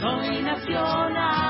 Soy 0.00 0.42
nacional. 0.42 1.49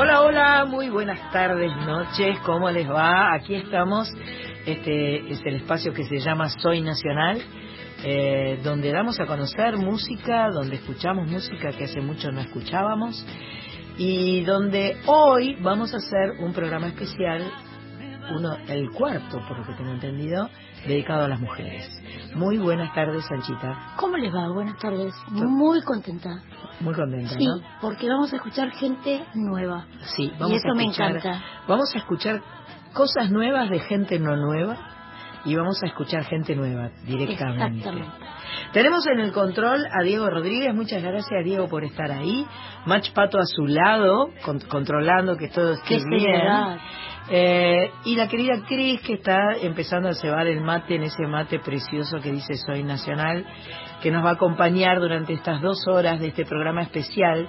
Hola, 0.00 0.20
hola, 0.20 0.64
muy 0.64 0.90
buenas 0.90 1.18
tardes, 1.32 1.76
noches, 1.78 2.38
¿cómo 2.46 2.70
les 2.70 2.88
va? 2.88 3.34
Aquí 3.34 3.56
estamos, 3.56 4.08
este 4.64 5.28
es 5.28 5.40
el 5.44 5.56
espacio 5.56 5.92
que 5.92 6.04
se 6.04 6.20
llama 6.20 6.48
Soy 6.50 6.82
Nacional, 6.82 7.42
eh, 8.04 8.60
donde 8.62 8.92
damos 8.92 9.18
a 9.18 9.26
conocer 9.26 9.76
música, 9.76 10.50
donde 10.50 10.76
escuchamos 10.76 11.28
música 11.28 11.72
que 11.72 11.82
hace 11.82 12.00
mucho 12.00 12.30
no 12.30 12.40
escuchábamos 12.40 13.26
y 13.96 14.42
donde 14.44 14.98
hoy 15.06 15.56
vamos 15.62 15.92
a 15.92 15.96
hacer 15.96 16.44
un 16.44 16.52
programa 16.52 16.86
especial, 16.86 17.42
uno, 18.34 18.56
el 18.68 18.90
cuarto, 18.92 19.40
por 19.48 19.58
lo 19.58 19.64
que 19.66 19.72
tengo 19.74 19.90
entendido, 19.92 20.48
dedicado 20.86 21.24
a 21.24 21.28
las 21.28 21.40
mujeres. 21.40 21.88
Muy 22.34 22.58
buenas 22.58 22.92
tardes, 22.94 23.24
Sanchita. 23.26 23.94
¿Cómo 23.96 24.16
les 24.16 24.32
va? 24.34 24.48
Buenas 24.52 24.76
tardes. 24.78 25.14
Muy 25.28 25.80
contenta. 25.82 26.42
Muy 26.80 26.94
contenta, 26.94 27.30
Sí, 27.36 27.46
¿no? 27.46 27.54
porque 27.80 28.08
vamos 28.08 28.32
a 28.32 28.36
escuchar 28.36 28.70
gente 28.72 29.24
nueva. 29.34 29.86
Sí, 30.16 30.30
vamos 30.38 30.52
y 30.52 30.56
eso 30.56 30.70
a 30.70 30.74
me 30.74 30.82
escuchar, 30.84 31.16
encanta. 31.16 31.42
Vamos 31.66 31.94
a 31.94 31.98
escuchar 31.98 32.42
cosas 32.92 33.30
nuevas 33.30 33.68
de 33.70 33.80
gente 33.80 34.18
no 34.18 34.36
nueva 34.36 34.76
y 35.44 35.54
vamos 35.54 35.82
a 35.82 35.86
escuchar 35.86 36.24
gente 36.24 36.54
nueva 36.54 36.90
directamente. 37.04 37.78
Exactamente. 37.78 38.26
Tenemos 38.72 39.06
en 39.06 39.20
el 39.20 39.32
control 39.32 39.86
a 39.86 40.02
Diego 40.02 40.28
Rodríguez, 40.28 40.74
muchas 40.74 41.02
gracias 41.02 41.44
Diego 41.44 41.68
por 41.68 41.84
estar 41.84 42.10
ahí. 42.10 42.46
Mach 42.86 43.10
Pato 43.12 43.38
a 43.38 43.44
su 43.46 43.66
lado, 43.66 44.30
con- 44.44 44.60
controlando 44.60 45.36
que 45.36 45.48
todo 45.48 45.72
esté 45.72 45.88
Qué 45.98 46.04
bien. 46.04 46.20
seriedad. 46.20 46.78
Eh, 47.30 47.90
y 48.04 48.16
la 48.16 48.26
querida 48.26 48.64
Cris 48.66 49.00
que 49.02 49.14
está 49.14 49.52
empezando 49.60 50.08
a 50.08 50.14
cebar 50.14 50.46
el 50.46 50.62
mate 50.62 50.94
en 50.94 51.02
ese 51.02 51.26
mate 51.26 51.58
precioso 51.58 52.20
que 52.22 52.32
dice 52.32 52.54
Soy 52.54 52.82
Nacional, 52.82 53.44
que 54.02 54.10
nos 54.10 54.24
va 54.24 54.30
a 54.30 54.34
acompañar 54.34 54.98
durante 54.98 55.34
estas 55.34 55.60
dos 55.60 55.86
horas 55.88 56.20
de 56.20 56.28
este 56.28 56.46
programa 56.46 56.82
especial, 56.82 57.48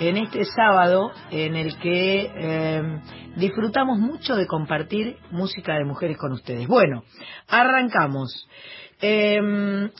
en 0.00 0.16
este 0.16 0.44
sábado 0.44 1.10
en 1.30 1.56
el 1.56 1.76
que 1.78 2.30
eh, 2.34 3.00
disfrutamos 3.36 3.98
mucho 3.98 4.36
de 4.36 4.46
compartir 4.46 5.16
música 5.30 5.74
de 5.74 5.84
mujeres 5.84 6.16
con 6.16 6.32
ustedes. 6.32 6.66
Bueno, 6.66 7.02
arrancamos. 7.48 8.48
Eh, 9.00 9.38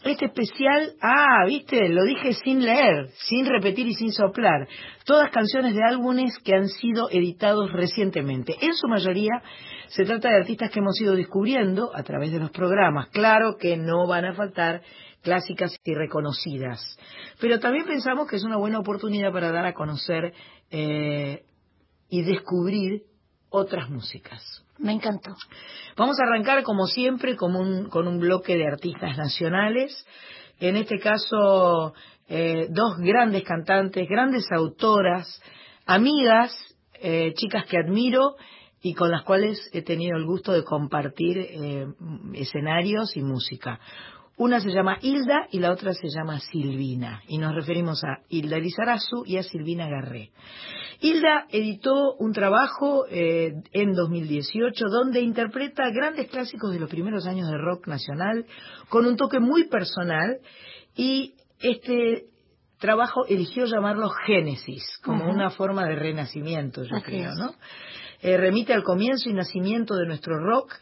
este 0.05 0.27
especial, 0.27 0.95
ah, 1.01 1.45
viste, 1.47 1.89
lo 1.89 2.03
dije 2.05 2.33
sin 2.33 2.65
leer, 2.65 3.09
sin 3.29 3.47
repetir 3.47 3.87
y 3.87 3.95
sin 3.95 4.13
soplar. 4.13 4.67
Todas 5.05 5.31
canciones 5.31 5.75
de 5.75 5.83
álbumes 5.89 6.37
que 6.45 6.55
han 6.55 6.69
sido 6.69 7.09
editados 7.11 7.73
recientemente. 7.73 8.57
En 8.61 8.75
su 8.75 8.89
mayoría 8.89 9.43
se 9.89 10.05
trata 10.05 10.31
de 10.31 10.37
artistas 10.37 10.71
que 10.71 10.81
hemos 10.81 11.01
ido 11.01 11.15
descubriendo 11.15 11.95
a 11.95 12.03
través 12.03 12.33
de 12.33 12.41
los 12.41 12.51
programas. 12.51 13.09
Claro 13.11 13.57
que 13.57 13.77
no 13.77 14.07
van 14.09 14.25
a 14.25 14.35
faltar 14.35 14.83
clásicas 15.23 15.77
y 15.85 15.95
reconocidas. 15.95 16.81
Pero 17.41 17.61
también 17.61 17.87
pensamos 17.87 18.29
que 18.29 18.37
es 18.37 18.45
una 18.45 18.57
buena 18.57 18.81
oportunidad 18.81 19.33
para 19.33 19.53
dar 19.53 19.67
a 19.67 19.75
conocer 19.75 20.33
eh, 20.71 21.45
y 22.09 22.23
descubrir 22.23 23.03
otras 23.51 23.89
músicas. 23.91 24.65
Me 24.79 24.93
encantó. 24.93 25.35
Vamos 25.97 26.17
a 26.21 26.25
arrancar, 26.25 26.63
como 26.63 26.87
siempre, 26.87 27.37
con 27.37 27.57
un, 27.57 27.89
con 27.89 28.07
un 28.07 28.19
bloque 28.19 28.57
de 28.57 28.67
artistas 28.67 29.17
nacionales. 29.17 30.07
En 30.61 30.77
este 30.77 30.99
caso, 30.99 31.95
eh, 32.29 32.69
dos 32.71 32.97
grandes 32.99 33.43
cantantes, 33.43 34.09
grandes 34.09 34.51
autoras, 34.53 35.43
amigas, 35.87 36.53
eh, 37.01 37.33
chicas 37.35 37.65
que 37.67 37.79
admiro 37.79 38.37
y 38.83 38.95
con 38.95 39.11
las 39.11 39.23
cuales 39.23 39.59
he 39.73 39.83
tenido 39.83 40.17
el 40.17 40.25
gusto 40.25 40.53
de 40.53 40.63
compartir 40.63 41.39
eh, 41.39 41.87
escenarios 42.35 43.17
y 43.17 43.23
música. 43.23 43.81
Una 44.39 44.61
se 44.61 44.71
llama 44.71 44.99
Hilda 45.03 45.49
y 45.51 45.59
la 45.59 45.73
otra 45.73 45.93
se 45.93 46.09
llama 46.09 46.39
Silvina. 46.39 47.23
Y 47.27 47.39
nos 47.39 47.55
referimos 47.55 48.03
a 48.05 48.23
Hilda 48.29 48.59
Lizarazu 48.59 49.25
y 49.27 49.37
a 49.37 49.43
Silvina 49.43 49.89
Garré. 49.89 50.31
Hilda 51.01 51.47
editó 51.51 52.15
un 52.19 52.33
trabajo 52.33 53.05
eh, 53.11 53.53
en 53.73 53.93
2018 53.95 54.85
donde 54.89 55.21
interpreta 55.21 55.91
grandes 55.91 56.29
clásicos 56.29 56.73
de 56.73 56.79
los 56.79 56.89
primeros 56.89 57.27
años 57.27 57.49
de 57.49 57.59
rock 57.59 57.89
nacional 57.89 58.47
con 58.89 59.07
un 59.07 59.17
toque 59.17 59.41
muy 59.41 59.69
personal 59.69 60.39
y 60.97 61.35
este 61.61 62.27
trabajo 62.79 63.27
eligió 63.29 63.65
llamarlo 63.67 64.09
Génesis 64.09 64.85
como 65.03 65.29
una 65.29 65.51
forma 65.51 65.85
de 65.85 65.97
renacimiento, 65.97 66.85
yo 66.85 66.97
Así 66.97 67.05
creo. 67.05 67.35
¿no? 67.35 67.55
Eh, 68.21 68.37
remite 68.37 68.73
al 68.73 68.83
comienzo 68.83 69.29
y 69.29 69.35
nacimiento 69.35 69.95
de 69.95 70.07
nuestro 70.07 70.39
rock 70.39 70.75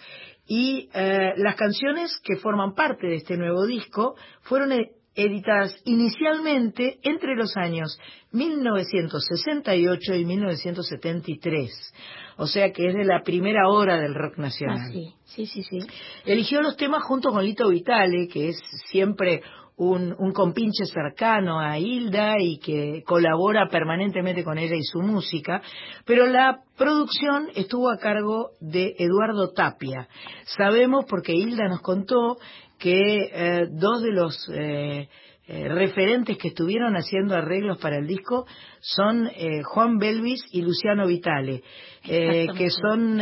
y 0.46 0.88
eh, 0.94 1.32
las 1.36 1.56
canciones 1.56 2.18
que 2.22 2.36
forman 2.36 2.74
parte 2.74 3.06
de 3.06 3.16
este 3.16 3.36
nuevo 3.36 3.66
disco 3.66 4.16
fueron 4.42 4.72
e- 4.72 4.90
editadas 5.14 5.74
inicialmente 5.84 6.98
entre 7.02 7.34
los 7.34 7.56
años 7.56 7.98
1968 8.32 10.14
y 10.14 10.24
1973, 10.26 11.94
o 12.36 12.46
sea 12.46 12.72
que 12.72 12.88
es 12.88 12.94
de 12.94 13.04
la 13.04 13.22
primera 13.22 13.68
hora 13.68 13.98
del 13.98 14.14
rock 14.14 14.36
nacional. 14.38 14.78
Ah, 14.82 14.92
sí, 14.92 15.14
sí, 15.24 15.46
sí, 15.46 15.62
sí. 15.62 15.78
Eligió 16.26 16.60
los 16.60 16.76
temas 16.76 17.02
junto 17.04 17.30
con 17.30 17.44
Lito 17.44 17.68
Vitale, 17.70 18.28
que 18.28 18.50
es 18.50 18.58
siempre 18.90 19.42
un, 19.76 20.14
un 20.18 20.32
compinche 20.32 20.86
cercano 20.86 21.60
a 21.60 21.78
Hilda 21.78 22.36
y 22.40 22.58
que 22.58 23.02
colabora 23.04 23.68
permanentemente 23.68 24.42
con 24.42 24.58
ella 24.58 24.74
y 24.74 24.82
su 24.82 25.00
música, 25.00 25.60
pero 26.06 26.26
la 26.26 26.60
producción 26.76 27.48
estuvo 27.54 27.90
a 27.90 27.98
cargo 27.98 28.50
de 28.60 28.94
Eduardo 28.98 29.52
Tapia. 29.52 30.08
Sabemos 30.56 31.04
porque 31.08 31.34
Hilda 31.34 31.68
nos 31.68 31.82
contó 31.82 32.38
que 32.78 33.30
eh, 33.32 33.66
dos 33.70 34.02
de 34.02 34.12
los 34.12 34.48
eh, 34.52 35.08
eh, 35.48 35.68
referentes 35.68 36.38
que 36.38 36.48
estuvieron 36.48 36.94
haciendo 36.94 37.34
arreglos 37.34 37.78
para 37.78 37.98
el 37.98 38.06
disco 38.06 38.46
son 38.80 39.28
Juan 39.64 39.98
Belvis 39.98 40.42
y 40.52 40.62
Luciano 40.62 41.06
Vitale, 41.06 41.62
que 42.02 42.68
son 42.70 43.20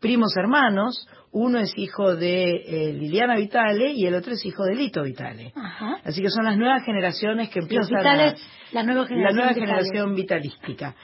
primos 0.00 0.32
hermanos. 0.36 1.08
Uno 1.38 1.58
es 1.58 1.70
hijo 1.76 2.16
de 2.16 2.44
eh, 2.44 2.92
Liliana 2.94 3.36
Vitale 3.36 3.92
y 3.92 4.06
el 4.06 4.14
otro 4.14 4.32
es 4.32 4.46
hijo 4.46 4.64
de 4.64 4.74
Lito 4.74 5.02
Vitale. 5.02 5.52
Ajá. 5.54 5.98
Así 6.02 6.22
que 6.22 6.30
son 6.30 6.46
las 6.46 6.56
nuevas 6.56 6.82
generaciones 6.82 7.50
que 7.50 7.58
empiezan 7.58 7.98
vitales, 7.98 8.42
a, 8.72 8.74
la 8.74 8.82
nueva 8.84 9.02
la 9.02 9.06
generación. 9.06 9.36
nueva 9.36 9.52
generación 9.52 10.14
vitalística. 10.14 10.94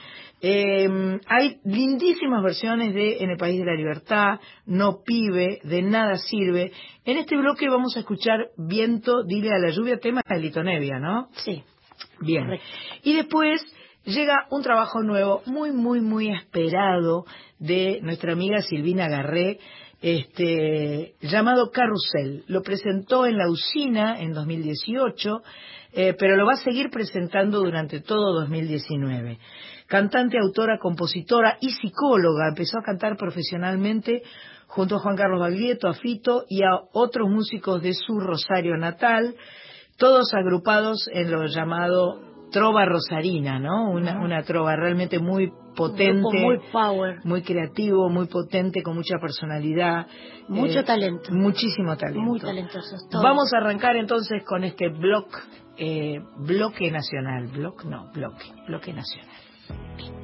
Eh, 0.41 0.89
hay 1.27 1.57
lindísimas 1.65 2.41
versiones 2.41 2.95
de 2.95 3.17
En 3.19 3.29
el 3.29 3.37
País 3.37 3.59
de 3.59 3.65
la 3.65 3.75
Libertad, 3.75 4.39
No 4.65 5.03
Pibe, 5.05 5.59
De 5.65 5.83
Nada 5.83 6.15
Sirve. 6.15 6.71
En 7.05 7.17
este 7.17 7.37
bloque 7.37 7.69
vamos 7.69 7.95
a 7.95 7.99
escuchar 7.99 8.47
Viento, 8.57 9.23
Dile 9.23 9.51
a 9.51 9.59
la 9.59 9.69
Lluvia, 9.69 9.99
tema 9.99 10.21
de 10.27 10.39
Lito 10.39 10.63
Nevia, 10.63 10.97
¿no? 10.97 11.27
Sí. 11.45 11.61
Bien. 12.21 12.45
Correcto. 12.45 12.65
Y 13.03 13.13
después 13.13 13.61
llega 14.03 14.47
un 14.49 14.63
trabajo 14.63 15.03
nuevo, 15.03 15.43
muy, 15.45 15.71
muy, 15.71 16.01
muy 16.01 16.29
esperado 16.29 17.25
de 17.59 17.99
nuestra 18.01 18.33
amiga 18.33 18.63
Silvina 18.63 19.07
Garré, 19.07 19.59
este, 20.03 21.15
llamado 21.21 21.71
Carrusel. 21.71 22.43
Lo 22.47 22.61
presentó 22.61 23.25
en 23.25 23.37
la 23.37 23.49
usina 23.49 24.19
en 24.19 24.33
2018, 24.33 25.41
eh, 25.93 26.13
pero 26.19 26.35
lo 26.35 26.45
va 26.45 26.53
a 26.53 26.57
seguir 26.57 26.89
presentando 26.89 27.61
durante 27.61 28.01
todo 28.01 28.33
2019. 28.41 29.39
Cantante, 29.87 30.37
autora, 30.37 30.77
compositora 30.77 31.57
y 31.61 31.69
psicóloga, 31.69 32.49
empezó 32.49 32.79
a 32.79 32.83
cantar 32.83 33.15
profesionalmente 33.15 34.23
junto 34.67 34.97
a 34.97 34.99
Juan 34.99 35.15
Carlos 35.15 35.39
Baglietto, 35.39 35.87
a 35.87 35.93
Fito 35.93 36.43
y 36.49 36.63
a 36.63 36.81
otros 36.91 37.29
músicos 37.29 37.81
de 37.81 37.93
su 37.93 38.19
Rosario 38.19 38.75
natal, 38.75 39.35
todos 39.97 40.33
agrupados 40.33 41.07
en 41.13 41.31
lo 41.31 41.45
llamado 41.45 42.19
trova 42.51 42.83
rosarina, 42.85 43.57
¿no? 43.57 43.89
Una, 43.89 44.19
una 44.19 44.43
trova 44.43 44.75
realmente 44.75 45.19
muy 45.19 45.49
potente, 45.75 46.19
grupo 46.19 46.31
muy 46.33 46.59
power. 46.71 47.19
muy 47.23 47.41
creativo, 47.41 48.09
muy 48.09 48.27
potente, 48.27 48.81
con 48.81 48.95
mucha 48.95 49.17
personalidad. 49.19 50.07
Mucho 50.47 50.79
eh, 50.79 50.83
talento. 50.83 51.31
Muchísimo 51.31 51.95
talento. 51.97 52.21
Muy 52.21 52.39
talentosos. 52.39 53.07
todos. 53.09 53.23
Vamos 53.23 53.53
a 53.53 53.57
arrancar 53.57 53.95
entonces 53.95 54.43
con 54.45 54.63
este 54.63 54.89
bloque, 54.89 55.37
eh, 55.77 56.19
bloque 56.37 56.91
nacional, 56.91 57.47
bloque 57.47 57.87
no, 57.87 58.11
bloque, 58.13 58.45
bloque 58.67 58.93
nacional. 58.93 60.22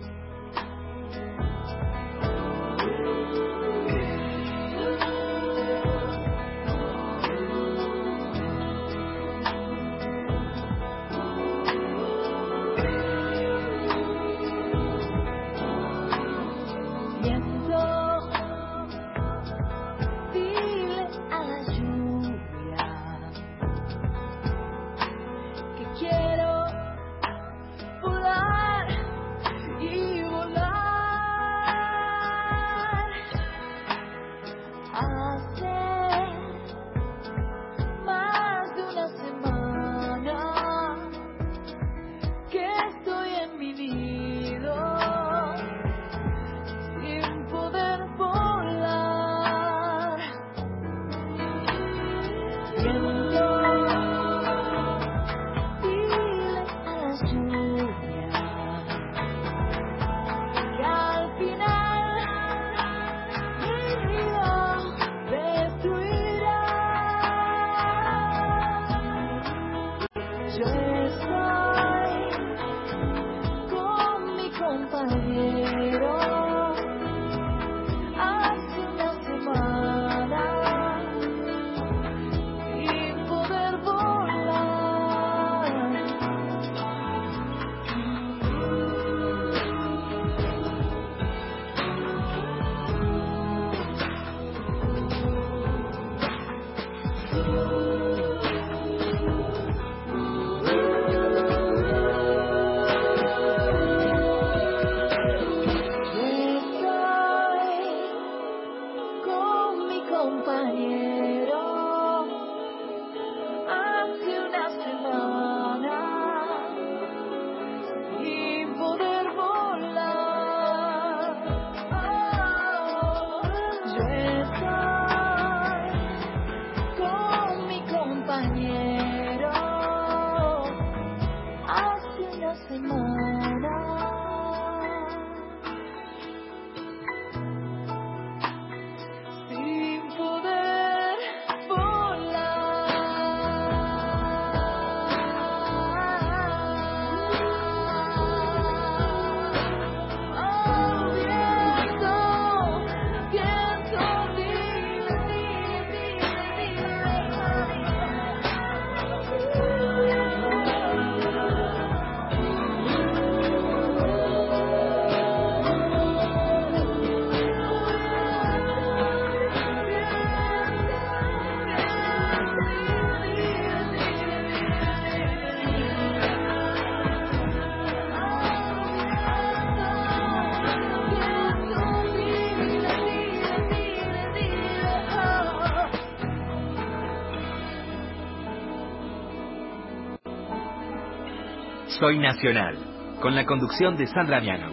Soy 191.99 192.17
Nacional, 192.17 192.77
con 193.19 193.35
la 193.35 193.45
conducción 193.45 193.97
de 193.97 194.07
Sandra 194.07 194.39
Mianovich. 194.39 194.68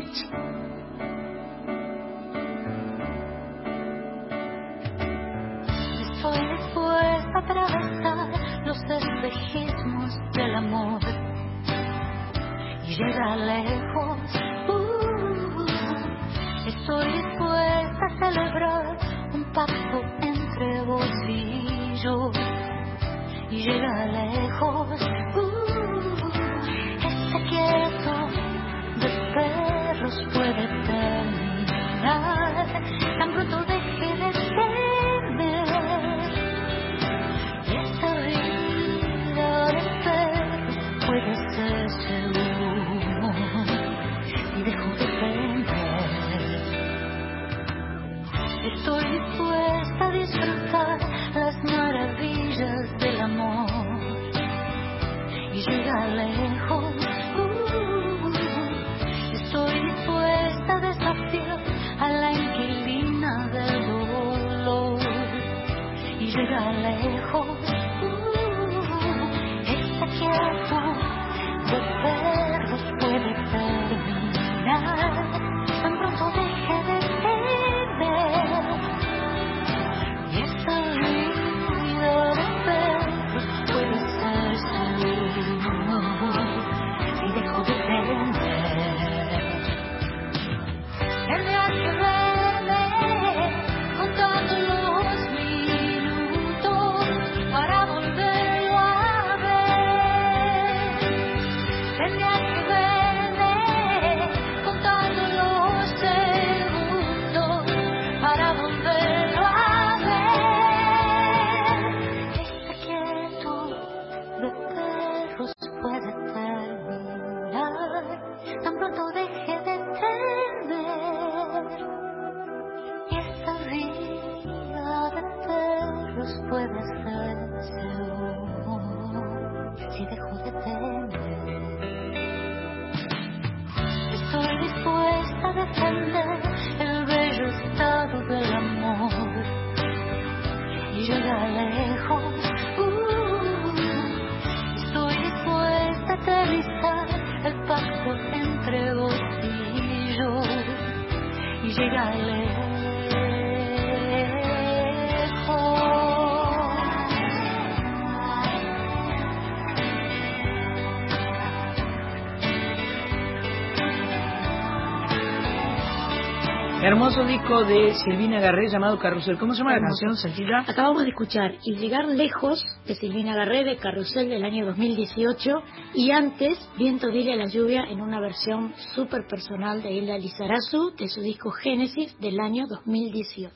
Hermoso 166.87 167.25
disco 167.25 167.65
de 167.65 167.95
Silvina 167.95 168.39
Garré 168.39 168.69
llamado 168.69 168.97
Carrusel. 169.01 169.39
¿Cómo 169.39 169.53
se 169.55 169.59
llama 169.59 169.73
la 169.75 169.81
canción, 169.81 170.17
Santita? 170.17 170.61
Acabamos 170.69 171.03
de 171.03 171.09
escuchar 171.09 171.55
Y 171.65 171.75
llegar 171.75 172.07
lejos 172.07 172.65
de 172.87 172.95
Silvina 172.95 173.35
Garré 173.35 173.65
de 173.65 173.77
Carrusel 173.77 174.29
del 174.29 174.45
año 174.45 174.65
2018 174.67 175.51
y 175.95 176.13
antes 176.13 176.57
Viento 176.79 177.09
dile 177.09 177.33
a 177.33 177.37
la 177.37 177.47
lluvia 177.47 177.85
en 177.91 178.01
una 178.01 178.21
versión 178.21 178.73
súper 178.95 179.27
personal 179.27 179.83
de 179.83 179.91
Hilda 179.95 180.17
Lizarazu 180.17 180.95
de 180.97 181.09
su 181.09 181.21
disco 181.23 181.51
Génesis 181.51 182.17
del 182.21 182.39
año 182.39 182.67
2018. 182.69 183.51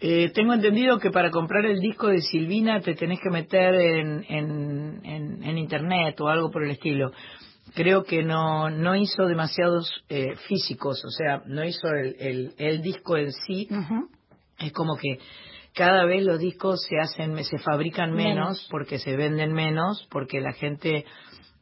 Eh, 0.00 0.30
tengo 0.32 0.52
entendido 0.54 0.98
que 1.00 1.10
para 1.10 1.30
comprar 1.32 1.64
el 1.66 1.80
disco 1.80 2.06
de 2.06 2.20
Silvina 2.20 2.80
te 2.80 2.94
tenés 2.94 3.18
que 3.18 3.30
meter 3.30 3.74
en, 3.74 4.24
en, 4.28 5.00
en- 5.04 5.42
en 5.42 5.58
internet 5.58 6.20
o 6.20 6.28
algo 6.28 6.50
por 6.52 6.62
el 6.64 6.70
estilo. 6.72 7.10
Creo 7.76 8.04
que 8.04 8.22
no, 8.22 8.70
no 8.70 8.96
hizo 8.96 9.26
demasiados 9.26 9.90
eh, 10.08 10.34
físicos, 10.48 11.04
o 11.04 11.10
sea, 11.10 11.42
no 11.44 11.62
hizo 11.62 11.88
el, 11.88 12.16
el, 12.18 12.54
el 12.56 12.80
disco 12.80 13.18
en 13.18 13.30
sí. 13.32 13.68
Es 14.58 14.72
como 14.72 14.96
que 14.96 15.18
cada 15.74 16.06
vez 16.06 16.24
los 16.24 16.38
discos 16.38 16.80
se 16.88 16.98
hacen, 16.98 17.36
se 17.44 17.58
fabrican 17.58 18.12
menos, 18.14 18.34
Menos. 18.34 18.68
porque 18.70 18.98
se 18.98 19.14
venden 19.14 19.52
menos, 19.52 20.08
porque 20.10 20.40
la 20.40 20.54
gente 20.54 21.04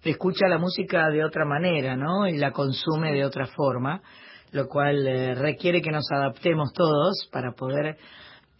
escucha 0.04 0.46
la 0.46 0.58
música 0.58 1.08
de 1.08 1.24
otra 1.24 1.44
manera, 1.44 1.96
¿no? 1.96 2.28
Y 2.28 2.36
la 2.38 2.52
consume 2.52 3.12
de 3.12 3.24
otra 3.24 3.46
forma, 3.48 4.00
lo 4.52 4.68
cual 4.68 5.04
eh, 5.08 5.34
requiere 5.34 5.82
que 5.82 5.90
nos 5.90 6.06
adaptemos 6.12 6.72
todos 6.72 7.28
para 7.32 7.54
poder 7.56 7.96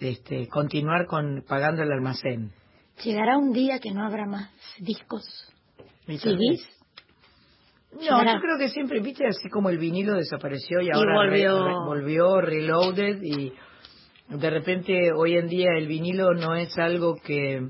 este, 0.00 0.48
continuar 0.48 1.06
con 1.06 1.44
pagando 1.46 1.84
el 1.84 1.92
almacén. 1.92 2.50
Llegará 3.04 3.38
un 3.38 3.52
día 3.52 3.78
que 3.78 3.92
no 3.92 4.04
habrá 4.04 4.26
más 4.26 4.50
discos. 4.80 5.24
¿CDs? 6.06 6.68
No, 7.94 8.24
yo 8.24 8.40
creo 8.40 8.58
que 8.58 8.68
siempre, 8.68 9.00
viste, 9.00 9.26
así 9.26 9.48
como 9.48 9.70
el 9.70 9.78
vinilo 9.78 10.14
desapareció 10.14 10.80
y 10.80 10.90
ahora 10.90 11.14
volvió. 11.14 11.64
re- 11.64 11.68
re- 11.70 11.74
volvió 11.86 12.40
reloaded 12.40 13.22
y 13.22 13.52
de 14.28 14.50
repente 14.50 15.12
hoy 15.16 15.36
en 15.36 15.48
día 15.48 15.68
el 15.76 15.86
vinilo 15.86 16.34
no 16.34 16.54
es 16.54 16.76
algo 16.78 17.16
que 17.16 17.68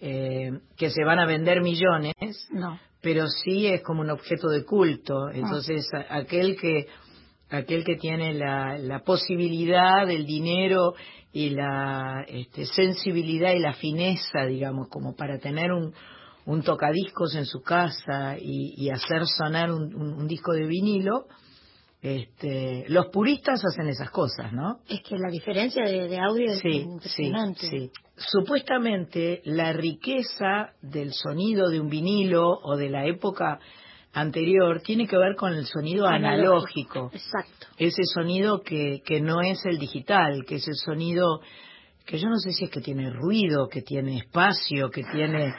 eh, 0.00 0.50
que 0.76 0.90
se 0.90 1.04
van 1.04 1.18
a 1.18 1.26
vender 1.26 1.62
millones, 1.62 2.14
No. 2.50 2.78
pero 3.00 3.26
sí 3.28 3.66
es 3.66 3.82
como 3.82 4.02
un 4.02 4.10
objeto 4.10 4.48
de 4.48 4.64
culto. 4.64 5.30
Entonces, 5.30 5.86
a- 5.94 6.16
aquel 6.18 6.56
que 6.56 6.86
aquel 7.48 7.84
que 7.84 7.96
tiene 7.96 8.34
la, 8.34 8.76
la 8.76 9.00
posibilidad, 9.04 10.10
el 10.10 10.26
dinero 10.26 10.94
y 11.32 11.50
la 11.50 12.24
este, 12.26 12.66
sensibilidad 12.66 13.52
y 13.52 13.60
la 13.60 13.74
fineza, 13.74 14.44
digamos, 14.48 14.88
como 14.88 15.14
para 15.14 15.38
tener 15.38 15.70
un, 15.72 15.94
un 16.46 16.62
tocadiscos 16.62 17.34
en 17.34 17.44
su 17.44 17.60
casa 17.62 18.36
y, 18.40 18.74
y 18.76 18.90
hacer 18.90 19.26
sonar 19.26 19.70
un, 19.70 19.94
un- 19.94 20.14
un 20.14 20.26
disco 20.28 20.52
de 20.52 20.64
vinilo, 20.66 21.26
este, 22.02 22.84
los 22.88 23.06
puristas 23.06 23.62
hacen 23.64 23.88
esas 23.88 24.10
cosas, 24.10 24.52
¿no? 24.52 24.78
Es 24.88 25.00
que 25.02 25.16
la 25.18 25.28
diferencia 25.30 25.84
de, 25.84 26.08
de 26.08 26.18
audio 26.20 26.52
es 26.52 26.60
Sí, 26.60 26.68
impresionante. 26.82 27.68
sí. 27.68 27.90
Supuestamente 28.16 29.40
la 29.44 29.72
riqueza 29.72 30.72
del 30.82 31.12
sonido 31.12 31.68
de 31.68 31.80
un 31.80 31.88
vinilo 31.88 32.48
o 32.62 32.76
de 32.76 32.90
la 32.90 33.06
época 33.06 33.58
anterior 34.12 34.80
tiene 34.82 35.06
que 35.06 35.16
ver 35.16 35.34
con 35.36 35.52
el 35.52 35.66
sonido 35.66 36.06
analógico, 36.06 37.10
Exacto. 37.12 37.66
ese 37.76 38.02
sonido 38.04 38.62
que, 38.62 39.02
que 39.04 39.20
no 39.20 39.40
es 39.42 39.64
el 39.66 39.78
digital, 39.78 40.44
que 40.46 40.56
es 40.56 40.68
el 40.68 40.76
sonido 40.76 41.40
que 42.06 42.18
yo 42.18 42.28
no 42.28 42.36
sé 42.38 42.52
si 42.52 42.64
es 42.66 42.70
que 42.70 42.80
tiene 42.80 43.10
ruido, 43.10 43.68
que 43.68 43.82
tiene 43.82 44.18
espacio, 44.18 44.90
que 44.90 45.02
tiene... 45.02 45.52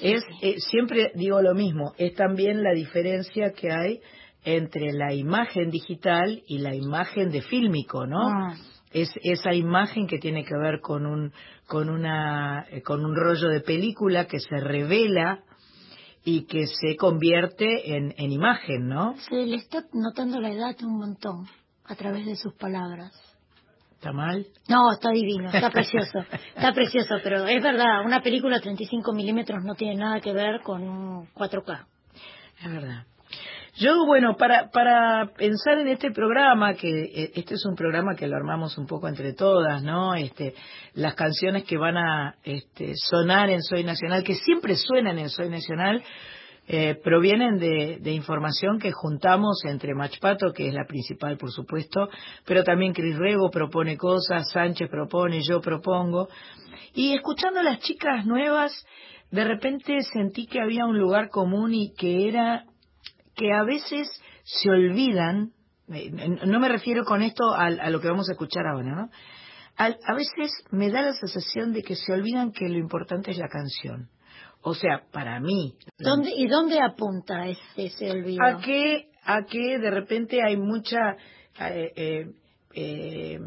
Es, 0.00 0.22
eh, 0.42 0.56
siempre 0.58 1.12
digo 1.14 1.40
lo 1.42 1.54
mismo, 1.54 1.92
es 1.98 2.14
también 2.14 2.62
la 2.62 2.72
diferencia 2.72 3.52
que 3.52 3.70
hay 3.70 4.00
entre 4.44 4.92
la 4.92 5.14
imagen 5.14 5.70
digital 5.70 6.42
y 6.46 6.58
la 6.58 6.74
imagen 6.74 7.30
de 7.30 7.42
fílmico, 7.42 8.06
¿no? 8.06 8.28
Ah. 8.28 8.54
es 8.92 9.10
esa 9.22 9.54
imagen 9.54 10.06
que 10.06 10.18
tiene 10.18 10.44
que 10.44 10.56
ver 10.56 10.80
con 10.80 11.06
un 11.06 11.32
con 11.66 11.88
una 11.88 12.66
eh, 12.70 12.82
con 12.82 13.04
un 13.04 13.16
rollo 13.16 13.48
de 13.48 13.60
película 13.60 14.26
que 14.26 14.38
se 14.38 14.60
revela 14.60 15.42
y 16.24 16.46
que 16.46 16.66
se 16.66 16.96
convierte 16.96 17.96
en, 17.96 18.14
en 18.16 18.32
imagen, 18.32 18.88
¿no? 18.88 19.14
Se 19.28 19.34
le 19.34 19.56
está 19.56 19.84
notando 19.92 20.40
la 20.40 20.50
edad 20.50 20.76
un 20.82 20.98
montón 20.98 21.46
a 21.84 21.94
través 21.94 22.24
de 22.26 22.36
sus 22.36 22.54
palabras. 22.54 23.12
¿Está 24.04 24.12
mal? 24.12 24.46
No, 24.68 24.92
está 24.92 25.12
divino, 25.12 25.48
está 25.50 25.70
precioso, 25.70 26.18
está 26.54 26.74
precioso, 26.74 27.14
pero 27.22 27.46
es 27.46 27.62
verdad, 27.62 28.04
una 28.04 28.20
película 28.20 28.60
35 28.60 29.14
milímetros 29.14 29.64
no 29.64 29.74
tiene 29.74 29.94
nada 29.94 30.20
que 30.20 30.34
ver 30.34 30.60
con 30.60 30.82
un 30.82 31.26
4K. 31.28 31.86
Es 32.62 32.70
verdad. 32.70 33.06
Yo, 33.76 34.04
bueno, 34.04 34.36
para, 34.36 34.68
para 34.68 35.32
pensar 35.34 35.78
en 35.78 35.88
este 35.88 36.10
programa, 36.10 36.74
que 36.74 36.90
eh, 36.90 37.32
este 37.34 37.54
es 37.54 37.64
un 37.64 37.76
programa 37.76 38.14
que 38.14 38.26
lo 38.26 38.36
armamos 38.36 38.76
un 38.76 38.86
poco 38.86 39.08
entre 39.08 39.32
todas, 39.32 39.82
¿no? 39.82 40.14
Este, 40.14 40.52
las 40.92 41.14
canciones 41.14 41.64
que 41.64 41.78
van 41.78 41.96
a 41.96 42.34
este, 42.44 42.92
sonar 42.96 43.48
en 43.48 43.62
Soy 43.62 43.84
Nacional, 43.84 44.22
que 44.22 44.34
siempre 44.34 44.76
suenan 44.76 45.18
en 45.18 45.30
Soy 45.30 45.48
Nacional, 45.48 46.02
eh, 46.66 46.94
provienen 47.02 47.58
de, 47.58 47.98
de 48.00 48.12
información 48.12 48.78
que 48.78 48.90
juntamos 48.90 49.62
entre 49.66 49.94
Machpato, 49.94 50.52
que 50.52 50.68
es 50.68 50.74
la 50.74 50.86
principal, 50.86 51.36
por 51.36 51.50
supuesto, 51.50 52.08
pero 52.46 52.64
también 52.64 52.94
Cris 52.94 53.18
Rego 53.18 53.50
propone 53.50 53.98
cosas, 53.98 54.50
Sánchez 54.50 54.88
propone, 54.88 55.42
yo 55.42 55.60
propongo. 55.60 56.28
Y 56.94 57.14
escuchando 57.14 57.60
a 57.60 57.64
las 57.64 57.80
chicas 57.80 58.24
nuevas, 58.24 58.72
de 59.30 59.44
repente 59.44 60.00
sentí 60.12 60.46
que 60.46 60.60
había 60.60 60.86
un 60.86 60.98
lugar 60.98 61.28
común 61.28 61.74
y 61.74 61.92
que 61.94 62.28
era 62.28 62.64
que 63.36 63.52
a 63.52 63.64
veces 63.64 64.08
se 64.44 64.70
olvidan, 64.70 65.50
no 65.86 66.60
me 66.60 66.68
refiero 66.68 67.04
con 67.04 67.20
esto 67.20 67.52
a, 67.52 67.66
a 67.66 67.90
lo 67.90 68.00
que 68.00 68.08
vamos 68.08 68.28
a 68.28 68.32
escuchar 68.32 68.66
ahora, 68.66 69.10
a 69.76 70.14
veces 70.14 70.64
me 70.70 70.90
da 70.90 71.02
la 71.02 71.14
sensación 71.14 71.72
de 71.72 71.82
que 71.82 71.96
se 71.96 72.12
olvidan 72.12 72.52
que 72.52 72.68
lo 72.68 72.78
importante 72.78 73.32
es 73.32 73.38
la 73.38 73.48
canción. 73.48 74.08
O 74.66 74.74
sea, 74.74 75.02
para 75.12 75.38
mí, 75.40 75.74
¿Dónde, 75.98 76.30
¿Y 76.34 76.46
dónde 76.48 76.80
apunta 76.80 77.46
ese, 77.48 77.60
ese 77.76 78.10
olvido? 78.10 78.42
a 78.42 78.60
que 78.60 79.08
a 79.22 79.44
que 79.44 79.78
de 79.78 79.90
repente 79.90 80.40
hay 80.42 80.56
mucha 80.56 81.16
eh, 81.60 81.92
eh, 81.96 82.26
eh, 82.74 83.38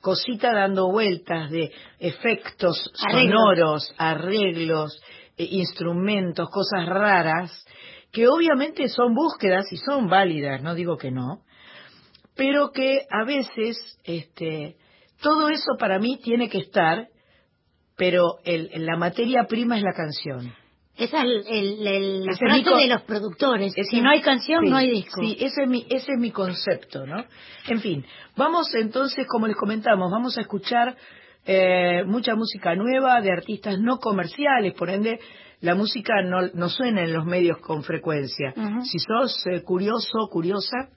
cosita 0.00 0.52
dando 0.52 0.90
vueltas 0.90 1.50
de 1.50 1.70
efectos 1.98 2.92
Arreglos. 3.00 3.32
sonoros, 3.32 3.94
arreglos, 3.96 5.02
eh, 5.36 5.48
instrumentos, 5.50 6.48
cosas 6.50 6.86
raras 6.88 7.64
que 8.12 8.28
obviamente 8.28 8.88
son 8.88 9.14
búsquedas 9.14 9.70
y 9.72 9.76
son 9.76 10.08
válidas, 10.08 10.62
no 10.62 10.74
digo 10.74 10.96
que 10.96 11.10
no, 11.10 11.42
pero 12.34 12.70
que 12.72 13.06
a 13.10 13.24
veces 13.24 13.76
este 14.04 14.76
todo 15.22 15.48
eso 15.48 15.72
para 15.78 15.98
mí 15.98 16.18
tiene 16.22 16.48
que 16.48 16.58
estar, 16.58 17.08
pero 17.96 18.38
el, 18.44 18.70
la 18.84 18.96
materia 18.96 19.44
prima 19.48 19.76
es 19.76 19.82
la 19.82 19.92
canción. 19.92 20.52
Esa 20.98 21.18
es 21.18 21.24
el, 21.24 21.46
el- 21.46 21.86
el- 21.86 22.24
la 22.26 22.32
es 22.32 22.40
mi 22.40 22.46
frase 22.48 22.64
co- 22.64 22.76
de 22.78 22.86
los 22.86 23.02
productores. 23.02 23.72
Ese- 23.76 23.90
si 23.90 24.00
no 24.00 24.10
hay 24.10 24.20
canción, 24.22 24.64
sí, 24.64 24.70
no 24.70 24.76
hay 24.76 24.90
disco. 24.90 25.20
Sí, 25.20 25.36
ese 25.40 25.62
es, 25.62 25.68
mi, 25.68 25.86
ese 25.90 26.12
es 26.12 26.18
mi 26.18 26.30
concepto, 26.30 27.06
¿no? 27.06 27.22
En 27.68 27.80
fin, 27.80 28.04
vamos 28.36 28.74
entonces, 28.74 29.26
como 29.28 29.46
les 29.46 29.56
comentamos, 29.56 30.10
vamos 30.10 30.38
a 30.38 30.40
escuchar 30.40 30.96
eh, 31.44 32.02
mucha 32.06 32.34
música 32.34 32.74
nueva 32.74 33.20
de 33.20 33.30
artistas 33.30 33.78
no 33.78 33.98
comerciales, 33.98 34.72
por 34.74 34.88
ende, 34.90 35.20
la 35.60 35.74
música 35.74 36.14
no, 36.22 36.48
no 36.54 36.68
suena 36.68 37.02
en 37.02 37.12
los 37.12 37.24
medios 37.24 37.58
con 37.58 37.82
frecuencia. 37.82 38.52
Si 38.84 38.98
sos 38.98 39.46
eh, 39.46 39.62
curioso, 39.62 40.28
curiosa, 40.30 40.88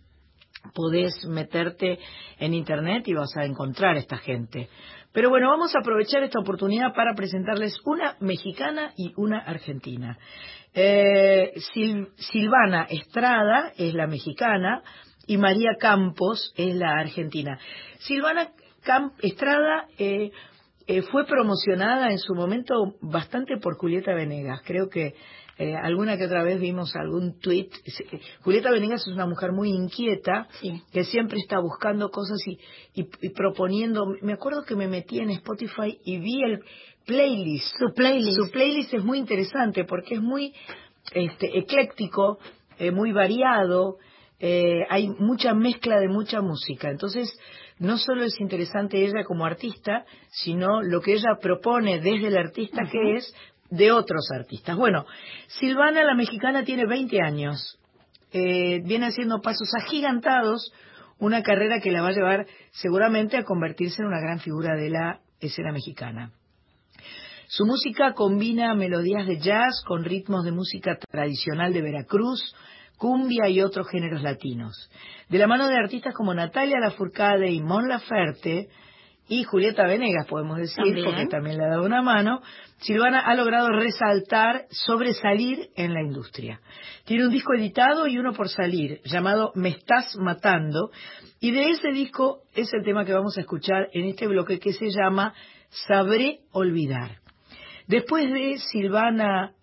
podés 0.73 1.25
meterte 1.25 1.99
en 2.37 2.53
internet 2.53 3.07
y 3.07 3.13
vas 3.13 3.35
a 3.37 3.45
encontrar 3.45 3.97
esta 3.97 4.17
gente. 4.17 4.69
Pero 5.11 5.29
bueno, 5.29 5.49
vamos 5.49 5.75
a 5.75 5.79
aprovechar 5.79 6.23
esta 6.23 6.39
oportunidad 6.39 6.93
para 6.93 7.15
presentarles 7.15 7.75
una 7.85 8.15
mexicana 8.19 8.93
y 8.95 9.13
una 9.17 9.39
argentina. 9.39 10.17
Eh, 10.73 11.53
Sil- 11.73 12.09
Silvana 12.17 12.85
Estrada 12.89 13.73
es 13.77 13.93
la 13.95 14.05
mexicana 14.05 14.83
y 15.25 15.37
María 15.37 15.71
Campos 15.79 16.53
es 16.55 16.75
la 16.75 16.99
argentina. 16.99 17.57
Silvana 17.99 18.49
Estrada 19.21 19.87
eh, 19.97 20.31
eh, 20.87 21.01
fue 21.03 21.25
promocionada 21.25 22.11
en 22.11 22.19
su 22.19 22.33
momento 22.35 22.95
bastante 23.01 23.57
por 23.57 23.77
Julieta 23.77 24.13
Venegas. 24.13 24.61
Creo 24.63 24.89
que 24.89 25.15
eh, 25.61 25.75
alguna 25.75 26.17
que 26.17 26.25
otra 26.25 26.41
vez 26.43 26.59
vimos 26.59 26.95
algún 26.95 27.37
tweet. 27.39 27.69
Julieta 28.43 28.71
Venegas 28.71 29.01
es 29.05 29.13
una 29.13 29.27
mujer 29.27 29.51
muy 29.51 29.69
inquieta 29.69 30.47
Sí. 30.61 30.81
que 30.91 31.03
siempre 31.03 31.37
está 31.37 31.59
buscando 31.59 32.09
cosas 32.09 32.39
y, 32.47 32.57
y- 33.01 33.09
y 33.21 33.29
proponiendo. 33.31 34.05
Me 34.21 34.33
acuerdo 34.33 34.63
que 34.63 34.75
me 34.75 34.87
metí 34.87 35.19
en 35.19 35.29
Spotify 35.31 35.99
y 36.05 36.17
vi 36.19 36.41
el 36.43 36.61
playlist. 37.05 37.75
Su 37.77 37.93
playlist. 37.93 38.37
Su 38.39 38.49
playlist 38.51 38.93
es 38.93 39.03
muy 39.03 39.17
interesante 39.17 39.83
porque 39.83 40.15
es 40.15 40.21
muy 40.21 40.53
este, 41.13 41.57
ecléctico, 41.57 42.39
eh, 42.77 42.91
muy 42.91 43.11
variado, 43.11 43.97
eh, 44.39 44.85
hay 44.89 45.09
mucha 45.09 45.53
mezcla 45.53 45.99
de 45.99 46.07
mucha 46.07 46.41
música. 46.41 46.89
Entonces, 46.89 47.29
no 47.79 47.97
solo 47.97 48.23
es 48.23 48.39
interesante 48.39 49.03
ella 49.03 49.25
como 49.25 49.45
artista, 49.45 50.05
sino 50.29 50.81
lo 50.81 51.01
que 51.01 51.13
ella 51.13 51.37
propone 51.41 51.99
desde 51.99 52.27
el 52.27 52.37
artista 52.37 52.83
que 52.89 53.15
es 53.15 53.33
de 53.69 53.91
otros 53.91 54.27
artistas. 54.33 54.75
Bueno, 54.75 55.05
Silvana, 55.47 56.03
la 56.03 56.15
mexicana, 56.15 56.63
tiene 56.63 56.85
20 56.85 57.21
años. 57.21 57.79
Eh, 58.31 58.81
viene 58.83 59.07
haciendo 59.07 59.41
pasos 59.41 59.69
agigantados, 59.79 60.71
una 61.17 61.41
carrera 61.43 61.79
que 61.79 61.91
la 61.91 62.01
va 62.01 62.09
a 62.09 62.13
llevar 62.13 62.47
seguramente 62.71 63.37
a 63.37 63.43
convertirse 63.43 64.01
en 64.01 64.07
una 64.07 64.19
gran 64.19 64.39
figura 64.39 64.75
de 64.75 64.89
la 64.89 65.19
escena 65.39 65.71
mexicana. 65.71 66.31
Su 67.47 67.65
música 67.65 68.13
combina 68.13 68.75
melodías 68.75 69.25
de 69.25 69.39
jazz 69.39 69.83
con 69.87 70.03
ritmos 70.03 70.45
de 70.45 70.51
música 70.51 70.97
tradicional 71.09 71.73
de 71.73 71.81
Veracruz, 71.81 72.55
cumbia 72.97 73.49
y 73.49 73.61
otros 73.61 73.89
géneros 73.89 74.21
latinos. 74.21 74.91
De 75.29 75.39
la 75.39 75.47
mano 75.47 75.67
de 75.67 75.75
artistas 75.75 76.13
como 76.13 76.33
Natalia 76.33 76.79
Lafourcade 76.79 77.49
y 77.49 77.61
Mon 77.61 77.87
Laferte 77.87 78.69
y 79.29 79.43
Julieta 79.43 79.85
Venegas, 79.85 80.25
podemos 80.27 80.57
decir, 80.57 80.83
También. 80.83 81.05
porque 81.05 81.27
también 81.27 81.57
le 81.57 81.65
ha 81.65 81.69
dado 81.69 81.85
una 81.85 82.01
mano, 82.01 82.41
Silvana 82.79 83.19
ha 83.19 83.35
logrado 83.35 83.69
resaltar, 83.69 84.65
sobresalir 84.71 85.69
en 85.75 85.93
la 85.93 86.01
industria. 86.01 86.59
Tiene 87.05 87.27
un 87.27 87.31
disco 87.31 87.53
editado 87.53 88.07
y 88.07 88.17
uno 88.17 88.33
por 88.33 88.49
salir, 88.49 89.01
llamado 89.05 89.51
Me 89.53 89.69
Estás 89.69 90.15
Matando, 90.17 90.89
y 91.39 91.51
de 91.51 91.69
ese 91.69 91.91
disco 91.91 92.41
es 92.55 92.73
el 92.73 92.83
tema 92.83 93.05
que 93.05 93.13
vamos 93.13 93.37
a 93.37 93.41
escuchar 93.41 93.87
en 93.93 94.05
este 94.05 94.27
bloque 94.27 94.59
que 94.59 94.73
se 94.73 94.89
llama 94.89 95.33
Sabré 95.69 96.39
Olvidar. 96.51 97.19
Después 97.87 98.31
de 98.31 98.57
Silvana 98.57 99.53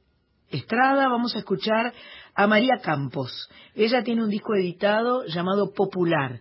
Estrada 0.48 1.08
vamos 1.08 1.34
a 1.34 1.40
escuchar 1.40 1.92
a 2.34 2.46
María 2.46 2.76
Campos. 2.80 3.50
Ella 3.74 4.04
tiene 4.04 4.22
un 4.22 4.30
disco 4.30 4.54
editado 4.54 5.24
llamado 5.26 5.72
Popular. 5.74 6.40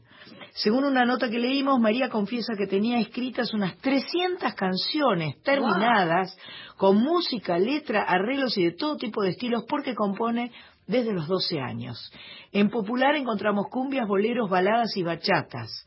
Según 0.56 0.86
una 0.86 1.04
nota 1.04 1.30
que 1.30 1.38
leímos, 1.38 1.82
María 1.82 2.08
confiesa 2.08 2.54
que 2.58 2.66
tenía 2.66 2.98
escritas 3.00 3.54
unas 3.54 3.76
300 3.80 4.54
canciones 4.54 5.42
terminadas 5.44 6.38
con 6.78 6.96
música, 6.96 7.60
letra, 7.60 8.04
arreglos 8.04 8.58
y 8.58 8.64
de 8.64 8.72
todo 8.72 8.96
tipo 8.96 9.22
de 9.22 9.32
estilos 9.32 9.66
porque 9.68 9.94
compone 9.94 10.54
desde 10.88 11.12
los 11.12 11.28
12 11.28 11.60
años. 11.60 12.10
En 12.54 12.70
popular 12.70 13.18
encontramos 13.18 13.66
cumbias, 13.70 14.08
boleros, 14.08 14.50
baladas 14.50 14.96
y 14.96 15.04
bachatas. 15.04 15.86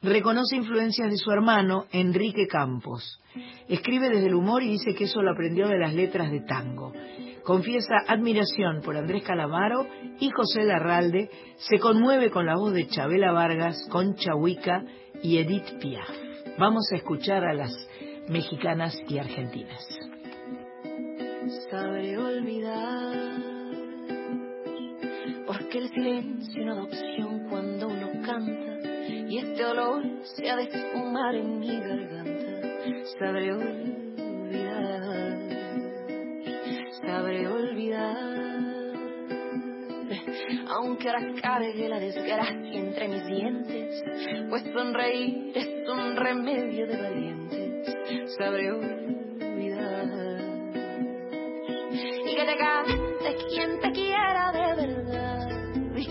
Reconoce 0.00 0.56
influencias 0.56 1.10
de 1.10 1.18
su 1.18 1.30
hermano, 1.30 1.84
Enrique 1.92 2.46
Campos. 2.46 3.20
Escribe 3.68 4.08
desde 4.08 4.28
el 4.28 4.34
humor 4.36 4.62
y 4.62 4.70
dice 4.70 4.94
que 4.94 5.04
eso 5.04 5.20
lo 5.20 5.32
aprendió 5.32 5.68
de 5.68 5.78
las 5.78 5.92
letras 5.92 6.30
de 6.30 6.40
tango. 6.40 6.94
Confiesa 7.48 8.04
admiración 8.06 8.82
por 8.82 8.96
Andrés 8.98 9.24
Calamaro 9.24 9.86
y 10.20 10.28
José 10.28 10.64
Larralde. 10.64 11.30
Se 11.56 11.78
conmueve 11.78 12.30
con 12.30 12.44
la 12.44 12.56
voz 12.56 12.74
de 12.74 12.86
Chabela 12.88 13.32
Vargas, 13.32 13.88
Concha 13.90 14.34
Huica 14.34 14.84
y 15.22 15.38
Edith 15.38 15.78
Piaf. 15.80 16.10
Vamos 16.58 16.84
a 16.92 16.96
escuchar 16.96 17.46
a 17.46 17.54
las 17.54 17.72
mexicanas 18.28 18.94
y 19.08 19.16
argentinas. 19.16 19.82
Sabré 21.70 22.18
olvidar, 22.18 23.40
porque 25.46 25.78
el 25.78 25.88
silencio 25.88 26.66
no 26.66 26.74
da 26.74 26.82
opción 26.82 27.48
cuando 27.48 27.88
uno 27.88 28.08
canta 28.26 28.76
y 29.26 29.38
este 29.38 29.64
olor 29.64 30.02
se 30.36 30.50
ha 30.50 30.56
de 30.56 30.64
esfumar 30.64 31.34
en 31.34 31.60
mi 31.60 31.80
garganta. 31.80 33.06
Sabré 33.18 33.54
olvidar, 33.54 35.57
sabré 37.00 37.46
olvidar, 37.46 38.16
aunque 40.68 41.08
ahora 41.08 41.32
cargue 41.40 41.88
la 41.88 41.98
desgracia 41.98 42.72
entre 42.72 43.08
mis 43.08 43.26
dientes, 43.26 44.02
pues 44.48 44.62
sonreír 44.72 45.52
es 45.54 45.88
un 45.88 46.16
remedio 46.16 46.86
de 46.86 46.96
valientes. 46.96 48.36
Sabré 48.36 48.70
olvidar 48.72 50.08
y 51.92 52.36
que 52.36 52.44
te 52.44 52.56
cante 52.56 53.36
quien 53.48 53.80
te 53.80 54.00
y 54.00 54.07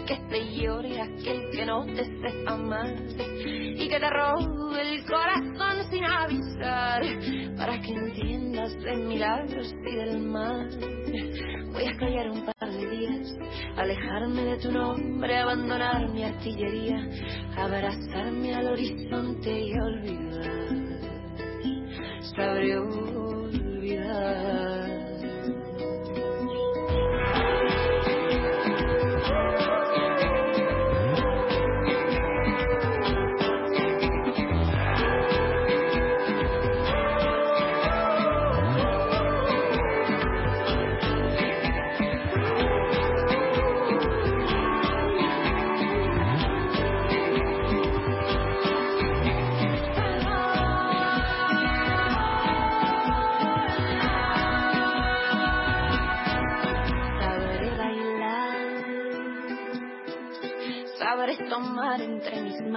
que 0.08 0.16
te 0.30 0.40
llore 0.56 1.02
aquel 1.02 1.50
que 1.52 1.66
no 1.66 1.86
te 1.86 2.06
sepa 2.06 2.54
amar 2.54 2.96
y 3.18 3.90
que 3.90 4.00
te 4.00 4.10
robe 4.10 4.82
el 4.82 5.04
corazón 5.06 5.92
sin 5.92 6.06
avisar 6.06 7.02
para 7.58 7.82
que 7.82 7.92
entiendas 7.92 8.74
de 8.84 8.96
milagros 8.96 9.74
y 9.86 9.96
del 9.96 10.22
mal. 10.22 10.70
Voy 11.74 11.84
a 11.86 11.98
callar 11.98 12.30
un 12.32 12.46
par 12.46 12.72
de 12.72 12.90
días, 12.90 13.38
alejarme 13.76 14.44
de 14.44 14.58
tu 14.60 14.72
nombre, 14.72 15.38
abandonar 15.38 16.10
mi 16.10 16.24
artillería, 16.24 17.06
abrazarme 17.58 18.56
al 18.56 18.68
horizonte 18.68 19.60
y 19.60 19.74
olvidar. 19.74 20.68
Sabré 22.34 22.80
olvidar. 22.80 24.57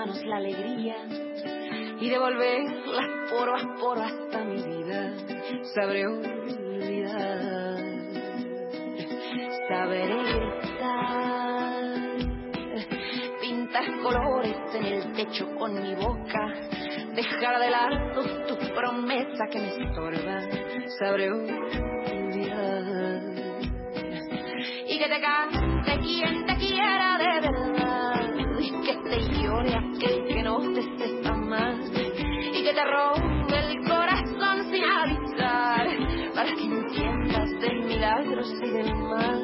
La 0.06 0.36
alegría 0.36 0.96
y 2.00 2.08
devolverlas 2.08 3.30
poro 3.30 3.54
a 3.54 4.06
hasta 4.06 4.44
mi 4.44 4.62
vida. 4.62 5.12
Sabré 5.74 6.06
olvidar, 6.06 7.76
sabré 9.68 10.06
gritar, 10.06 11.84
pintar 13.42 14.00
colores 14.02 14.56
en 14.74 14.86
el 14.86 15.12
techo 15.12 15.54
con 15.58 15.74
mi 15.74 15.94
boca, 15.94 16.46
dejar 17.14 17.60
de 17.60 17.70
lado 17.70 18.22
tu 18.46 18.56
promesa 18.74 19.44
que 19.50 19.60
me 19.60 19.68
estorba. 19.68 20.40
Sabré 20.98 21.30
olvidar 21.30 21.90
y 24.88 24.98
que 24.98 25.08
te 25.08 25.20
cante 25.20 25.98
quien 26.00 26.46
te 26.46 26.56
quiera 26.56 27.18
de 27.18 27.40
verdad 27.40 27.79
que 28.82 28.96
te 28.96 29.20
llore 29.42 29.74
aquel 29.74 30.26
que 30.26 30.42
no 30.42 30.58
te 30.72 30.82
sepa 30.96 31.34
más 31.34 31.76
y 31.90 32.62
que 32.62 32.72
te 32.72 32.84
robe 32.84 33.58
el 33.58 33.86
corazón 33.86 34.64
sin 34.70 34.84
avisar 34.84 35.86
para 36.34 36.54
que 36.54 36.64
entiendas 36.64 37.50
de 37.60 37.74
milagros 37.74 38.54
y 38.62 38.70
del 38.70 38.94
mal 38.94 39.42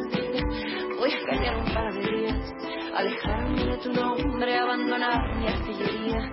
voy 0.98 1.12
a 1.12 1.26
callar 1.26 1.56
un 1.56 1.74
par 1.74 1.92
de 1.92 2.16
días 2.16 2.54
alejarme 2.96 3.64
de 3.64 3.76
tu 3.78 3.92
nombre 3.92 4.58
abandonar 4.58 5.36
mi 5.36 5.48
artillería 5.48 6.32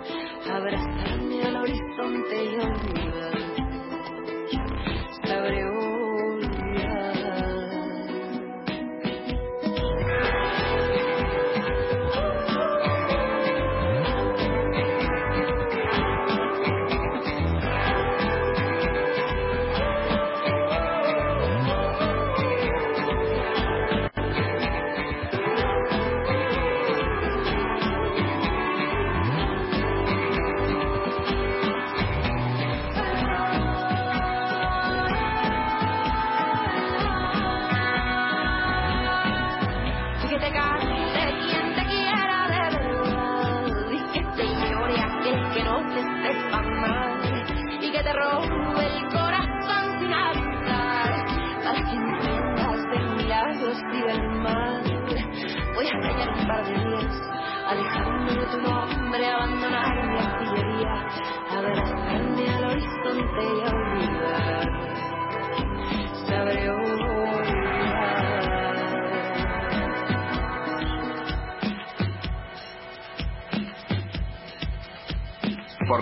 abrazarme 0.49 1.43
al 1.43 1.55
horizonte 1.57 2.45
y 2.45 2.55
olvidar 2.55 3.42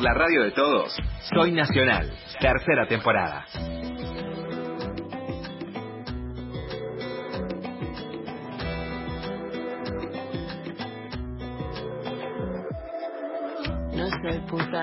La 0.02 0.16
radio 0.16 0.42
de 0.42 0.52
todos, 0.52 0.96
Soy 1.32 1.52
Nacional, 1.52 2.10
tercera 2.40 2.88
temporada. 2.88 3.46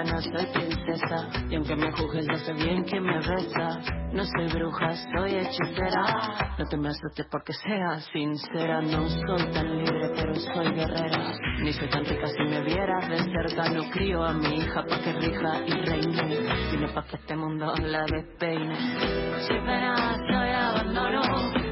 No 0.05 0.21
soy 0.21 0.47
princesa. 0.53 1.29
Y 1.51 1.57
aunque 1.57 1.77
me 1.77 1.91
juzgues, 1.93 2.27
no 2.27 2.37
sé 2.39 2.53
bien 2.53 2.85
quién 2.85 3.03
me 3.03 3.19
besa. 3.19 3.81
No 4.13 4.25
soy 4.25 4.49
bruja, 4.53 4.95
soy 5.15 5.35
hechicera. 5.35 6.55
No 6.59 6.65
te 6.65 6.77
me 6.77 6.89
asustes 6.89 7.27
porque 7.31 7.53
sea 7.53 8.01
sincera. 8.13 8.81
No 8.81 9.09
soy 9.09 9.51
tan 9.53 9.79
libre, 9.79 10.11
pero 10.17 10.35
soy 10.35 10.73
guerrera. 10.73 11.33
Ni 11.61 11.73
soy 11.73 11.89
tan 11.89 12.05
rica 12.05 12.27
si 12.29 12.43
me 12.45 12.63
vieras 12.63 13.09
de 13.09 13.19
cerca. 13.19 13.71
No 13.71 13.91
crío 13.91 14.25
a 14.25 14.33
mi 14.33 14.57
hija 14.57 14.85
pa' 14.85 14.99
que 15.01 15.13
rija 15.13 15.67
y 15.67 15.73
reine. 15.73 16.71
Sino 16.71 16.89
pa' 16.95 17.05
que 17.05 17.17
este 17.17 17.37
mundo 17.37 17.75
la 17.83 18.05
despeine. 18.05 18.77
Soy 19.47 19.61
pena, 19.61 20.17
soy 20.31 20.51
abandono. 20.51 21.23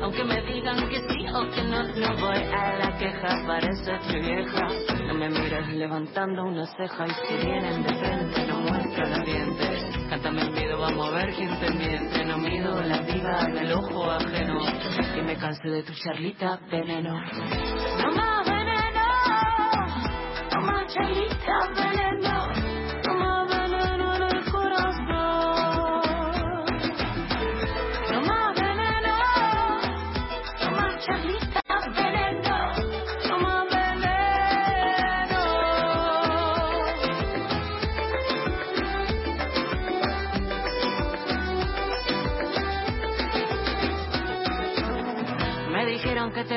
Aunque 0.03 0.25
me 0.25 0.43
digan 0.43 0.89
que 0.89 0.97
sí 0.97 1.16
que 1.45 1.63
no, 1.65 1.83
no 1.83 2.17
voy 2.17 2.37
a 2.37 2.79
la 2.79 2.97
queja, 2.99 3.43
parece 3.47 3.93
vieja. 4.21 4.69
No 5.07 5.15
me 5.15 5.29
mires 5.29 5.69
levantando 5.69 6.45
una 6.45 6.65
ceja 6.67 7.07
y 7.07 7.11
si 7.11 7.47
vienen 7.47 7.83
de 7.83 7.95
frente 7.95 8.47
no 8.47 8.61
muestra 8.61 9.07
la 9.07 9.19
diente. 9.19 10.09
Cántame 10.09 10.43
el 10.43 10.53
miedo, 10.53 10.79
vamos 10.79 11.09
a 11.09 11.17
ver 11.17 11.35
quién 11.35 11.61
te 11.61 11.71
miente. 11.71 12.25
No 12.25 12.39
mido 12.39 12.81
la 12.83 13.01
vida 13.03 13.47
del 13.53 13.73
ojo 13.73 14.11
ajeno 14.11 14.61
y 15.17 15.23
me 15.23 15.37
cansé 15.37 15.69
de 15.69 15.83
tu 15.83 15.93
charlita 15.93 16.59
veneno. 16.71 17.21
No 18.03 18.13
más 18.13 18.47
veneno, 18.47 19.07
no 20.53 20.61
más 20.63 20.95
charlita 20.95 21.69
veneno. 21.75 21.96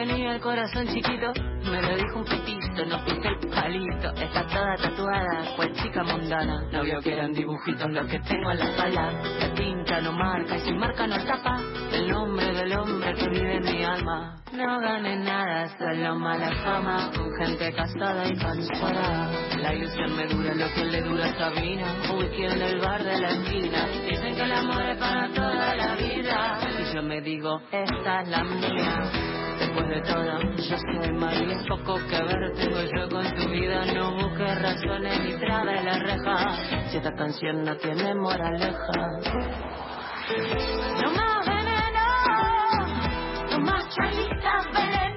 Tenía 0.06 0.32
el 0.32 0.40
corazón 0.40 0.88
chiquito, 0.88 1.34
me 1.70 1.82
lo 1.82 1.96
dijo 1.98 2.20
un 2.20 2.24
pitito, 2.24 2.86
no 2.86 3.04
pisé 3.04 3.28
el 3.28 3.50
palito. 3.50 4.10
Está 4.16 4.48
toda 4.48 4.76
tatuada, 4.78 5.56
cual 5.58 5.74
chica 5.74 6.04
mundana. 6.04 6.64
No 6.72 6.84
vio 6.84 7.02
que 7.02 7.14
eran 7.14 7.34
dibujitos 7.34 7.90
los 7.92 8.08
que 8.08 8.20
tengo 8.20 8.52
en 8.52 8.60
la 8.60 8.66
espalda. 8.66 9.12
La 9.40 9.54
tinta 9.54 10.02
no 10.02 10.14
marca 10.14 10.56
y 10.56 10.60
sin 10.62 10.78
marca 10.78 11.06
no 11.06 11.18
tapa 11.26 11.60
el 11.92 12.08
nombre 12.10 12.46
del 12.54 12.74
hombre 12.74 13.14
que 13.14 13.30
vive 13.30 13.56
en 13.58 13.64
mi 13.64 13.84
alma. 13.84 14.36
No 14.54 14.80
gané 14.80 15.18
nada, 15.18 15.68
solo 15.78 16.16
mala 16.16 16.52
fama, 16.64 17.12
con 17.16 17.30
gente 17.38 17.74
casada 17.74 18.26
y 18.28 18.38
cansada. 18.38 19.30
La 19.58 19.74
ilusión 19.74 20.16
me 20.16 20.28
dura 20.28 20.56
lo 20.56 20.74
que 20.74 20.86
le 20.86 21.02
dura 21.02 21.26
a 21.26 21.38
Sabina, 21.38 21.86
whisky 22.16 22.44
en 22.46 22.62
el 22.62 22.80
bar 22.80 23.04
de 23.04 23.20
la 23.20 23.28
esquina. 23.28 23.86
Dicen 24.10 24.36
que 24.36 24.42
el 24.44 24.52
amor 24.54 24.82
es 24.82 24.98
para 24.98 25.28
toda 25.34 25.76
la 25.76 25.96
vida, 25.96 26.58
yo 26.94 27.04
me 27.04 27.22
digo, 27.22 27.62
esta 27.72 28.22
es 28.22 28.30
la 28.30 28.44
mía. 28.44 29.12
Después 29.60 29.88
de 29.90 30.02
todo, 30.02 30.40
yo 30.56 30.78
soy 30.78 31.14
María, 31.14 31.58
poco 31.68 32.00
que 32.08 32.24
ver 32.24 32.54
tengo 32.56 32.82
yo 32.82 33.10
con 33.10 33.36
tu 33.36 33.50
vida. 33.50 33.86
No 33.94 34.14
busques 34.14 34.62
razones 34.62 35.20
ni 35.24 35.34
trabe 35.40 35.84
la 35.84 36.00
reja, 36.00 36.90
si 36.90 36.98
esta 36.98 37.14
canción 37.14 37.64
no 37.64 37.76
tiene 37.78 38.16
moraleja. 38.16 38.78
No 41.04 41.12
más 41.12 41.46
veneno, 41.46 42.06
no 43.52 43.60
más 43.60 43.90
charlita 43.96 44.62
veneno, 44.74 45.09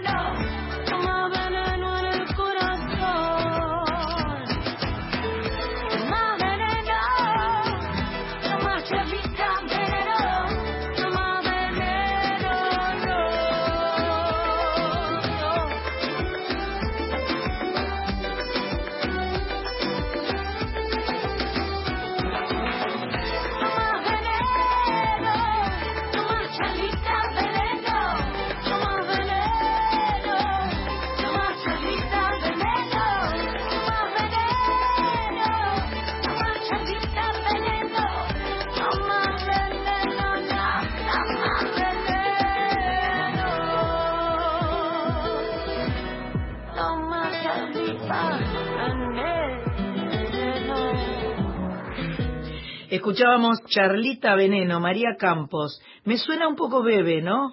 Escuchábamos 53.06 53.58
Charlita 53.66 54.36
Veneno, 54.36 54.78
María 54.78 55.16
Campos. 55.18 55.82
Me 56.04 56.18
suena 56.18 56.46
un 56.46 56.54
poco 56.54 56.84
bebe, 56.84 57.20
¿no? 57.20 57.50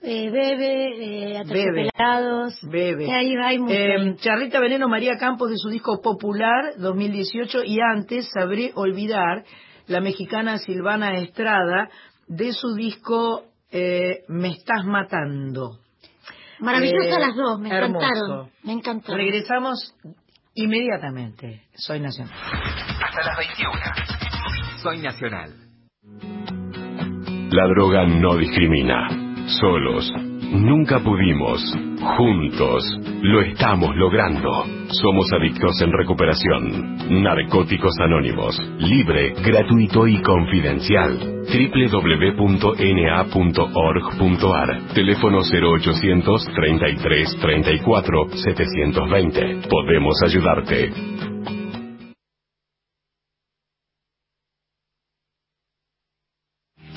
Eh, 0.00 0.30
bebe, 0.30 0.86
eh, 1.34 1.42
Bebe. 1.44 1.88
aterciopelados. 1.90 2.58
Bebe. 2.62 3.04
Eh, 3.04 3.12
hay 3.12 3.32
Eh, 3.34 3.94
ahí. 3.98 4.16
Charlita 4.16 4.58
Veneno, 4.58 4.88
María 4.88 5.18
Campos 5.18 5.50
de 5.50 5.56
su 5.58 5.68
disco 5.68 6.00
Popular 6.00 6.78
2018 6.78 7.62
y 7.64 7.78
antes 7.78 8.30
Sabré 8.32 8.72
Olvidar, 8.74 9.44
la 9.86 10.00
mexicana 10.00 10.56
Silvana 10.56 11.18
Estrada 11.18 11.90
de 12.26 12.54
su 12.54 12.74
disco 12.74 13.44
eh, 13.70 14.20
Me 14.28 14.48
Estás 14.48 14.86
Matando. 14.86 15.78
Maravillosas 16.58 17.18
eh, 17.18 17.20
las 17.20 17.36
dos, 17.36 17.60
me 17.60 17.68
hermoso. 17.68 18.02
encantaron. 18.06 18.50
Me 18.62 18.72
encantaron. 18.72 19.18
Regresamos 19.18 19.94
inmediatamente. 20.54 21.64
Soy 21.74 22.00
Nacional. 22.00 22.32
Hasta 22.34 23.22
las 23.26 23.36
21. 23.36 24.25
Nacional. 24.94 25.50
La 27.50 27.66
droga 27.68 28.06
no 28.06 28.36
discrimina. 28.36 29.08
Solos. 29.60 30.12
Nunca 30.52 31.00
pudimos. 31.00 31.60
Juntos. 32.16 32.84
Lo 33.22 33.40
estamos 33.40 33.96
logrando. 33.96 34.64
Somos 34.90 35.32
adictos 35.32 35.80
en 35.82 35.92
recuperación. 35.92 37.22
Narcóticos 37.22 37.98
Anónimos. 38.00 38.56
Libre, 38.78 39.34
gratuito 39.44 40.06
y 40.06 40.22
confidencial. 40.22 41.18
www.na.org.ar 41.46 42.74
Teléfono 44.94 45.40
0800 45.40 46.44
33 46.54 47.36
34 47.40 48.28
720. 48.30 49.68
Podemos 49.68 50.22
ayudarte. 50.22 51.35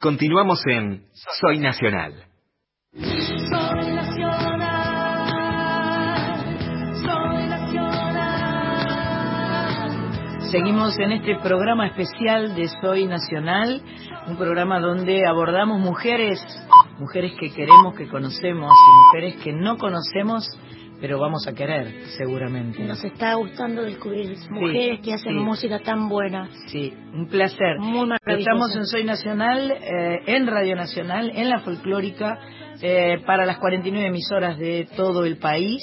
Continuamos 0.00 0.66
en 0.66 1.06
Soy 1.40 1.58
Nacional. 1.58 2.12
Soy 2.92 3.00
nacional, 3.00 3.73
Seguimos 10.54 10.96
en 11.00 11.10
este 11.10 11.34
programa 11.42 11.88
especial 11.88 12.54
de 12.54 12.68
Soy 12.80 13.06
Nacional, 13.06 13.82
un 14.28 14.36
programa 14.36 14.78
donde 14.78 15.26
abordamos 15.26 15.80
mujeres, 15.80 16.38
mujeres 17.00 17.32
que 17.40 17.50
queremos, 17.50 17.96
que 17.96 18.06
conocemos 18.06 18.70
y 18.70 19.04
mujeres 19.04 19.42
que 19.42 19.52
no 19.52 19.76
conocemos, 19.76 20.48
pero 21.00 21.18
vamos 21.18 21.48
a 21.48 21.54
querer 21.54 22.06
seguramente. 22.16 22.84
Nos 22.84 23.02
está 23.02 23.34
gustando 23.34 23.82
descubrir 23.82 24.36
mujeres 24.48 25.00
que 25.00 25.14
hacen 25.14 25.32
sí. 25.32 25.38
música 25.40 25.80
tan 25.80 26.08
buena. 26.08 26.48
Sí, 26.68 26.94
un 27.12 27.26
placer. 27.26 27.80
Muy. 27.80 28.10
Estamos 28.24 28.76
en 28.76 28.86
Soy 28.86 29.02
Nacional, 29.02 29.72
eh, 29.72 30.20
en 30.24 30.46
Radio 30.46 30.76
Nacional, 30.76 31.32
en 31.34 31.50
la 31.50 31.62
folclórica, 31.62 32.38
eh, 32.80 33.20
para 33.26 33.44
las 33.44 33.58
49 33.58 34.06
emisoras 34.06 34.56
de 34.56 34.86
todo 34.96 35.24
el 35.24 35.36
país. 35.36 35.82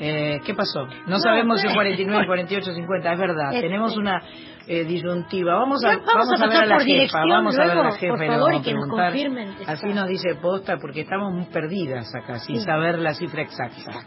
Eh, 0.00 0.40
¿Qué 0.44 0.54
pasó? 0.54 0.86
No, 1.06 1.18
sabemos 1.18 1.60
si 1.60 1.68
49, 1.72 2.26
48, 2.26 2.72
50, 2.72 3.12
es 3.12 3.18
verdad. 3.18 3.52
Este. 3.52 3.62
Tenemos 3.62 3.96
una 3.96 4.22
eh, 4.66 4.84
disyuntiva. 4.84 5.54
Vamos 5.56 5.84
a, 5.84 5.96
Vamos 5.96 6.08
a 6.08 6.14
vamos 6.14 6.42
a 6.42 6.46
ver 6.46 6.56
a 6.62 6.66
la 6.66 6.80
jefa. 6.80 7.18
Vamos 7.28 7.58
a 7.58 7.62
ver 7.62 7.70
a 7.78 7.82
la 7.82 7.92
jefa 7.92 8.14
por 8.14 8.26
favor, 8.26 8.50
vamos 8.50 8.60
y 8.60 8.64
que 8.64 8.70
a 8.70 8.74
nos 8.74 8.88
confirmen. 8.88 9.54
Así 9.66 9.86
nos 9.88 10.06
dice 10.08 10.34
posta 10.40 10.76
porque 10.80 11.00
estamos 11.00 11.32
muy 11.32 11.46
perdidas 11.46 12.14
acá, 12.14 12.38
sin 12.38 12.56
Sí. 12.56 12.62
saber 12.64 12.98
la 13.00 13.14
cifra 13.14 13.42
exacta. 13.42 14.04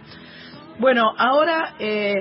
Bueno, 0.80 1.12
ahora 1.18 1.76
eh, 1.80 2.16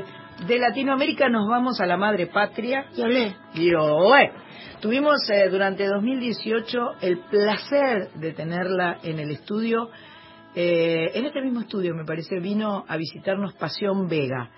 de 0.47 0.59
Latinoamérica 0.59 1.29
nos 1.29 1.49
vamos 1.49 1.81
a 1.81 1.87
la 1.87 1.97
madre 1.97 2.27
patria. 2.27 2.87
Y 2.97 3.03
olé. 3.03 3.37
Y 3.55 3.73
olé. 3.75 4.33
Tuvimos 4.81 5.29
eh, 5.31 5.49
durante 5.51 5.87
2018 5.87 6.79
el 7.03 7.19
placer 7.31 8.09
de 8.15 8.33
tenerla 8.33 8.99
en 9.03 9.19
el 9.21 9.31
estudio. 9.31 9.91
Eh, 10.55 11.13
en 11.15 11.27
este 11.27 11.43
mismo 11.43 11.61
estudio, 11.61 11.95
me 11.95 12.05
parece, 12.05 12.41
vino 12.41 12.85
a 12.89 12.97
visitarnos 12.97 13.55
Pasión 13.55 14.09
Vega. 14.09 14.51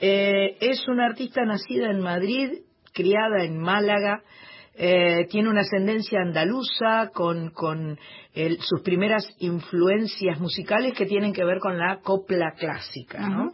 Eh, 0.00 0.56
es 0.60 0.88
una 0.88 1.06
artista 1.06 1.44
nacida 1.44 1.90
en 1.90 2.00
Madrid, 2.00 2.62
criada 2.92 3.44
en 3.44 3.58
Málaga, 3.58 4.22
eh, 4.74 5.26
tiene 5.30 5.50
una 5.50 5.60
ascendencia 5.60 6.20
andaluza 6.20 7.10
con, 7.12 7.50
con 7.50 7.98
el, 8.34 8.58
sus 8.60 8.80
primeras 8.82 9.28
influencias 9.38 10.40
musicales 10.40 10.94
que 10.94 11.06
tienen 11.06 11.32
que 11.32 11.44
ver 11.44 11.58
con 11.58 11.78
la 11.78 12.00
copla 12.00 12.52
clásica, 12.58 13.28
¿no? 13.28 13.52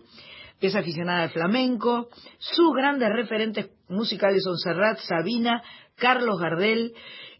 Es 0.61 0.75
aficionada 0.75 1.25
al 1.25 1.31
flamenco, 1.31 2.09
sus 2.39 2.73
grandes 2.75 3.11
referentes 3.11 3.71
musicales 3.89 4.43
son 4.43 4.57
Serrat, 4.57 4.99
Sabina, 5.01 5.63
Carlos 5.97 6.39
Gardel, 6.41 6.93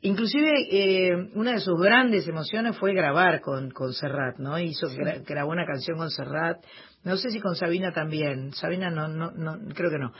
inclusive 0.07 0.51
eh, 0.71 1.31
una 1.35 1.53
de 1.53 1.61
sus 1.61 1.79
grandes 1.81 2.27
emociones 2.29 2.77
fue 2.79 2.95
grabar 2.95 3.41
con, 3.41 3.71
con 3.71 3.93
Serrat, 3.93 4.39
¿no? 4.39 4.59
Hizo, 4.59 4.89
gra- 4.89 5.23
grabó 5.27 5.51
una 5.53 5.67
canción 5.67 5.99
con 5.99 6.11
Serrat, 6.11 6.65
no 7.05 7.17
sé 7.17 7.31
si 7.31 7.41
con 7.41 7.55
Sabina 7.57 7.93
también, 7.93 8.53
Sabina 8.53 8.91
no, 8.91 9.09
no, 9.09 9.31
no 9.33 9.59
creo 9.75 9.91
que 9.91 9.99
no. 9.99 10.13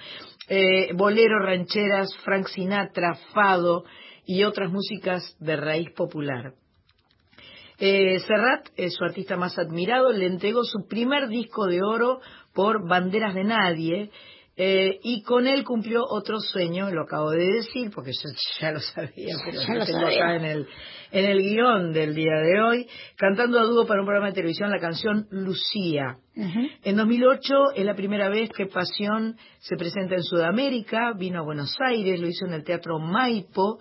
Eh, 0.49 0.93
bolero, 0.95 1.39
rancheras, 1.39 2.09
Frank 2.25 2.47
Sinatra, 2.49 3.15
Fado 3.33 3.85
y 4.25 4.45
otras 4.45 4.71
músicas 4.71 5.37
de 5.41 5.57
raíz 5.57 5.91
popular. 5.97 6.53
Eh, 7.79 8.21
Serrat, 8.21 8.69
su 8.89 9.05
artista 9.05 9.37
más 9.37 9.59
admirado, 9.59 10.11
le 10.11 10.27
entregó 10.27 10.65
su 10.65 10.87
primer 10.89 11.29
disco 11.29 11.67
de 11.67 11.83
oro 11.83 12.21
por 12.55 12.89
Banderas 12.89 13.35
de 13.35 13.45
Nadie 13.45 14.11
eh, 14.59 14.99
y 15.03 15.23
con 15.23 15.47
él 15.47 15.65
cumplió 15.65 16.03
otro 16.09 16.41
sueño, 16.41 16.91
lo 16.91 17.03
acabo 17.03 17.31
de 17.31 17.45
decir 17.45 17.91
porque 17.95 18.13
yo 18.13 18.31
ya 18.61 18.73
lo 18.73 18.81
sabía, 18.81 19.37
pero 19.45 19.61
Ya 19.61 19.75
lo 19.75 19.85
tengo 19.85 20.01
sabía. 20.01 20.25
acá 20.25 20.37
en 20.37 20.45
el, 20.47 20.67
en 21.13 21.25
el 21.27 21.39
guion 21.43 21.93
del 21.93 22.15
día 22.15 22.37
de 22.37 22.63
hoy, 22.63 22.89
cantando 23.17 23.59
a 23.61 23.65
dúo 23.65 23.87
para 23.87 24.01
un 24.01 24.07
programa 24.07 24.29
de 24.29 24.35
televisión 24.35 24.71
la 24.71 24.81
canción 24.81 25.27
Lucía. 25.31 26.17
En 26.35 26.97
2008 26.97 27.55
es 27.77 27.85
la 27.85 27.95
primera 27.95 28.29
vez 28.29 28.51
que 28.51 28.67
Pasión 28.67 29.37
se 29.59 29.77
presenta 29.77 30.15
en 30.17 30.23
Sudamérica, 30.23 31.13
vino 31.19 31.41
a 31.41 31.45
Buenos 31.45 31.75
Aires, 31.81 32.21
lo 32.21 32.27
hizo 32.27 32.47
en 32.47 32.53
el 32.55 32.65
Teatro 32.65 32.99
Maipo 32.99 33.79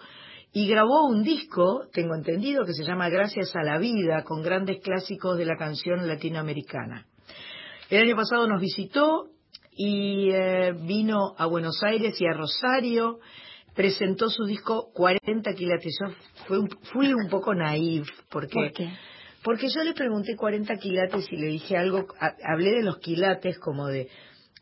y 0.53 0.67
grabó 0.69 1.05
un 1.07 1.21
disco, 1.23 1.87
tengo 1.91 2.15
entendido, 2.15 2.65
que 2.65 2.71
se 2.73 2.85
llama 2.85 3.09
Gracias 3.09 3.53
a 3.57 3.63
la 3.63 3.77
Vida, 3.77 4.23
con 4.23 4.41
grandes 4.41 4.79
clásicos 4.81 5.37
de 5.37 5.45
la 5.45 5.57
canción 5.57 6.07
latinoamericana. 6.07 7.05
El 7.89 8.03
año 8.03 8.15
pasado 8.15 8.47
nos 8.47 8.61
visitó 8.61 9.27
y 9.75 10.29
eh, 10.31 10.73
vino 10.73 11.35
a 11.37 11.45
Buenos 11.47 11.81
Aires 11.83 12.15
y 12.19 12.25
a 12.25 12.33
Rosario, 12.33 13.19
presentó 13.75 14.29
su 14.29 14.45
disco 14.45 14.91
40 14.93 15.53
quilates. 15.53 15.97
Yo 16.01 16.13
fui 16.47 16.57
un, 16.57 16.69
fui 16.93 17.13
un 17.13 17.29
poco 17.29 17.53
naif, 17.53 18.07
porque 18.29 18.53
¿Por 18.53 18.71
qué? 18.71 18.89
porque 19.43 19.67
yo 19.69 19.83
le 19.83 19.93
pregunté 19.93 20.35
40 20.35 20.75
quilates 20.77 21.31
y 21.31 21.35
le 21.37 21.47
dije 21.47 21.77
algo, 21.77 22.07
ha- 22.19 22.35
hablé 22.51 22.71
de 22.71 22.83
los 22.83 22.97
quilates 22.99 23.59
como 23.59 23.87
de, 23.87 24.07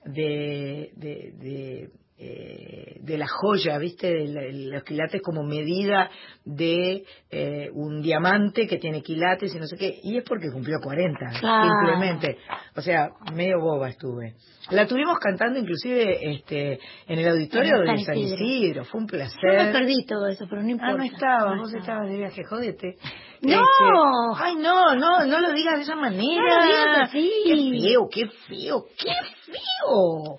de, 0.06 0.92
de, 0.96 1.32
de, 1.38 1.90
eh, 2.18 2.98
de 3.02 3.18
la 3.18 3.28
joya, 3.28 3.78
¿viste? 3.80 4.08
De 4.08 4.28
la- 4.28 4.76
los 4.76 4.84
quilates 4.84 5.22
como 5.22 5.44
medida 5.44 6.10
de 6.46 7.04
eh, 7.32 7.70
un 7.74 8.02
diamante 8.02 8.68
que 8.68 8.78
tiene 8.78 9.02
quilates 9.02 9.54
y 9.54 9.60
no 9.60 9.66
sé 9.68 9.76
qué. 9.78 10.00
Y 10.04 10.18
es 10.18 10.24
porque 10.24 10.52
cumplió 10.52 10.78
40, 10.82 11.20
Claro. 11.40 11.70
simplemente. 11.70 12.38
O 12.76 12.82
sea, 12.82 13.10
medio 13.34 13.60
boba 13.60 13.90
estuve. 13.90 14.36
La 14.70 14.88
tuvimos 14.88 15.18
cantando 15.20 15.60
inclusive 15.60 16.32
este 16.36 16.80
en 17.08 17.20
el 17.20 17.28
auditorio 17.28 17.80
de 17.80 17.98
San 18.06 18.18
Isidro. 18.18 18.46
Isidro. 18.46 18.86
Fue 18.86 19.02
un 19.02 19.08
Yo 19.08 19.18
me 19.18 19.24
placer. 19.26 19.72
perdí 19.74 20.06
todo 20.06 20.28
eso, 20.28 20.46
pero 20.50 20.62
no 20.62 20.70
importa. 20.70 20.94
Ah, 20.94 20.98
no 20.98 21.04
estaba, 21.04 21.56
No 21.56 21.62
vos 21.64 21.74
estaba. 21.74 21.82
estabas 21.82 22.10
de 22.10 22.18
viaje, 22.18 22.44
jodete. 22.46 22.96
¡No! 23.42 23.60
Este, 23.62 24.44
ay, 24.44 24.56
no, 24.56 24.96
no, 24.96 25.26
no 25.26 25.40
lo 25.42 25.52
digas 25.52 25.76
de 25.76 25.82
esa 25.82 25.96
manera. 25.96 26.42
No 26.42 26.60
lo 26.60 26.66
digas 26.66 27.10
así. 27.10 27.32
Qué 27.46 27.80
feo, 27.82 28.08
qué 28.10 28.28
feo, 28.48 28.86
qué 28.98 29.12
feo. 29.52 30.38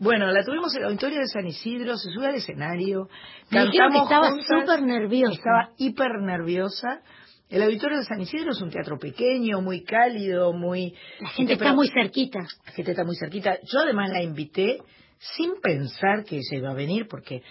Bueno, 0.00 0.26
la 0.32 0.44
tuvimos 0.44 0.74
en 0.74 0.80
el 0.82 0.86
auditorio 0.88 1.18
de 1.20 1.26
San 1.28 1.46
Isidro, 1.46 1.96
se 1.96 2.10
sube 2.10 2.26
al 2.26 2.34
escenario, 2.34 3.08
Me 3.50 3.58
cantamos 3.70 4.02
estaba 4.04 4.28
súper 4.60 4.82
nerviosa. 4.82 5.34
Estaba 5.34 5.70
hiper 5.78 6.20
nerviosa. 6.20 7.00
El 7.48 7.62
auditorio 7.62 7.98
de 7.98 8.04
San 8.04 8.20
Isidro 8.20 8.50
es 8.50 8.60
un 8.60 8.70
teatro 8.70 8.98
pequeño, 8.98 9.60
muy 9.60 9.84
cálido, 9.84 10.52
muy... 10.52 10.94
La 11.20 11.28
gente 11.28 11.52
está 11.52 11.72
muy 11.74 11.88
cerquita. 11.88 12.40
la 12.66 12.72
gente 12.72 12.90
está 12.90 13.04
muy 13.04 13.16
cerquita. 13.16 13.58
Yo 13.72 13.80
además 13.80 14.10
la 14.10 14.22
invité 14.22 14.78
sin 15.36 15.52
pensar 15.62 16.24
que 16.24 16.36
ella 16.36 16.58
iba 16.58 16.70
a 16.70 16.74
venir, 16.74 17.06
porque 17.08 17.42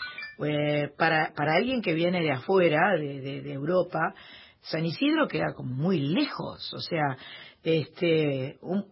eh, 0.46 0.90
para, 0.98 1.32
para 1.36 1.54
alguien 1.56 1.82
que 1.82 1.94
viene 1.94 2.22
de 2.22 2.32
afuera, 2.32 2.80
de, 3.00 3.22
de- 3.22 3.42
de 3.42 3.54
Europa, 3.54 4.14
San 4.62 4.86
Isidro 4.86 5.28
queda 5.28 5.54
como 5.56 5.74
muy 5.74 6.00
lejos. 6.00 6.74
O 6.74 6.80
sea, 6.80 7.18
este, 7.64 8.58
un- 8.62 8.86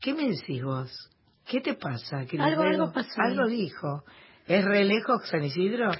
¿qué 0.00 0.14
me 0.14 0.28
decís 0.28 0.62
vos? 0.64 0.90
¿Qué 1.48 1.60
te 1.60 1.74
pasa? 1.74 2.24
querido? 2.26 2.44
Algo- 2.44 2.62
algo 2.62 2.92
pasó. 2.92 3.20
Algo 3.22 3.46
dijo. 3.48 4.04
¿Es 4.46 4.64
re 4.64 4.84
lejos 4.84 5.28
San 5.28 5.44
Isidro? 5.44 5.90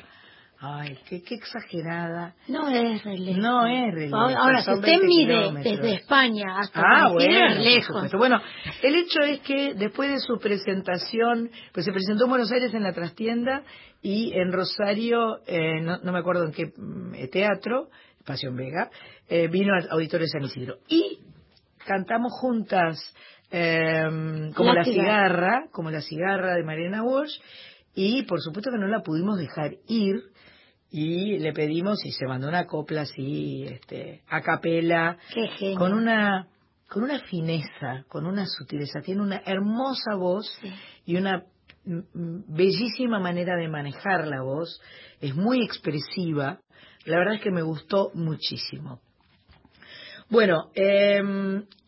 Ay, 0.61 0.99
qué, 1.09 1.23
qué 1.23 1.37
exagerada. 1.37 2.35
No 2.49 2.69
es 2.69 3.05
re 3.05 3.17
lejos. 3.17 3.41
No 3.43 3.67
es 3.67 3.95
re 3.95 4.07
lejos, 4.09 4.35
Ahora, 4.35 4.61
si 4.63 4.73
usted 4.73 4.87
20 4.89 5.07
mide 5.07 5.35
kilómetros. 5.39 5.77
desde 5.77 5.95
España 5.95 6.59
hasta 6.59 6.81
Ah, 6.81 7.09
San 7.09 7.17
Isidro, 7.21 7.33
bueno, 7.39 7.47
es 7.55 7.59
lejos. 7.65 8.13
Bueno, 8.15 8.41
el 8.83 8.95
hecho 8.97 9.21
es 9.21 9.41
que 9.41 9.75
después 9.75 10.11
de 10.11 10.19
su 10.19 10.39
presentación, 10.41 11.51
pues 11.73 11.87
se 11.87 11.93
presentó 11.93 12.25
en 12.25 12.31
Buenos 12.31 12.51
Aires 12.51 12.75
en 12.75 12.83
la 12.83 12.93
trastienda 12.93 13.63
y 14.03 14.33
en 14.35 14.51
Rosario, 14.53 15.39
eh, 15.47 15.81
no, 15.81 15.99
no 15.99 16.13
me 16.13 16.19
acuerdo 16.19 16.45
en 16.45 16.53
qué 16.53 16.73
mm, 16.77 17.15
eh, 17.15 17.29
teatro, 17.29 17.89
Pasión 18.27 18.57
Vega, 18.57 18.91
eh, 19.29 19.47
vino 19.49 19.73
al 19.75 19.89
Auditorio 19.93 20.25
de 20.27 20.31
San 20.31 20.43
Isidro. 20.43 20.79
Y 20.89 21.21
cantamos 21.87 22.33
juntas 22.41 22.99
eh, 23.51 24.51
como 24.55 24.73
La 24.73 24.81
La, 24.81 24.85
cigarra. 24.85 25.65
como 25.73 25.91
La 25.91 26.01
cigarra 26.01 26.55
de 26.55 26.65
Mariana 26.65 27.03
Walsh, 27.03 27.39
y 27.95 28.23
por 28.25 28.41
supuesto 28.41 28.71
que 28.71 28.79
no 28.79 28.87
la 28.89 29.03
pudimos 29.03 29.39
dejar 29.39 29.73
ir, 29.89 30.17
y 30.91 31.39
le 31.39 31.53
pedimos 31.53 32.05
y 32.05 32.13
se 32.13 32.27
mandó 32.27 32.49
una 32.49 32.67
copla 32.67 33.03
así, 33.03 33.65
este, 33.65 34.23
a 34.29 34.41
capela, 34.41 35.19
con 35.77 35.93
una 35.93 36.49
con 36.89 37.03
una 37.03 37.19
fineza, 37.21 38.05
con 38.09 38.25
una 38.25 38.47
sutileza, 38.47 39.03
tiene 39.03 39.21
una 39.21 39.43
hermosa 39.45 40.15
voz 40.17 40.47
Sí. 40.63 40.73
y 41.05 41.17
una 41.17 41.45
bellísima 41.85 43.19
manera 43.21 43.57
de 43.57 43.69
manejar 43.69 44.27
la 44.27 44.41
voz, 44.43 44.81
es 45.21 45.35
muy 45.35 45.63
expresiva, 45.63 46.61
la 47.05 47.19
verdad 47.19 47.35
es 47.35 47.43
que 47.43 47.51
me 47.51 47.61
gustó 47.63 48.11
muchísimo. 48.15 49.01
Bueno, 50.31 50.71
eh, 50.75 51.21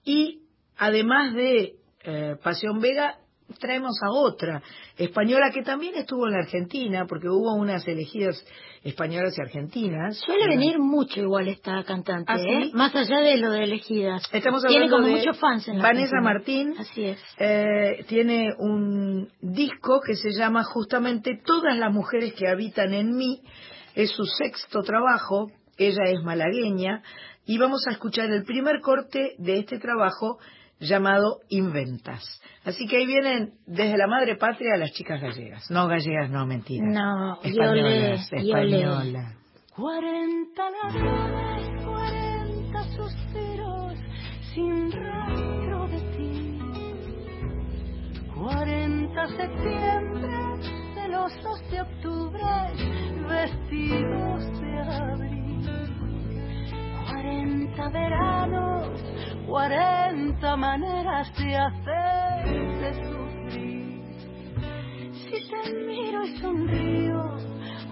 y 0.05 0.40
además 0.81 1.35
de 1.35 1.75
eh, 2.05 2.37
Pasión 2.43 2.81
Vega, 2.81 3.19
traemos 3.59 3.99
a 4.03 4.11
otra 4.11 4.63
española 4.97 5.51
que 5.53 5.63
también 5.63 5.95
estuvo 5.97 6.27
en 6.27 6.33
la 6.33 6.39
Argentina, 6.39 7.05
porque 7.07 7.29
hubo 7.29 7.55
unas 7.55 7.87
elegidas 7.87 8.43
españolas 8.83 9.37
y 9.37 9.43
argentinas. 9.43 10.17
Suele 10.19 10.47
venir 10.49 10.79
mucho 10.79 11.21
igual 11.21 11.49
esta 11.49 11.85
cantante, 11.85 12.33
¿Ah, 12.33 12.39
¿eh? 12.39 12.71
Más 12.73 12.95
allá 12.95 13.21
de 13.21 13.37
lo 13.37 13.51
de 13.51 13.65
elegidas. 13.65 14.23
Estamos 14.33 14.63
Tiene 14.63 14.85
hablando 14.85 14.97
como 14.97 15.09
de 15.09 15.19
muchos 15.19 15.39
fans 15.39 15.69
en 15.69 15.77
la 15.77 15.83
Vanessa 15.83 16.17
Argentina. 16.17 16.71
Martín. 16.71 16.75
Así 16.79 17.05
es. 17.05 17.21
Eh, 17.39 18.05
tiene 18.09 18.55
un 18.59 19.29
disco 19.43 20.01
que 20.01 20.15
se 20.15 20.31
llama 20.31 20.65
justamente 20.65 21.39
Todas 21.45 21.77
las 21.77 21.93
mujeres 21.93 22.33
que 22.33 22.49
habitan 22.49 22.95
en 22.95 23.15
mí. 23.15 23.43
Es 23.95 24.13
su 24.13 24.25
sexto 24.25 24.81
trabajo. 24.83 25.51
Ella 25.77 26.05
es 26.07 26.23
malagueña. 26.23 27.03
Y 27.45 27.59
vamos 27.59 27.85
a 27.89 27.93
escuchar 27.93 28.31
el 28.31 28.45
primer 28.45 28.81
corte 28.81 29.35
de 29.39 29.59
este 29.59 29.79
trabajo 29.79 30.39
llamado 30.81 31.41
Inventas. 31.49 32.25
Así 32.65 32.87
que 32.87 32.97
ahí 32.99 33.07
vienen 33.07 33.55
desde 33.67 33.97
la 33.97 34.07
madre 34.07 34.37
patria 34.37 34.77
las 34.77 34.91
chicas 34.93 35.21
gallegas. 35.21 35.71
No 35.71 35.87
gallegas, 35.87 36.31
no, 36.31 36.47
mentira. 36.47 36.85
No, 36.87 37.41
Españolas, 37.43 38.31
y 38.33 38.53
olé. 38.53 38.77
españolas. 38.77 39.37
Cuarenta 39.77 40.63
ladrones, 40.71 41.85
cuarenta 41.85 42.83
suspiros 42.97 43.95
sin 44.55 44.93
rastro 44.93 45.87
de 45.89 46.01
ti. 46.17 46.59
Cuarenta 48.35 49.27
septiembre 49.29 50.37
de 50.97 51.09
los 51.09 51.33
dos 51.43 51.71
de 51.71 51.81
octubre 51.81 52.41
vestidos 53.29 54.61
de 54.61 54.81
abril. 54.81 55.50
40 57.11 57.89
veranos, 57.89 58.89
40 59.49 60.57
maneras 60.57 61.33
de 61.37 61.57
hacerte 61.57 62.95
sufrir. 63.05 64.05
Si 65.13 65.51
te 65.51 65.75
miro 65.87 66.25
y 66.25 66.39
sonrío, 66.39 67.21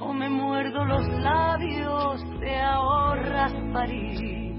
o 0.01 0.13
me 0.13 0.29
muerdo 0.31 0.85
los 0.85 1.07
labios, 1.09 2.23
te 2.39 2.61
ahorras 2.61 3.53
parir. 3.73 4.55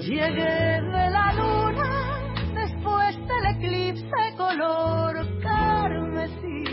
Llegué 0.00 0.80
de 0.80 1.10
la 1.10 1.32
luna 1.34 2.34
después 2.54 3.16
del 3.28 3.44
eclipse 3.56 4.36
color 4.38 5.40
carmesí. 5.42 6.64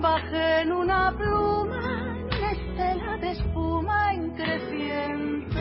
Bajé 0.00 0.62
en 0.62 0.72
una 0.72 1.14
pluma 1.16 1.79
de 3.20 3.30
espuma 3.32 4.14
increciente. 4.14 5.60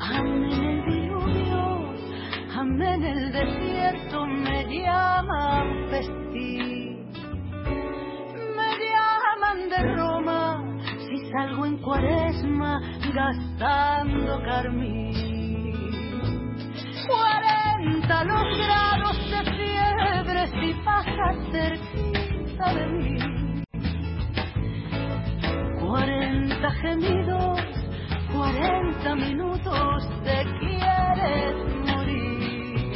Amén 0.00 0.52
el 0.52 0.84
diluvio, 0.84 1.94
amén 2.56 3.02
el 3.02 3.32
desierto, 3.32 4.26
me 4.26 4.64
llaman 4.64 5.90
vestir. 5.90 6.96
Me 8.56 8.70
llaman 8.92 9.68
de 9.68 9.94
Roma, 9.96 10.64
si 10.98 11.30
salgo 11.32 11.66
en 11.66 11.78
cuaresma, 11.78 12.80
gastando 13.14 14.42
carmín. 14.44 15.12
Cuarenta 17.08 18.24
los 18.24 18.58
grados 18.58 19.18
de 19.30 19.40
fiebre 19.56 20.46
si 20.48 20.74
pasas 20.84 21.36
cerquita 21.50 22.74
de 22.74 22.86
mí. 22.86 23.31
40 25.92 26.70
gemidos, 26.80 27.60
40 28.32 29.14
minutos 29.14 30.08
te 30.24 30.42
quieres 30.58 31.54
morir. 31.84 32.94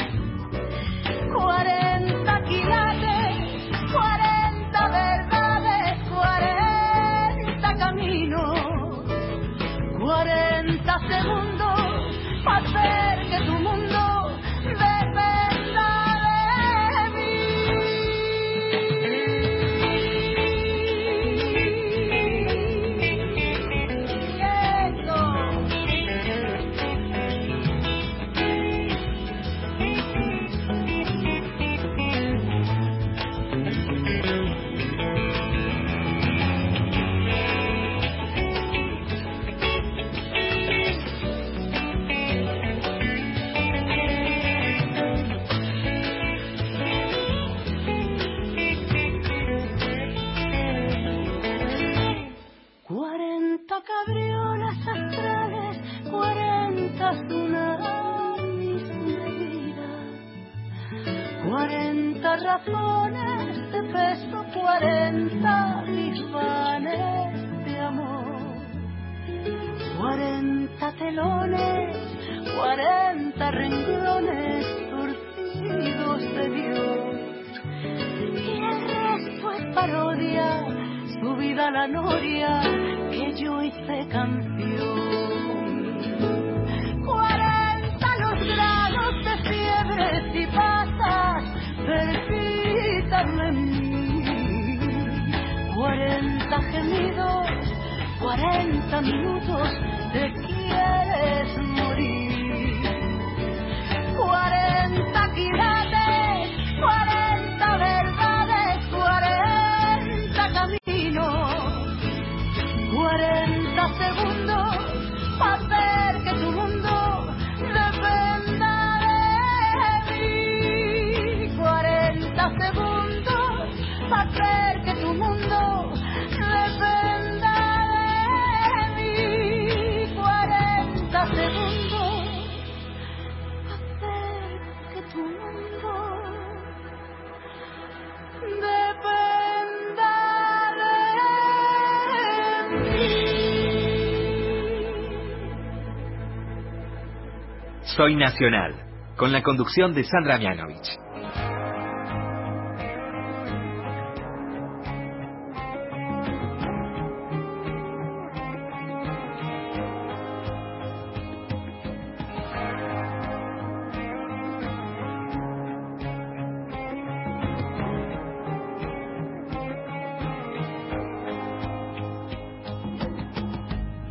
Soy 147.97 148.15
Nacional, 148.15 148.75
con 149.17 149.33
la 149.33 149.43
conducción 149.43 149.95
de 149.95 150.05
Sandra 150.05 150.37
Mianovich. 150.37 150.99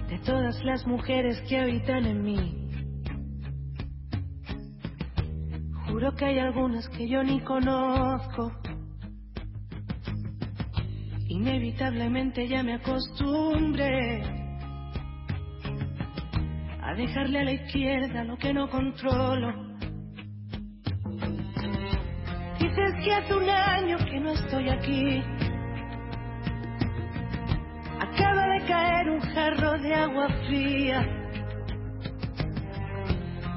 de 0.08 0.20
todas 0.26 0.64
las 0.64 0.88
mujeres 0.88 1.40
que 1.48 1.60
habitan 1.60 2.06
en 2.06 2.24
que 6.16 6.26
hay 6.26 6.40
algunas 6.40 6.88
que 6.90 7.08
yo 7.08 7.24
ni 7.24 7.42
conozco. 7.42 8.52
Inevitablemente 11.28 12.48
ya 12.48 12.64
me 12.64 12.76
acostumbré 12.76 14.24
a 16.82 16.94
dejarle 16.96 17.40
a 17.40 17.44
la 17.44 17.52
izquierda 17.52 18.24
lo 18.24 18.38
que 18.38 18.54
no 18.54 18.70
controlo. 18.70 19.54
Dices 22.60 22.94
que 23.04 23.14
hace 23.14 23.34
un 23.34 23.50
año 23.50 23.98
que 23.98 24.20
no 24.20 24.32
estoy 24.32 24.70
aquí. 24.70 25.24
Acaba 28.00 28.48
de 28.54 28.66
caer 28.66 29.10
un 29.10 29.20
jarro 29.20 29.78
de 29.80 29.94
agua 29.94 30.28
fría. 30.48 31.15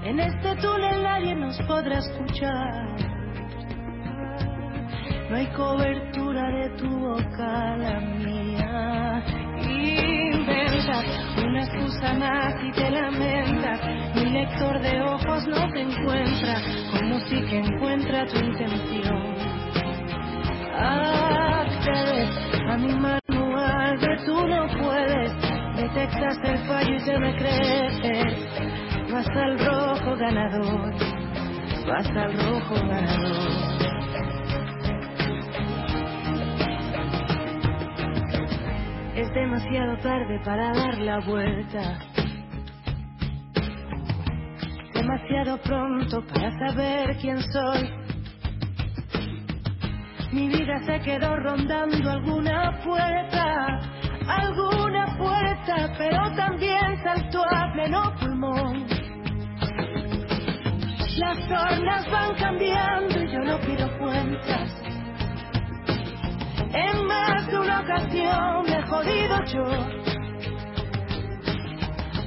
En 0.05 0.21
este 0.21 0.57
túnel 0.57 1.03
nadie 1.03 1.35
nos 1.35 1.61
podrá 1.63 1.99
escuchar. 1.99 2.97
No 5.29 5.37
hay 5.37 5.47
cobertura 5.49 6.49
de 6.51 6.71
tu 6.79 6.89
boca, 6.89 7.77
la 7.77 8.01
mía. 8.01 9.23
Inventas 9.61 11.05
una 11.45 11.65
excusa 11.65 12.15
más 12.15 12.55
y 12.63 12.73
te 12.73 12.91
lamentas. 12.91 13.81
Mi 14.15 14.25
lector 14.31 14.81
de 14.81 15.03
ojos 15.03 15.47
no 15.49 15.71
te 15.73 15.83
encuentra, 15.83 16.55
como 16.93 17.19
si 17.21 17.43
que 17.43 17.59
encuentra 17.59 18.27
tu 18.27 18.39
intención. 18.39 19.35
Accedes 20.75 22.31
a 22.71 22.77
mi 22.79 22.95
manual 22.95 24.01
de 24.01 24.17
tú 24.25 24.47
no 24.47 24.67
puedes. 24.81 25.33
Detectas 25.77 26.39
el 26.45 26.59
fallo 26.67 26.95
y 26.95 27.05
te 27.05 27.19
me 27.19 27.37
crees. 27.37 28.88
Vas 29.11 29.27
al 29.29 29.59
rojo 29.59 30.17
ganador. 30.17 30.95
Vas 31.87 32.07
al 32.09 32.33
rojo 32.35 32.75
ganador. 32.75 33.69
Es 39.17 39.35
demasiado 39.35 39.97
tarde 39.99 40.41
para 40.45 40.73
dar 40.75 40.99
la 40.99 41.21
vuelta. 41.21 41.99
Demasiado 44.95 45.59
pronto 45.63 46.23
para 46.27 46.51
saber 46.59 47.17
quién 47.21 47.41
soy. 47.41 47.91
Mi 50.33 50.49
vida 50.49 50.79
se 50.85 51.01
quedó 51.01 51.35
rondando 51.37 52.11
alguna 52.11 52.79
puerta, 52.85 53.81
alguna 54.29 55.17
puerta, 55.17 55.93
pero 55.97 56.31
también 56.37 57.03
saltó 57.03 57.43
a 57.43 57.73
pleno 57.73 58.15
pulmón. 58.21 58.87
Las 61.19 61.49
tornas 61.49 62.11
van 62.11 62.35
cambiando 62.37 63.21
y 63.21 63.33
yo 63.33 63.41
no 63.41 63.59
pido 63.61 63.99
cuentas. 63.99 64.83
En 66.73 67.07
más 67.07 67.47
de 67.49 67.59
una 67.59 67.81
ocasión 67.81 68.63
me 68.67 68.79
he 68.79 68.83
jodido 68.87 69.45
yo. 69.47 70.09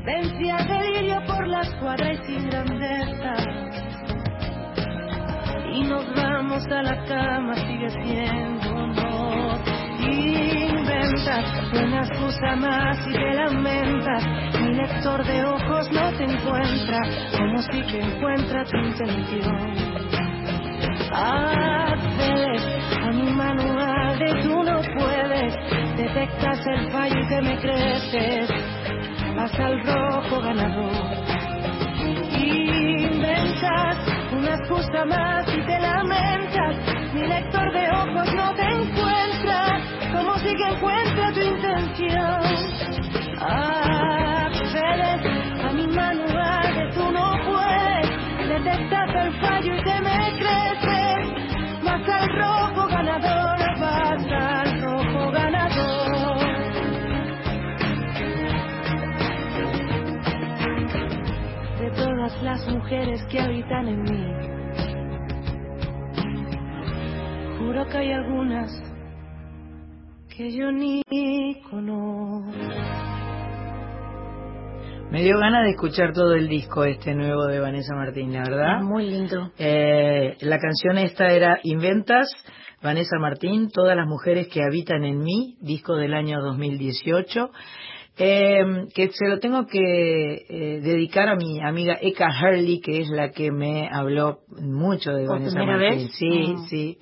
Vencí 0.04 0.50
al 0.50 0.68
delirio 0.68 1.22
por 1.26 1.48
las 1.48 1.70
cuadras 1.76 2.20
y 2.22 2.26
sin 2.26 2.50
grandeza. 2.50 3.34
Y 5.74 5.84
nos 5.84 6.14
vamos 6.16 6.66
a 6.68 6.82
la 6.82 7.06
cama, 7.06 7.54
sigue 7.54 7.90
siendo 7.92 8.88
no. 8.88 9.81
Inventas 10.02 11.46
una 11.74 12.06
excusa 12.06 12.56
más 12.56 12.98
y 13.08 13.14
te 13.14 13.34
lamentas. 13.34 14.24
Mi 14.62 14.74
lector 14.74 15.26
de 15.26 15.44
ojos 15.46 15.92
no 15.92 16.12
te 16.14 16.24
encuentra, 16.24 17.00
como 17.38 17.62
si 17.62 17.82
te 17.84 18.02
encuentra 18.02 18.66
tu 18.66 18.78
intención. 18.78 19.74
Accedes 21.14 22.64
a 23.02 23.12
mi 23.12 23.32
manual 23.34 24.20
de 24.20 24.34
tú 24.44 24.64
no 24.64 24.82
puedes, 24.98 25.54
detectas 25.98 26.66
el 26.68 26.92
fallo 26.92 27.20
y 27.20 27.28
te 27.28 27.42
me 27.42 27.58
creces 27.60 28.50
vas 29.36 29.60
al 29.60 29.82
rojo 29.84 30.42
ganador. 30.42 30.92
Inventas 32.38 33.98
una 34.34 34.56
excusa 34.56 35.06
más 35.06 35.46
y 35.48 35.66
te 35.66 35.80
lamentas. 35.80 36.76
Mi 37.14 37.28
lector 37.28 37.72
de 37.74 37.90
ojos 37.92 38.34
no 38.34 38.54
te 38.56 38.64
encuentra, 38.64 39.82
como 40.14 40.38
si 40.40 40.56
que 40.56 40.64
encuentra 40.64 41.32
tu 41.34 41.40
intención. 41.42 42.42
Accedes 43.40 45.22
a 45.64 45.74
mi 45.74 45.88
manual 45.88 46.76
de 46.76 46.92
tú 46.94 47.12
no 47.12 47.34
puedes, 47.46 48.10
detectas 48.48 49.10
el 49.16 49.42
fallo 49.42 49.76
y 49.76 49.84
te 49.84 50.02
me 50.02 50.40
creces. 50.40 51.84
Vas 51.84 52.10
al 52.10 52.28
rojo 52.38 52.81
todas 62.22 62.44
las 62.44 62.68
mujeres 62.68 63.20
que 63.32 63.40
habitan 63.40 63.88
en 63.88 64.04
mí. 64.04 64.26
Juro 67.58 67.88
que 67.88 67.98
hay 67.98 68.12
algunas 68.12 68.72
que 70.30 70.52
yo 70.52 70.72
ni 70.72 71.02
conozco. 71.68 72.52
Me 75.10 75.24
dio 75.24 75.40
ganas 75.40 75.64
de 75.64 75.72
escuchar 75.72 76.14
todo 76.14 76.36
el 76.36 76.48
disco 76.48 76.84
este 76.84 77.16
nuevo 77.16 77.48
de 77.48 77.60
Vanessa 77.60 77.96
Martín, 77.96 78.34
la 78.34 78.44
verdad. 78.44 78.82
Muy 78.82 79.10
lindo. 79.10 79.52
Eh, 79.58 80.38
la 80.42 80.60
canción 80.60 81.00
esta 81.00 81.28
era 81.28 81.60
Inventas, 81.64 82.30
Vanessa 82.84 83.18
Martín, 83.20 83.70
Todas 83.72 83.98
las 83.98 84.08
mujeres 84.08 84.48
que 84.48 84.62
habitan 84.64 85.04
en 85.06 85.24
mí, 85.24 85.58
disco 85.60 85.96
del 85.96 86.14
año 86.14 86.40
2018. 86.40 87.50
Eh, 88.24 88.88
que 88.94 89.10
se 89.12 89.28
lo 89.28 89.40
tengo 89.40 89.66
que 89.66 90.46
eh, 90.48 90.80
dedicar 90.82 91.28
a 91.28 91.36
mi 91.36 91.60
amiga 91.60 91.98
Eka 92.00 92.30
Hurley, 92.30 92.80
que 92.80 93.02
es 93.02 93.10
la 93.10 93.32
que 93.32 93.52
me 93.52 93.90
habló 93.92 94.42
mucho 94.60 95.12
de 95.12 95.26
¿Por 95.26 95.40
Vanessa 95.40 95.58
primera 95.58 95.78
Martín. 95.80 95.98
vez? 96.04 96.12
Sí, 96.16 96.54
Ah. 96.56 96.66
sí. 96.70 96.98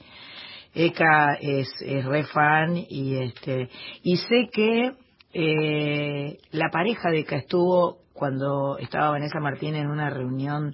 Eka 0.74 1.38
es, 1.42 1.68
es 1.82 2.06
re 2.06 2.24
fan 2.26 2.78
y 2.90 3.16
este 3.16 3.70
y 4.04 4.16
sé 4.18 4.50
que 4.54 4.92
eh, 5.34 6.38
la 6.52 6.70
pareja 6.72 7.10
de 7.10 7.20
Eka 7.20 7.38
estuvo 7.38 7.98
cuando 8.14 8.78
estaba 8.78 9.10
Vanessa 9.12 9.40
Martín 9.40 9.76
en 9.76 9.88
una 9.88 10.10
reunión 10.10 10.74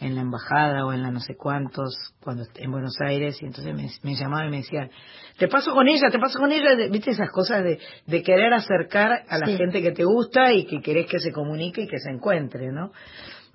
en 0.00 0.14
la 0.14 0.22
embajada 0.22 0.86
o 0.86 0.92
en 0.92 1.02
la 1.02 1.10
no 1.10 1.20
sé 1.20 1.34
cuántos 1.36 1.94
cuando 2.22 2.44
en 2.56 2.70
Buenos 2.70 2.94
Aires 3.00 3.40
y 3.42 3.46
entonces 3.46 3.74
me, 3.74 3.88
me 4.02 4.16
llamaban 4.16 4.48
y 4.48 4.50
me 4.50 4.56
decían 4.58 4.90
te 5.38 5.46
paso 5.48 5.72
con 5.72 5.88
ella, 5.88 6.08
te 6.10 6.18
paso 6.18 6.38
con 6.38 6.50
ella, 6.52 6.70
viste 6.90 7.10
esas 7.10 7.30
cosas 7.30 7.62
de, 7.64 7.78
de 8.06 8.22
querer 8.22 8.52
acercar 8.52 9.24
a 9.28 9.38
la 9.38 9.46
Sí. 9.46 9.56
gente 9.56 9.82
que 9.82 9.92
te 9.92 10.04
gusta 10.04 10.52
y 10.52 10.64
que 10.66 10.80
querés 10.80 11.06
que 11.06 11.18
se 11.18 11.32
comunique 11.32 11.82
y 11.82 11.86
que 11.86 11.98
se 11.98 12.10
encuentre, 12.10 12.72
¿no? 12.72 12.92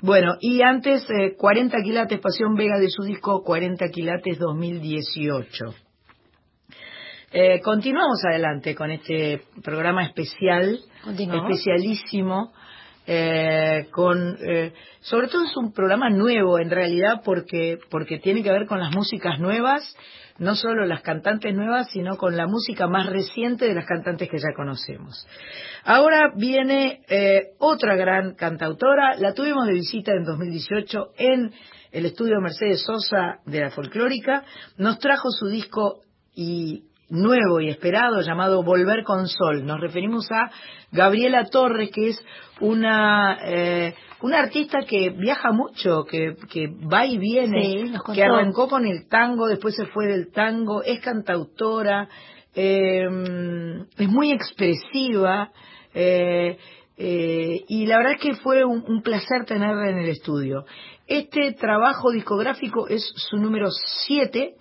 Bueno, 0.01 0.35
y 0.41 0.61
antes, 0.61 1.03
eh, 1.09 1.35
40 1.37 1.77
quilates, 1.81 2.19
Pasión 2.19 2.53
Vega 2.55 2.77
de 2.79 2.89
su 2.89 3.03
disco 3.03 3.43
40 3.43 3.87
quilates 3.89 4.37
2018. 4.39 5.73
Eh, 7.31 7.59
continuamos 7.61 8.23
adelante 8.23 8.75
con 8.75 8.91
este 8.91 9.41
programa 9.63 10.05
especial, 10.05 10.79
Continuamos. 11.03 11.49
especialísimo, 11.51 12.53
eh, 13.07 13.87
con, 13.91 14.37
eh, 14.41 14.73
sobre 15.01 15.27
todo 15.27 15.43
es 15.43 15.55
un 15.57 15.71
programa 15.73 16.09
nuevo 16.09 16.59
en 16.59 16.69
realidad 16.69 17.21
porque, 17.23 17.77
porque 17.89 18.19
tiene 18.19 18.41
que 18.41 18.51
ver 18.51 18.65
con 18.65 18.79
las 18.79 18.93
músicas 18.95 19.39
nuevas, 19.39 19.95
no 20.37 20.55
solo 20.55 20.85
las 20.85 21.01
cantantes 21.01 21.53
nuevas, 21.53 21.89
sino 21.91 22.17
con 22.17 22.35
la 22.35 22.47
música 22.47 22.87
más 22.87 23.05
reciente 23.07 23.67
de 23.67 23.75
las 23.75 23.85
cantantes 23.85 24.29
que 24.29 24.37
ya 24.37 24.55
conocemos. 24.55 25.27
Ahora 25.83 26.31
viene 26.35 27.01
eh, 27.07 27.51
otra 27.59 27.95
gran 27.95 28.35
cantautora, 28.35 29.15
la 29.17 29.33
tuvimos 29.33 29.67
de 29.67 29.73
visita 29.73 30.11
en 30.11 30.23
2018 30.23 31.11
en 31.17 31.51
el 31.91 32.05
estudio 32.05 32.41
Mercedes 32.41 32.83
Sosa 32.83 33.39
de 33.45 33.61
la 33.61 33.69
Folclórica, 33.69 34.43
nos 34.77 34.99
trajo 34.99 35.29
su 35.31 35.47
disco 35.47 36.01
y 36.33 36.83
nuevo 37.09 37.59
y 37.59 37.69
esperado 37.69 38.21
llamado 38.21 38.63
Volver 38.63 39.03
con 39.03 39.27
Sol. 39.27 39.65
Nos 39.65 39.79
referimos 39.79 40.27
a 40.31 40.49
Gabriela 40.91 41.45
Torres, 41.45 41.89
que 41.91 42.09
es 42.09 42.25
una 42.59 43.37
eh, 43.43 43.93
una 44.21 44.39
artista 44.39 44.79
que 44.87 45.09
viaja 45.11 45.51
mucho, 45.51 46.03
que, 46.05 46.35
que 46.49 46.67
va 46.91 47.05
y 47.05 47.17
viene, 47.17 47.61
Sí, 47.61 47.93
que 48.13 48.23
arrancó 48.23 48.67
con 48.67 48.85
el 48.85 49.07
tango, 49.07 49.47
después 49.47 49.75
se 49.75 49.85
fue 49.87 50.07
del 50.07 50.31
tango, 50.31 50.81
es 50.83 50.99
cantautora, 50.99 52.09
eh, 52.55 53.07
es 53.97 54.09
muy 54.09 54.31
expresiva. 54.31 55.51
eh, 55.93 56.57
eh, 56.97 57.65
y 57.67 57.85
la 57.87 57.97
verdad 57.97 58.13
es 58.13 58.21
que 58.21 58.35
fue 58.35 58.63
un, 58.63 58.83
un 58.87 59.01
placer 59.01 59.43
tenerla 59.45 59.89
en 59.89 59.97
el 59.97 60.09
estudio. 60.09 60.63
Este 61.07 61.51
trabajo 61.53 62.09
discográfico 62.11 62.87
es 62.87 63.03
su 63.15 63.37
número 63.37 63.67
7, 64.07 64.55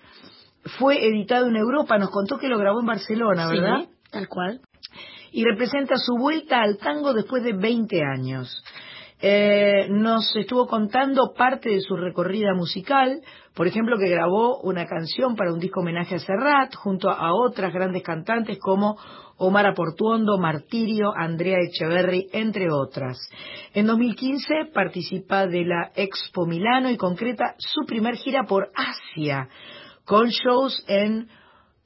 fue 0.79 1.07
editado 1.07 1.47
en 1.49 1.57
Europa, 1.57 1.99
nos 1.99 2.11
contó 2.11 2.39
que 2.39 2.49
lo 2.49 2.59
grabó 2.59 2.81
en 2.81 2.87
Barcelona, 2.87 3.49
Sí, 3.51 3.59
¿verdad? 3.61 3.87
tal 4.11 4.29
cual. 4.29 4.61
y 5.33 5.45
representa 5.45 5.97
su 5.97 6.17
vuelta 6.17 6.61
al 6.63 6.79
tango 6.79 7.13
después 7.13 7.43
de 7.43 7.53
20 7.55 8.03
años. 8.05 8.63
Eh, 9.21 9.87
nos 9.91 10.35
estuvo 10.37 10.67
contando 10.67 11.33
parte 11.37 11.71
de 11.71 11.81
su 11.81 11.97
recorrida 11.97 12.53
musical, 12.55 13.21
por 13.55 13.67
ejemplo 13.67 13.97
que 13.99 14.09
grabó 14.09 14.61
una 14.61 14.87
canción 14.87 15.35
para 15.35 15.53
un 15.53 15.59
disco 15.61 15.81
homenaje 15.81 16.17
a 16.17 16.19
Serrat 16.19 16.75
junto 16.75 17.09
a 17.11 17.33
otras 17.33 17.73
grandes 17.73 18.03
cantantes 18.03 18.59
como 18.61 18.97
Omar 19.37 19.67
Aportuondo, 19.67 20.39
Martirio, 20.39 21.13
Andrea 21.17 21.59
Echeverry, 21.59 22.29
entre 22.33 22.71
otras. 22.71 23.17
En 23.73 23.87
2015 23.87 24.67
participa 24.75 25.47
de 25.47 25.65
la 25.65 25.91
Expo 25.97 26.45
Milano 26.47 26.91
y 26.91 26.97
concreta 26.97 27.55
su 27.59 27.87
primer 27.87 28.17
gira 28.17 28.45
por 28.45 28.71
Asia, 28.77 29.49
con 30.05 30.29
shows 30.29 30.85
en 30.89 31.29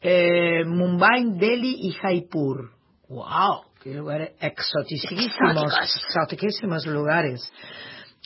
eh, 0.00 0.64
Mumbai, 0.66 1.24
Delhi 1.38 1.76
y 1.88 1.92
Jaipur. 1.92 2.70
¡Wow! 3.08 3.62
¡Qué 3.82 3.94
lugares 3.94 4.32
exoticísimos! 4.40 5.72
Exoticísimos 6.06 6.86
lugares. 6.86 7.52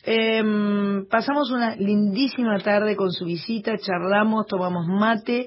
Em, 0.05 1.07
pasamos 1.09 1.51
una 1.53 1.77
lindísima 1.77 2.59
tarde 2.59 2.97
con 2.97 3.13
su 3.13 3.25
visita, 3.25 3.77
charlamos, 3.79 4.47
tomamos 4.47 4.87
mate 4.89 5.47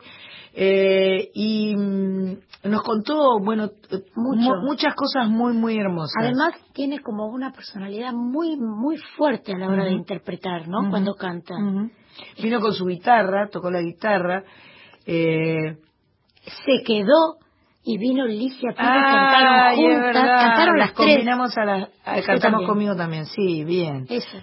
eh, 0.53 1.29
y 1.33 1.75
mm, 1.75 2.37
nos 2.69 2.81
contó, 2.83 3.39
bueno, 3.43 3.71
mu- 4.15 4.33
muchas 4.63 4.95
cosas 4.95 5.27
muy, 5.29 5.51
muy 5.53 5.77
hermosas. 5.77 6.13
Además 6.21 6.53
tiene 6.73 6.99
como 7.01 7.25
una 7.27 7.51
personalidad 7.51 8.13
muy 8.13 8.55
muy 8.55 8.95
fuerte 9.17 9.51
a 9.53 9.57
la 9.57 9.67
hora 9.67 9.83
de 9.83 9.91
interpretar, 9.91 10.69
¿no? 10.69 10.89
Cuando 10.89 11.15
canta. 11.15 11.55
Vino 12.41 12.59
con 12.59 12.73
su 12.73 12.85
guitarra, 12.85 13.49
tocó 13.49 13.69
la 13.71 13.81
guitarra. 13.81 14.43
Eh, 15.05 15.77
Se 16.65 16.83
quedó 16.85 17.37
y 17.83 17.97
vino 17.97 18.25
Licia 18.25 18.71
Pino, 18.71 18.89
Ay, 18.89 19.01
cantaron 19.03 19.75
juntas, 19.75 20.13
cantaron 20.41 20.77
las 20.79 20.93
tres. 20.93 21.07
combinamos 21.07 21.57
a 21.57 21.65
las, 21.65 21.83
a- 22.03 22.15
cantamos 22.21 22.41
también. 22.41 22.67
conmigo 22.69 22.95
también, 22.95 23.25
sí, 23.27 23.63
bien. 23.63 24.05
Eso. 24.09 24.37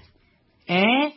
¿Eh? 0.69 1.15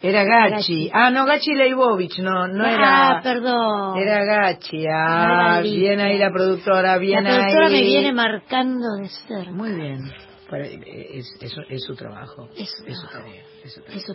Era 0.00 0.24
Gachi. 0.24 0.52
Gachi. 0.54 0.90
Ah, 0.92 1.10
no, 1.10 1.24
Gachi 1.24 1.54
Leibovich, 1.54 2.18
no, 2.18 2.46
no 2.48 2.66
era. 2.66 3.16
Ah, 3.18 3.20
perdón. 3.22 3.96
Era 3.98 4.24
Gachi. 4.24 4.84
No 4.84 4.90
Ah, 4.94 5.24
era 5.24 5.56
Alicia. 5.56 5.78
bien 5.78 6.00
ahí 6.00 6.18
la 6.18 6.30
productora, 6.30 6.98
bien 6.98 7.24
la 7.24 7.30
productora 7.30 7.66
ahí. 7.66 7.72
me 7.72 7.82
viene 7.82 8.12
marcando 8.12 8.86
de 9.00 9.08
ser. 9.08 9.52
Muy 9.52 9.72
bien. 9.72 10.00
Para- 10.50 10.64
es, 10.66 11.26
es- 11.40 11.56
es 11.68 11.82
su 11.84 11.94
trabajo. 11.96 12.48
Es 12.56 12.70
su 12.70 12.84
Es 12.86 12.96
su 13.00 13.06
trabajo. 13.08 13.28
tarea, 13.28 13.44
su 14.04 14.14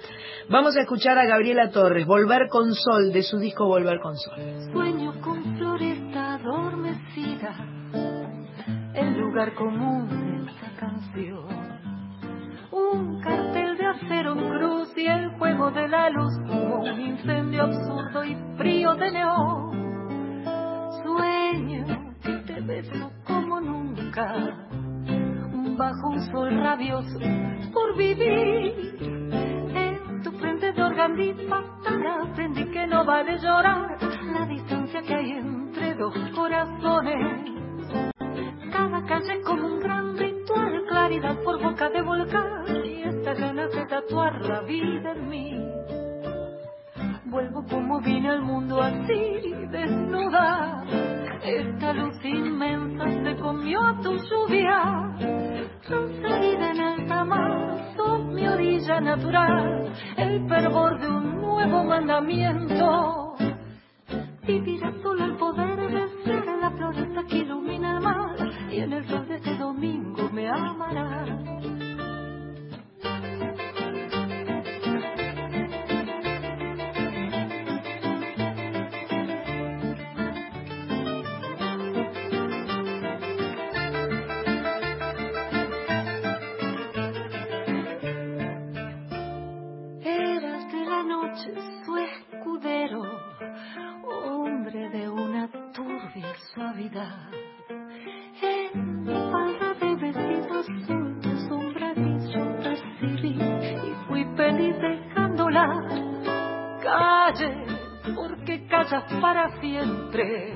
Vamos 0.50 0.76
a 0.78 0.82
escuchar 0.82 1.18
a 1.18 1.26
Gabriela 1.26 1.70
Torres, 1.72 2.06
Volver 2.06 2.48
con 2.50 2.74
Sol, 2.74 3.12
de 3.12 3.22
su 3.24 3.38
disco 3.38 3.66
Volver 3.68 4.00
con 4.00 4.16
Sol. 4.16 4.36
Sueño 4.72 5.20
con 5.22 5.58
floresta 5.58 6.36
adormecida, 6.36 7.54
el 8.94 9.18
lugar 9.20 9.54
común 9.56 10.08
de 10.46 10.52
esta 10.52 10.80
canción. 10.80 11.72
Un 12.72 13.22
cartel 13.22 13.78
de 13.78 13.86
acero 13.86 14.32
en 14.34 14.50
cruz 14.58 14.90
y 14.98 15.06
el 15.08 15.30
juego 15.38 15.72
de 15.72 15.88
la 15.90 16.10
luz 16.10 16.34
como 16.48 16.82
un 16.84 17.02
incendio 17.02 17.64
absurdo 17.64 18.24
y 18.24 18.36
frío 18.58 18.96
de 18.96 19.12
neón. 19.12 20.44
Sueño 21.04 21.86
que 22.24 22.32
te 22.54 22.62
beso 22.62 23.12
como 23.26 23.60
nunca, 23.60 24.34
bajo 25.78 26.10
un 26.10 26.20
sol 26.32 26.50
rabioso 26.58 27.20
por 27.74 27.98
vivir. 27.98 28.74
En 29.74 30.22
tu 30.24 30.32
frente 30.32 30.72
de 30.72 30.84
organdita 30.84 31.64
aprendí 32.22 32.66
que 32.66 32.88
no 32.88 33.06
vale 33.06 33.38
llorar 33.40 33.98
la 34.34 34.46
distancia 34.46 35.02
que 35.02 35.14
hay 35.14 35.32
entre 35.32 35.96
dos 35.96 36.14
corazones. 36.36 37.52
Cada 38.72 39.04
calle 39.06 39.42
como 39.42 39.68
un 39.68 39.80
gran 39.80 40.18
ritual, 40.18 40.86
claridad 40.88 41.38
por 41.44 41.62
boca 41.62 41.90
de 41.90 42.02
volcán 42.02 42.86
y 42.86 43.02
esta 43.04 43.34
ganas 43.34 43.72
de 43.72 43.86
tatuar 43.86 44.42
la 44.42 44.62
vida 44.62 45.12
en 45.12 45.30
mí. 45.30 45.72
Vuelvo 47.32 47.64
como 47.64 48.02
vine 48.02 48.30
al 48.30 48.42
mundo 48.42 48.82
así, 48.82 49.56
desnuda. 49.72 50.84
Esta 51.42 51.94
luz 51.94 52.26
inmensa 52.26 53.06
se 53.10 53.38
comió 53.38 53.82
a 53.82 54.02
tu 54.02 54.18
lluvia. 54.18 55.16
Sucedida 55.80 56.72
en 56.72 56.82
alta 56.82 57.24
mar, 57.24 57.94
sos 57.96 58.26
mi 58.26 58.46
orilla 58.46 59.00
natural, 59.00 59.94
el 60.18 60.46
fervor 60.50 61.00
de 61.00 61.08
un 61.08 61.40
nuevo 61.40 61.86
mandamiento. 61.86 63.36
Vivirá 64.46 64.92
solo 65.02 65.24
el 65.24 65.38
poder 65.38 65.90
de 65.90 66.08
ser 66.26 66.46
la 66.60 66.70
floresta 66.72 67.24
que 67.30 67.38
ilumina 67.38 67.94
el 67.94 68.02
mar, 68.02 68.36
y 68.70 68.80
en 68.80 68.92
el 68.92 69.08
sol 69.08 69.26
de 69.30 69.36
este 69.36 69.56
domingo 69.56 70.30
me 70.34 70.50
amarás. 70.50 71.91
Suavidad. 96.54 97.30
Falda 99.32 99.74
de 99.80 99.96
vestido 99.96 100.60
azul, 100.60 101.20
tu 101.22 101.38
sombra 101.48 101.94
gris 101.94 102.30
yo 102.30 102.58
percibí 102.58 103.40
y 103.40 103.96
fui 104.08 104.26
feliz 104.36 104.76
dejándola. 104.80 105.68
Calle, 106.82 107.66
porque 108.16 108.68
callas 108.68 109.04
para 109.22 109.50
siempre. 109.60 110.54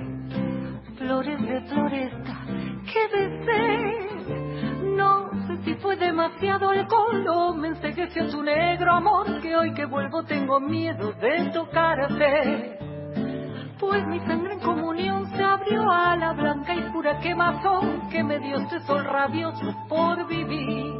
Flores 0.97 1.41
de 1.41 1.61
floresta 1.61 2.45
que 2.91 3.07
besé. 3.13 4.85
No 4.95 5.29
sé 5.47 5.57
si 5.63 5.75
fue 5.75 5.95
demasiado 5.97 6.69
alcohol 6.69 7.25
o 7.27 7.53
me 7.53 7.69
ensegueció 7.69 8.29
tu 8.29 8.41
negro 8.41 8.91
amor 8.91 9.41
que 9.41 9.55
hoy 9.55 9.73
que 9.73 9.85
vuelvo 9.85 10.23
tengo 10.23 10.59
miedo 10.59 11.13
de 11.13 11.51
tocarte. 11.53 12.84
Pues 13.79 14.07
mi 14.07 14.19
sangre 14.21 14.53
en 14.53 14.59
comunión 14.59 15.25
se 15.27 15.43
abrió 15.43 15.89
a 15.89 16.15
la 16.15 16.31
blanca 16.33 16.73
y 16.73 16.81
pura 16.91 17.19
quemazón 17.19 18.07
que 18.09 18.23
me 18.23 18.39
dio 18.39 18.57
este 18.57 18.79
sol 18.81 19.03
rabioso 19.03 19.75
por 19.89 20.25
vivir. 20.27 20.93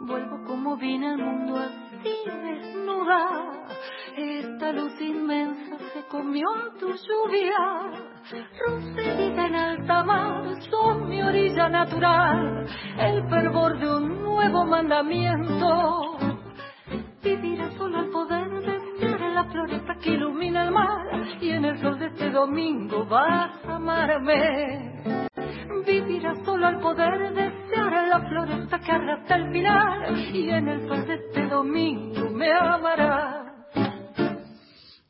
Vuelvo 0.00 0.44
como 0.46 0.76
vine 0.76 1.08
al 1.08 1.18
mundo 1.18 1.58
así 1.58 2.14
desnuda. 2.26 3.52
Esta 4.16 4.72
luz 4.72 5.00
inmensa 5.00 5.78
se 5.92 6.04
comió 6.08 6.48
a 6.50 6.76
tu 6.76 6.88
lluvia. 6.88 8.08
Roserita 8.66 9.46
en 9.46 9.54
alta 9.54 10.02
mar, 10.02 10.42
son 10.70 11.08
mi 11.08 11.22
orilla 11.22 11.68
natural. 11.68 12.66
El 12.98 13.28
fervor 13.28 13.78
de 13.78 13.94
un 13.94 14.22
nuevo 14.24 14.66
mandamiento. 14.66 16.18
Vivirá 17.22 17.70
solo 17.76 18.00
el 18.00 18.10
poder 18.10 18.50
de 18.62 18.77
la 19.38 19.44
floresta 19.52 19.94
que 20.02 20.10
ilumina 20.10 20.64
el 20.64 20.72
mar. 20.72 21.06
Y 21.40 21.50
en 21.50 21.64
el 21.64 21.80
sol 21.80 21.98
de 21.98 22.06
este 22.06 22.30
domingo 22.30 23.06
vas 23.06 23.64
a 23.64 23.76
amarme. 23.76 25.04
Vivirá 25.86 26.34
solo 26.44 26.66
al 26.66 26.80
poder 26.80 27.32
desear 27.34 28.08
la 28.08 28.20
floresta 28.28 28.80
que 28.80 28.92
arrastra 28.92 29.36
el 29.36 29.52
final 29.52 30.34
y 30.34 30.50
en 30.50 30.68
el 30.68 30.88
sol 30.88 31.06
de 31.06 31.14
este 31.14 31.46
domingo 31.46 32.30
me 32.30 32.52
amará. 32.52 33.44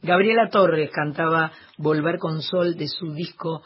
Gabriela 0.03 0.49
Torres 0.51 0.91
cantaba 0.91 1.51
Volver 1.79 2.19
con 2.19 2.41
Sol 2.43 2.77
de 2.77 2.87
su 2.87 3.13
disco 3.13 3.63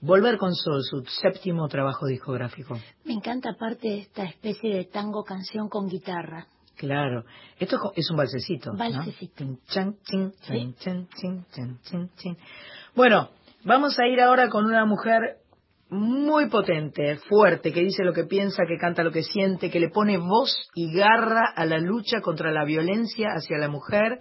Volver 0.00 0.36
con 0.36 0.52
Sol, 0.54 0.82
su 0.82 1.04
séptimo 1.22 1.68
trabajo 1.68 2.06
discográfico. 2.06 2.76
Me 3.04 3.14
encanta 3.14 3.50
aparte 3.50 3.98
esta 3.98 4.24
especie 4.24 4.74
de 4.74 4.84
tango 4.86 5.22
canción 5.22 5.68
con 5.68 5.88
guitarra. 5.88 6.46
Claro. 6.82 7.24
Esto 7.60 7.92
es 7.94 8.10
un 8.10 8.16
balsecito. 8.16 8.72
Balsecito. 8.76 9.44
Bueno, 12.96 13.28
vamos 13.62 13.96
a 14.00 14.08
ir 14.08 14.20
ahora 14.20 14.48
con 14.48 14.64
una 14.64 14.84
mujer 14.84 15.36
muy 15.90 16.48
potente, 16.48 17.18
fuerte, 17.28 17.72
que 17.72 17.82
dice 17.84 18.02
lo 18.02 18.12
que 18.12 18.24
piensa, 18.24 18.64
que 18.66 18.78
canta 18.78 19.04
lo 19.04 19.12
que 19.12 19.22
siente, 19.22 19.70
que 19.70 19.78
le 19.78 19.90
pone 19.90 20.18
voz 20.18 20.50
y 20.74 20.92
garra 20.92 21.52
a 21.54 21.64
la 21.66 21.78
lucha 21.78 22.20
contra 22.20 22.50
la 22.50 22.64
violencia 22.64 23.28
hacia 23.28 23.58
la 23.58 23.68
mujer. 23.68 24.18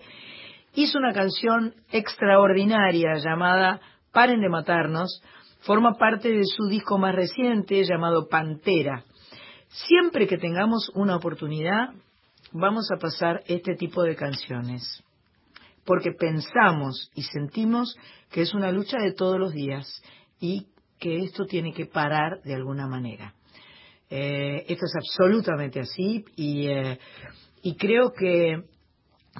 Hizo 0.75 0.99
una 0.99 1.13
canción 1.13 1.73
extraordinaria 1.91 3.15
llamada 3.15 3.81
Paren 4.13 4.41
de 4.41 4.49
matarnos. 4.49 5.23
Forma 5.61 5.93
parte 5.93 6.29
de 6.29 6.45
su 6.45 6.67
disco 6.67 6.99
más 6.99 7.15
reciente 7.15 7.83
llamado 7.85 8.27
Pantera. 8.29 9.03
Siempre 9.69 10.27
que 10.27 10.37
tengamos 10.37 10.91
una 10.93 11.15
oportunidad, 11.15 11.89
vamos 12.51 12.89
a 12.91 12.97
pasar 12.97 13.43
este 13.47 13.75
tipo 13.75 14.03
de 14.03 14.15
canciones. 14.15 15.03
Porque 15.85 16.11
pensamos 16.11 17.11
y 17.15 17.23
sentimos 17.23 17.95
que 18.31 18.41
es 18.41 18.53
una 18.53 18.71
lucha 18.71 18.97
de 18.99 19.13
todos 19.13 19.39
los 19.39 19.53
días 19.53 20.03
y 20.39 20.67
que 20.99 21.23
esto 21.23 21.45
tiene 21.45 21.73
que 21.73 21.87
parar 21.87 22.41
de 22.43 22.53
alguna 22.53 22.87
manera. 22.87 23.33
Eh, 24.09 24.65
esto 24.67 24.85
es 24.85 24.95
absolutamente 24.95 25.79
así 25.79 26.25
y, 26.35 26.67
eh, 26.67 26.99
y 27.63 27.75
creo 27.75 28.11
que 28.11 28.63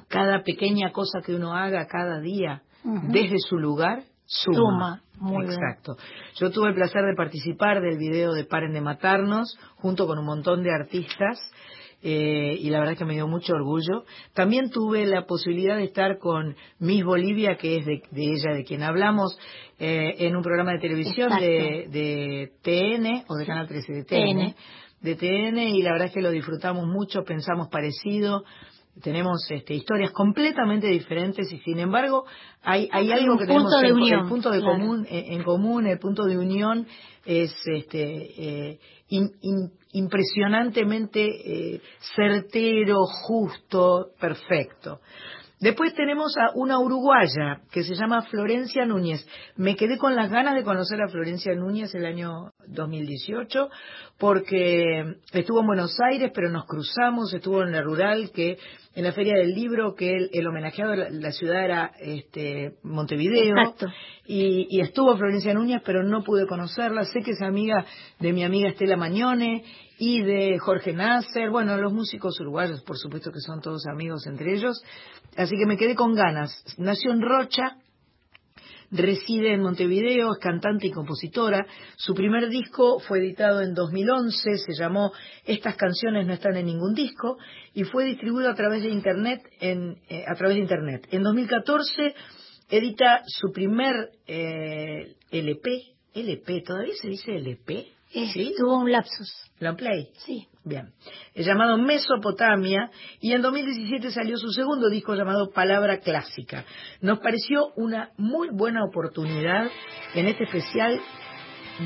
cada 0.08 0.44
pequeña 0.44 0.92
cosa 0.92 1.20
que 1.24 1.36
uno 1.36 1.54
haga 1.54 1.86
cada 1.88 2.20
día 2.20 2.64
desde 2.84 3.38
su 3.38 3.58
lugar 3.58 4.06
suma. 4.26 4.56
Suma, 4.56 5.02
muy 5.18 5.46
bien. 5.46 5.60
Exacto. 5.60 5.98
Yo 6.36 6.50
tuve 6.52 6.70
el 6.70 6.76
placer 6.76 7.04
de 7.06 7.16
participar 7.16 7.82
del 7.82 7.98
video 7.98 8.34
de 8.34 8.46
Paren 8.46 8.74
de 8.74 8.82
Matarnos 8.82 9.60
junto 9.76 10.08
con 10.08 10.18
un 10.18 10.26
montón 10.26 10.64
de 10.64 10.74
artistas 10.74 11.40
eh, 12.04 12.56
y 12.60 12.70
la 12.70 12.80
verdad 12.80 12.98
que 12.98 13.06
me 13.06 13.14
dio 13.14 13.28
mucho 13.28 13.54
orgullo. 13.54 14.06
También 14.34 14.70
tuve 14.72 15.06
la 15.06 15.26
posibilidad 15.26 15.78
de 15.78 15.84
estar 15.86 16.18
con 16.18 16.56
Miss 16.80 17.04
Bolivia, 17.04 17.58
que 17.58 17.78
es 17.78 17.86
de, 17.86 18.02
de 18.12 18.24
ella 18.24 18.54
de 18.56 18.64
quien 18.64 18.84
hablamos, 18.84 19.38
eh, 19.80 20.16
en 20.20 20.36
un 20.36 20.44
programa 20.44 20.72
de 20.74 20.80
televisión 20.80 21.30
de, 21.40 21.88
de 21.90 22.52
TN 22.62 23.24
o 23.28 23.36
de 23.36 23.46
Canal 23.46 23.68
13 23.68 23.94
de 23.94 24.04
TN, 24.04 24.38
TN. 24.40 24.56
de 25.02 25.16
TN 25.16 25.58
y 25.60 25.82
la 25.82 25.92
verdad 25.94 26.08
es 26.08 26.14
que 26.14 26.22
lo 26.22 26.32
disfrutamos 26.32 26.86
mucho, 26.88 27.24
pensamos 27.24 27.68
parecido. 27.70 28.44
Tenemos 29.02 29.50
este, 29.50 29.74
historias 29.74 30.12
completamente 30.12 30.88
diferentes 30.88 31.50
y 31.54 31.60
sin 31.60 31.80
embargo 31.80 32.26
hay, 32.62 32.90
hay 32.92 33.10
algo 33.12 33.38
que 33.38 33.46
tenemos 33.46 33.72
punto 33.72 33.80
de 33.80 33.88
en, 33.88 33.94
unión, 33.96 34.20
el 34.24 34.28
punto 34.30 34.52
de 34.52 34.60
claro. 34.60 34.74
común 34.78 35.08
en, 35.10 35.34
en 35.34 35.44
común, 35.44 35.88
el 35.88 35.98
punto 35.98 36.26
de 36.26 36.38
unión 36.38 36.86
es 37.26 37.56
este 37.74 38.02
eh, 38.72 38.80
in- 39.08 39.32
in- 39.42 39.72
impresionantemente 39.94 41.22
eh, 41.24 41.82
certero, 42.16 43.06
justo, 43.06 44.12
perfecto. 44.20 45.00
Después 45.60 45.94
tenemos 45.94 46.36
a 46.38 46.52
una 46.56 46.80
uruguaya 46.80 47.62
que 47.72 47.84
se 47.84 47.94
llama 47.94 48.24
Florencia 48.24 48.84
Núñez. 48.86 49.28
Me 49.56 49.76
quedé 49.76 50.00
con 50.00 50.16
las 50.16 50.32
ganas 50.32 50.56
de 50.56 50.64
conocer 50.64 51.00
a 51.02 51.08
Florencia 51.08 51.54
Núñez 51.54 51.94
el 51.94 52.06
año 52.06 52.51
2018 52.68 53.70
porque 54.18 55.16
estuvo 55.34 55.62
en 55.62 55.68
Buenos 55.68 55.98
Aires, 56.12 56.32
pero 56.34 56.52
nos 56.52 56.66
cruzamos, 56.66 57.34
estuvo 57.34 57.64
en 57.64 57.72
la 57.72 57.82
rural, 57.82 58.32
que 58.32 58.58
en 58.94 59.04
la 59.04 59.14
Feria 59.14 59.34
del 59.36 59.54
Libro, 59.54 59.96
que 59.96 60.12
el, 60.12 60.30
el 60.32 60.48
homenajeado 60.48 60.92
de 60.92 60.98
la, 60.98 61.10
la, 61.10 61.32
ciudad 61.32 61.66
era 61.66 61.92
este, 62.00 62.76
Montevideo. 62.84 63.56
Y, 64.28 64.68
y, 64.70 64.82
estuvo 64.82 65.18
Florencia 65.18 65.54
Núñez, 65.54 65.82
pero 65.84 66.04
no 66.04 66.24
pude 66.24 66.46
conocerla. 66.46 67.06
Sé 67.06 67.22
que 67.22 67.32
es 67.32 67.42
amiga 67.42 67.86
de 68.20 68.32
mi 68.32 68.44
amiga 68.44 68.70
Estela 68.70 68.96
Mañone 68.96 69.64
y 69.98 70.22
de 70.22 70.60
Jorge 70.60 70.94
Nasser. 70.94 71.50
Bueno, 71.50 71.76
los 71.78 71.92
músicos 71.92 72.40
uruguayos, 72.40 72.84
por 72.84 72.98
supuesto 72.98 73.32
que 73.32 73.40
son 73.40 73.62
todos 73.62 73.88
amigos 73.88 74.28
entre 74.28 74.54
ellos. 74.54 74.84
Así 75.36 75.56
que 75.58 75.66
me 75.66 75.78
quedé 75.78 75.96
con 75.96 76.14
ganas. 76.14 76.64
Nació 76.78 77.12
en 77.12 77.22
Rocha, 77.22 77.78
reside 78.92 79.54
en 79.54 79.62
Montevideo, 79.62 80.34
es 80.34 80.40
cantante 80.40 80.88
y 80.88 80.92
compositora. 80.92 81.66
Su 81.96 82.14
primer 82.14 82.50
disco 82.50 83.00
fue 83.00 83.20
editado 83.20 83.62
en 83.62 83.74
2011, 83.74 84.58
se 84.58 84.74
llamó 84.74 85.12
Estas 85.46 85.76
canciones 85.76 86.28
no 86.28 86.34
están 86.34 86.58
en 86.58 86.66
ningún 86.66 86.94
disco 86.94 87.38
y 87.74 87.84
fue 87.86 88.06
distribuido 88.06 88.50
a 88.50 88.56
través 88.56 88.84
de 88.84 88.90
internet 88.90 89.42
en, 89.60 89.98
eh, 90.10 90.26
a 90.28 90.36
través 90.36 90.56
de 90.56 90.62
internet. 90.62 91.08
En 91.12 91.24
2014 91.24 92.14
edita 92.70 93.24
su 93.26 93.52
primer 93.52 94.12
eh, 94.28 95.16
LP, 95.32 95.70
LP, 96.14 96.62
todavía 96.62 96.94
se 97.02 97.08
dice 97.08 97.36
LP. 97.36 98.01
Eh, 98.14 98.30
¿Sí? 98.34 98.54
Tuvo 98.58 98.80
un 98.80 98.92
lapsus. 98.92 99.32
¿Long 99.60 99.78
play? 99.78 100.10
Sí. 100.26 100.48
Bien. 100.64 100.92
Es 101.34 101.46
llamado 101.46 101.78
Mesopotamia 101.78 102.92
y 103.20 103.32
en 103.34 103.42
2017 103.42 104.12
salió 104.12 104.38
su 104.38 104.50
segundo 104.50 104.90
disco 104.90 105.16
llamado 105.16 105.52
Palabra 105.52 106.00
Clásica. 106.00 106.66
Nos 107.02 107.20
pareció 107.20 107.72
una 107.76 108.12
muy 108.18 108.50
buena 108.52 108.84
oportunidad 108.84 109.70
en 110.14 110.28
este 110.28 110.44
especial 110.44 111.00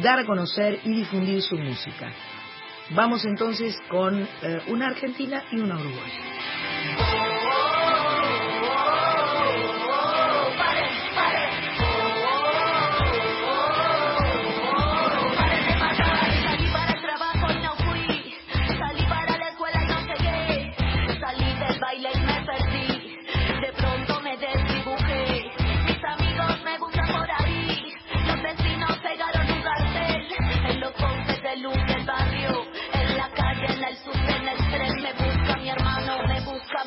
dar 0.01 0.19
a 0.19 0.25
conocer 0.25 0.79
y 0.83 0.93
difundir 0.93 1.41
su 1.41 1.55
música. 1.57 2.11
Vamos 2.91 3.25
entonces 3.25 3.77
con 3.89 4.21
eh, 4.21 4.27
una 4.67 4.87
argentina 4.87 5.43
y 5.51 5.59
una 5.59 5.75
uruguaya. 5.75 7.14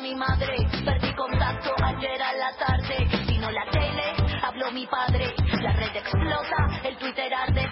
Mi 0.09 0.15
madre. 0.15 0.55
Perdí 0.83 1.13
contacto 1.13 1.75
ayer 1.83 2.21
a 2.21 2.33
la 2.33 2.51
tarde. 2.57 3.07
Si 3.27 3.37
no 3.37 3.51
la 3.51 3.65
tele, 3.69 4.15
habló 4.41 4.71
mi 4.71 4.87
padre. 4.87 5.35
La 5.61 5.73
red 5.73 5.95
explota, 5.95 6.81
el 6.83 6.97
Twitter 6.97 7.31
arde. 7.33 7.68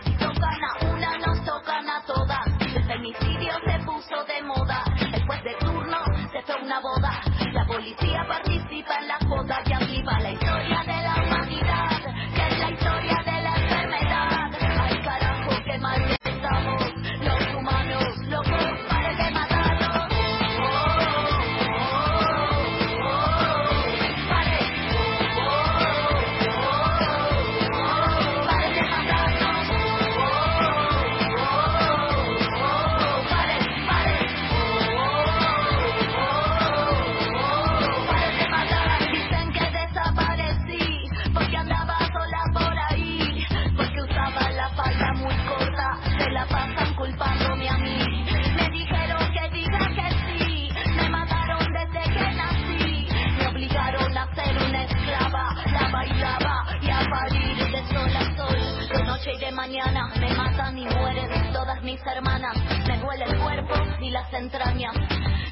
Me 59.69 60.33
matan 60.33 60.77
y 60.77 60.85
mueren 60.85 61.51
todas 61.51 61.81
mis 61.83 61.99
hermanas, 62.05 62.55
me 62.87 62.97
duele 62.99 63.25
el 63.25 63.37
cuerpo 63.37 63.73
y 63.99 64.09
las 64.11 64.31
entrañas. 64.33 64.95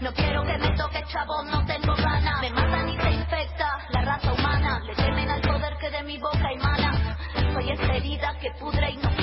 No 0.01 0.13
quiero 0.13 0.43
que 0.45 0.57
me 0.57 0.71
toque 0.77 1.03
chabón, 1.11 1.51
no 1.51 1.65
tengo 1.65 1.93
ganas. 1.95 2.41
Me 2.41 2.49
matan 2.49 2.89
y 2.89 2.97
se 2.97 3.11
infecta 3.11 3.77
la 3.89 4.01
raza 4.01 4.33
humana. 4.33 4.79
Le 4.85 4.95
temen 4.95 5.29
al 5.29 5.41
poder 5.41 5.77
que 5.79 5.89
de 5.89 6.03
mi 6.03 6.17
boca 6.17 6.49
emana. 6.49 7.17
Soy 7.53 7.71
esta 7.71 7.93
herida 7.93 8.37
que 8.39 8.51
pudre 8.59 8.91
y 8.91 8.97
no 8.97 9.14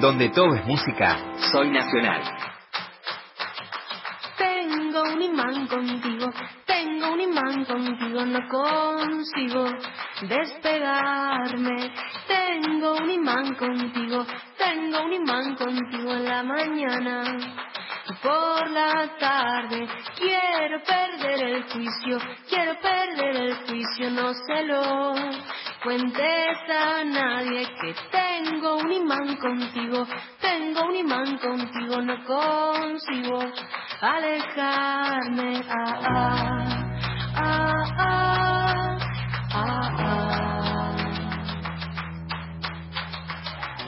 Donde 0.00 0.28
todo 0.28 0.54
es 0.54 0.64
música, 0.64 1.18
soy 1.50 1.70
nacional. 1.70 2.22
Tengo 4.36 5.02
un 5.02 5.20
imán 5.20 5.66
contigo, 5.66 6.30
tengo 6.64 7.12
un 7.14 7.20
imán 7.20 7.64
contigo, 7.64 8.24
no 8.24 8.38
consigo 8.48 9.64
despegarme. 10.22 11.92
Tengo 12.28 12.92
un 12.92 13.10
imán 13.10 13.54
contigo, 13.56 14.24
tengo 14.56 15.02
un 15.02 15.12
imán 15.14 15.56
contigo 15.56 16.12
en 16.12 16.24
la 16.24 16.42
mañana. 16.44 17.36
y 18.08 18.14
Por 18.22 18.70
la 18.70 19.16
tarde 19.18 19.88
quiero 20.16 20.80
perder 20.84 21.42
el 21.42 21.62
juicio, 21.64 22.18
quiero 22.48 22.74
perder 22.80 23.36
el 23.36 23.54
juicio, 23.66 24.10
no 24.12 24.32
se 24.32 24.62
lo 24.62 25.14
cuentes 25.82 26.58
a 26.68 27.04
nadie 27.04 27.66
que 27.80 27.94
tengo 28.10 28.76
un 28.78 28.92
imán 28.92 29.36
contigo, 29.36 30.06
tengo 30.40 30.86
un 30.86 30.96
imán 30.96 31.38
contigo, 31.38 32.00
no 32.02 32.24
consigo 32.24 33.40
alejarme. 34.00 35.62
Ah, 35.68 36.00
ah, 36.04 36.68
ah, 37.36 37.84
ah, 37.94 38.28
ah, 39.54 39.88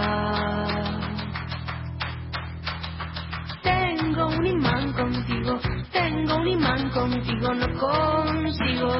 Tengo 3.64 4.28
un 4.28 4.45
imán 4.45 4.93
contigo 4.93 5.60
no 7.53 7.67
consigo 7.79 8.91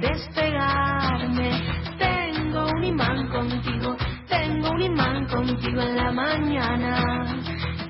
despegarme. 0.00 1.50
Tengo 1.98 2.66
un 2.74 2.84
imán 2.84 3.28
contigo, 3.28 3.96
tengo 4.28 4.70
un 4.70 4.82
imán 4.82 5.26
contigo 5.26 5.82
en 5.82 5.96
la 5.96 6.12
mañana, 6.12 7.24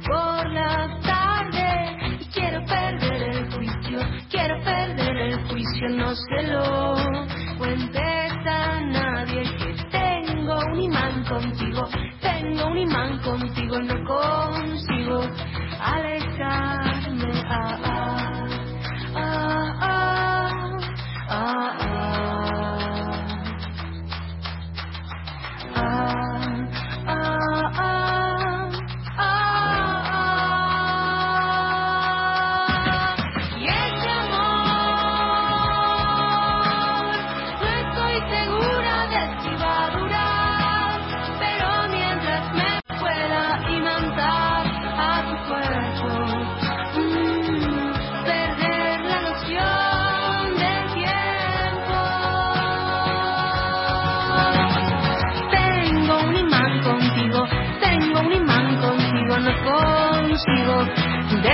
por 0.07 0.50
la 0.50 1.00
tarde. 1.03 2.18
Quiero 2.32 2.64
perder 2.66 3.22
el 3.22 3.53
juicio, 3.53 4.00
quiero 4.30 4.62
perder 4.64 5.16
el 5.16 5.48
juicio, 5.48 5.88
no 5.90 6.14
se 6.14 6.42
lo 6.48 6.94
cuentes 7.59 8.32
a 8.46 8.80
nadie 8.80 9.42
que 9.42 9.74
tengo 9.90 10.59
un 10.72 10.80
imán 10.80 11.24
contigo, 11.24 11.88
tengo 12.20 12.66
un 12.68 12.78
imán 12.78 13.18
contigo, 13.20 13.78
no 13.80 14.05
consigo 14.05 15.20
alejarme. 15.80 17.32
Ah, 17.48 17.78
ah, 17.84 17.91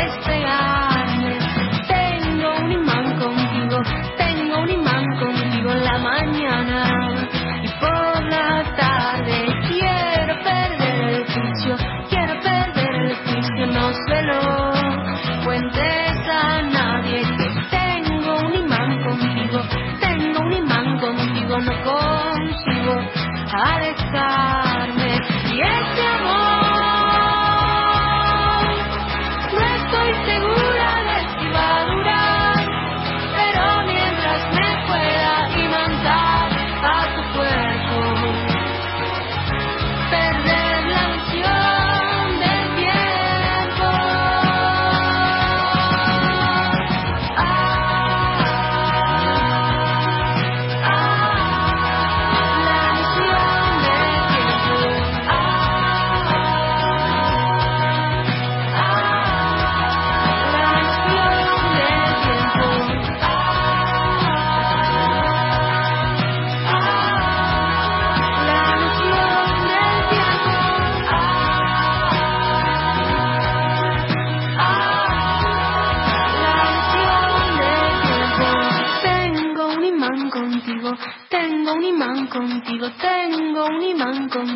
estrellas. 0.09 0.78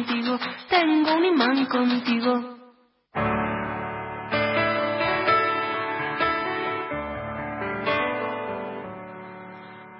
Tengo 0.04 1.14
un 1.14 1.24
imán 1.24 1.66
contigo. 1.66 2.58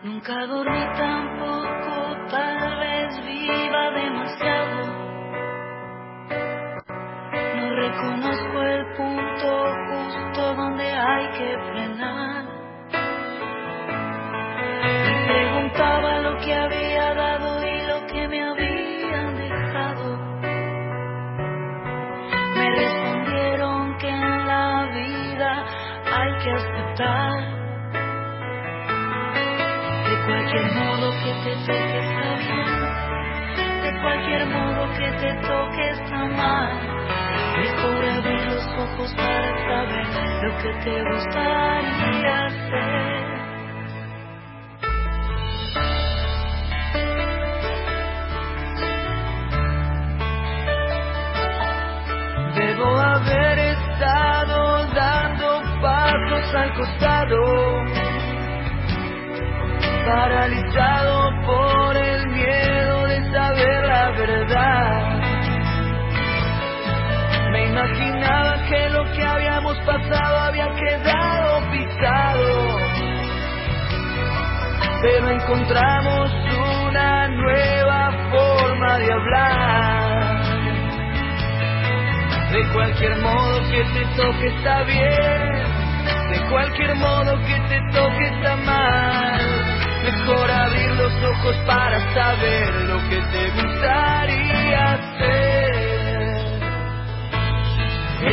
Nunca 0.02 0.46
dormí 0.46 0.80
tampoco, 0.96 1.11
lo 40.42 40.58
que 40.58 40.72
te 40.84 41.02
gustaría 41.04 42.46
hacer. 42.46 43.22
Debo 52.56 52.88
haber 52.98 53.58
estado 53.58 54.86
dando 54.94 55.62
pasos 55.80 56.54
al 56.54 56.74
costado 56.74 57.82
paralizado 60.04 61.30
por 61.46 61.96
el 61.96 62.26
miedo 62.28 63.06
de 63.06 63.32
saber 63.32 63.86
la 63.86 64.10
verdad. 64.10 65.22
Me 67.52 67.66
imaginaba 67.68 68.64
que 68.68 68.88
lo 68.88 69.04
que 69.12 69.22
habíamos 69.24 69.61
pasado 70.12 70.38
había 70.38 70.68
quedado 70.74 71.70
picado, 71.70 72.76
pero 75.02 75.30
encontramos 75.30 76.30
una 76.86 77.28
nueva 77.28 78.12
forma 78.30 78.98
de 78.98 79.12
hablar. 79.12 80.42
De 82.52 82.68
cualquier 82.74 83.16
modo 83.22 83.60
que 83.70 83.84
te 83.84 84.04
toque 84.22 84.46
está 84.48 84.82
bien, 84.82 85.62
de 86.30 86.50
cualquier 86.50 86.94
modo 86.96 87.38
que 87.46 87.54
te 87.68 87.80
toque 87.92 88.26
está 88.36 88.56
mal. 88.56 89.40
Mejor 90.04 90.50
abrir 90.50 90.90
los 90.90 91.12
ojos 91.22 91.56
para 91.66 91.98
saber 92.12 92.74
lo 92.82 92.98
que 93.08 93.16
te 93.16 93.50
gustaría 93.50 94.84
hacer. 94.94 95.41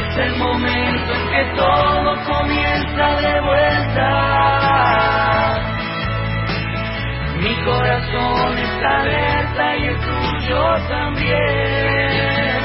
Es 0.10 0.18
el 0.18 0.36
momento 0.38 1.14
en 1.14 1.30
que 1.30 1.43
todo 1.55 2.16
comienza 2.26 3.05
de 3.22 3.41
vuelta. 3.41 4.10
Mi 7.38 7.55
corazón 7.64 8.57
está 8.57 9.01
alerta 9.01 9.78
y 9.78 9.86
el 9.86 9.97
tuyo 9.99 10.62
también. 10.89 12.60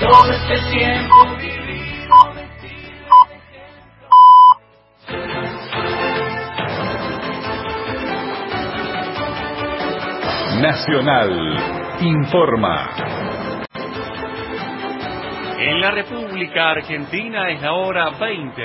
Todo 0.00 0.32
este 0.32 0.56
tiempo 0.70 1.14
vivido 1.38 2.16
vestido 2.34 3.16
de 3.28 3.34
ejemplo. 3.36 4.08
Nacional 10.60 11.32
informa. 12.00 13.07
En 15.78 15.82
la 15.82 15.92
República 15.92 16.70
Argentina 16.70 17.50
es 17.50 17.62
la 17.62 17.72
hora 17.72 18.10
20. 18.10 18.62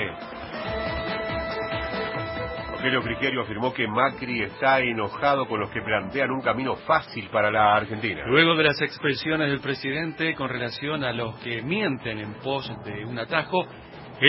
Rogelio 2.72 3.04
Frigerio 3.04 3.42
afirmó 3.44 3.72
que 3.72 3.88
Macri 3.88 4.42
está 4.42 4.80
enojado 4.80 5.46
con 5.46 5.60
los 5.60 5.70
que 5.70 5.84
plantean 5.84 6.32
un 6.32 6.42
camino 6.42 6.76
fácil 6.88 7.30
para 7.30 7.52
la 7.52 7.76
Argentina. 7.76 8.24
Luego 8.26 8.56
de 8.56 8.64
las 8.64 8.82
expresiones 8.82 9.52
del 9.52 9.60
presidente 9.60 10.34
con 10.34 10.50
relación 10.50 11.04
a 11.04 11.14
los 11.14 11.38
que 11.42 11.62
mienten 11.62 12.18
en 12.18 12.34
pos 12.40 12.68
de 12.84 13.06
un 13.06 13.20
atajo, 13.20 13.64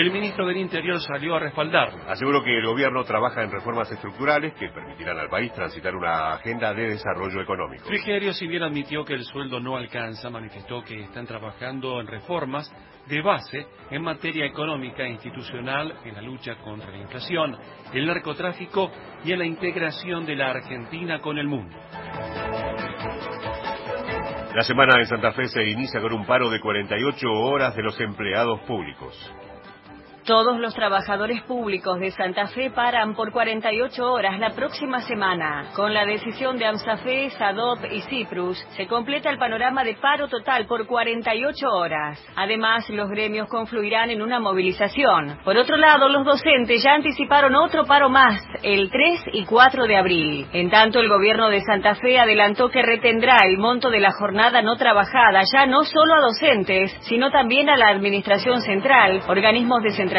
el 0.01 0.11
ministro 0.11 0.47
del 0.47 0.57
Interior 0.57 1.01
salió 1.01 1.37
a 1.37 1.39
respaldarlo. 1.39 2.03
Aseguró 2.09 2.43
que 2.43 2.57
el 2.57 2.67
gobierno 2.67 3.05
trabaja 3.05 3.43
en 3.43 3.53
reformas 3.53 3.91
estructurales 3.93 4.53
que 4.55 4.69
permitirán 4.71 5.19
al 5.19 5.29
país 5.29 5.53
transitar 5.53 5.95
una 5.95 6.33
agenda 6.35 6.75
de 6.75 6.89
desarrollo 6.89 7.41
económico. 7.41 7.85
Frigerio, 7.87 8.33
si 8.33 8.49
bien 8.49 8.65
admitió 8.65 9.05
que 9.05 9.15
el 9.15 9.25
sueldo 9.25 9.61
no 9.61 9.77
alcanza, 9.77 10.31
manifestó 10.31 10.83
que 10.83 11.01
están 11.01 11.27
trabajando 11.27 12.01
en 12.01 12.09
reformas 12.09 12.69
de 13.07 13.23
base 13.23 13.67
en 13.91 14.03
materia 14.03 14.47
económica 14.47 15.05
e 15.05 15.11
institucional, 15.11 15.95
en 16.05 16.15
la 16.15 16.23
lucha 16.23 16.57
contra 16.57 16.91
la 16.91 16.99
inflación, 16.99 17.57
el 17.93 18.07
narcotráfico 18.07 18.91
y 19.25 19.33
en 19.33 19.39
la 19.39 19.47
integración 19.47 20.27
de 20.27 20.35
la 20.35 20.51
Argentina 20.51 21.21
con 21.21 21.39
el 21.39 21.47
mundo. 21.47 21.77
La 24.55 24.63
semana 24.63 24.95
en 24.99 25.07
Santa 25.07 25.33
Fe 25.33 25.47
se 25.47 25.63
inicia 25.65 26.01
con 26.01 26.13
un 26.13 26.27
paro 26.27 26.51
de 26.51 26.61
48 26.61 27.29
horas 27.29 27.77
de 27.77 27.83
los 27.83 28.01
empleados 28.01 28.61
públicos. 28.63 29.33
Todos 30.25 30.59
los 30.59 30.75
trabajadores 30.75 31.43
públicos 31.43 32.01
de 32.01 32.11
Santa 32.11 32.47
Fe 32.47 32.71
paran 32.71 33.15
por 33.15 33.31
48 33.31 34.11
horas 34.11 34.39
la 34.39 34.55
próxima 34.55 35.03
semana. 35.03 35.67
Con 35.77 35.93
la 35.93 36.07
decisión 36.07 36.57
de 36.57 36.65
AMSAFE, 36.65 37.29
SADOP 37.29 37.85
y 37.93 38.01
Ciprus, 38.01 38.57
se 38.75 38.87
completa 38.87 39.29
el 39.29 39.37
panorama 39.37 39.85
de 39.85 39.97
paro 39.97 40.27
total 40.27 40.65
por 40.65 40.87
48 40.87 41.67
horas. 41.69 42.25
Además, 42.37 42.89
los 42.89 43.11
gremios 43.11 43.49
confluirán 43.51 44.09
en 44.09 44.23
una 44.23 44.41
movilización. 44.41 45.41
Por 45.45 45.59
otro 45.59 45.77
lado, 45.77 46.09
los 46.09 46.25
docentes 46.25 46.83
ya 46.83 46.95
anticiparon 46.95 47.55
otro 47.55 47.85
paro 47.85 48.09
más, 48.09 48.41
el 48.63 48.89
3 48.91 49.25
y 49.35 49.45
4 49.45 49.87
de 49.87 49.97
abril. 49.99 50.47
En 50.55 50.71
tanto, 50.71 51.01
el 51.01 51.09
gobierno 51.11 51.51
de 51.51 51.61
Santa 51.61 51.97
Fe 51.97 52.19
adelantó 52.19 52.71
que 52.71 52.81
retendrá 52.81 53.41
el 53.45 53.59
monto 53.59 53.91
de 53.91 54.01
la 54.01 54.13
jornada 54.13 54.63
no 54.63 54.77
trabajada, 54.77 55.43
ya 55.55 55.67
no 55.67 55.85
solo 55.85 56.15
a 56.15 56.23
docentes, 56.23 56.97
sino 57.03 57.31
también 57.31 57.69
a 57.69 57.77
la 57.77 57.89
Administración 57.89 58.63
Central, 58.63 59.21
organismos 59.29 59.83
descentralizados 59.83 60.14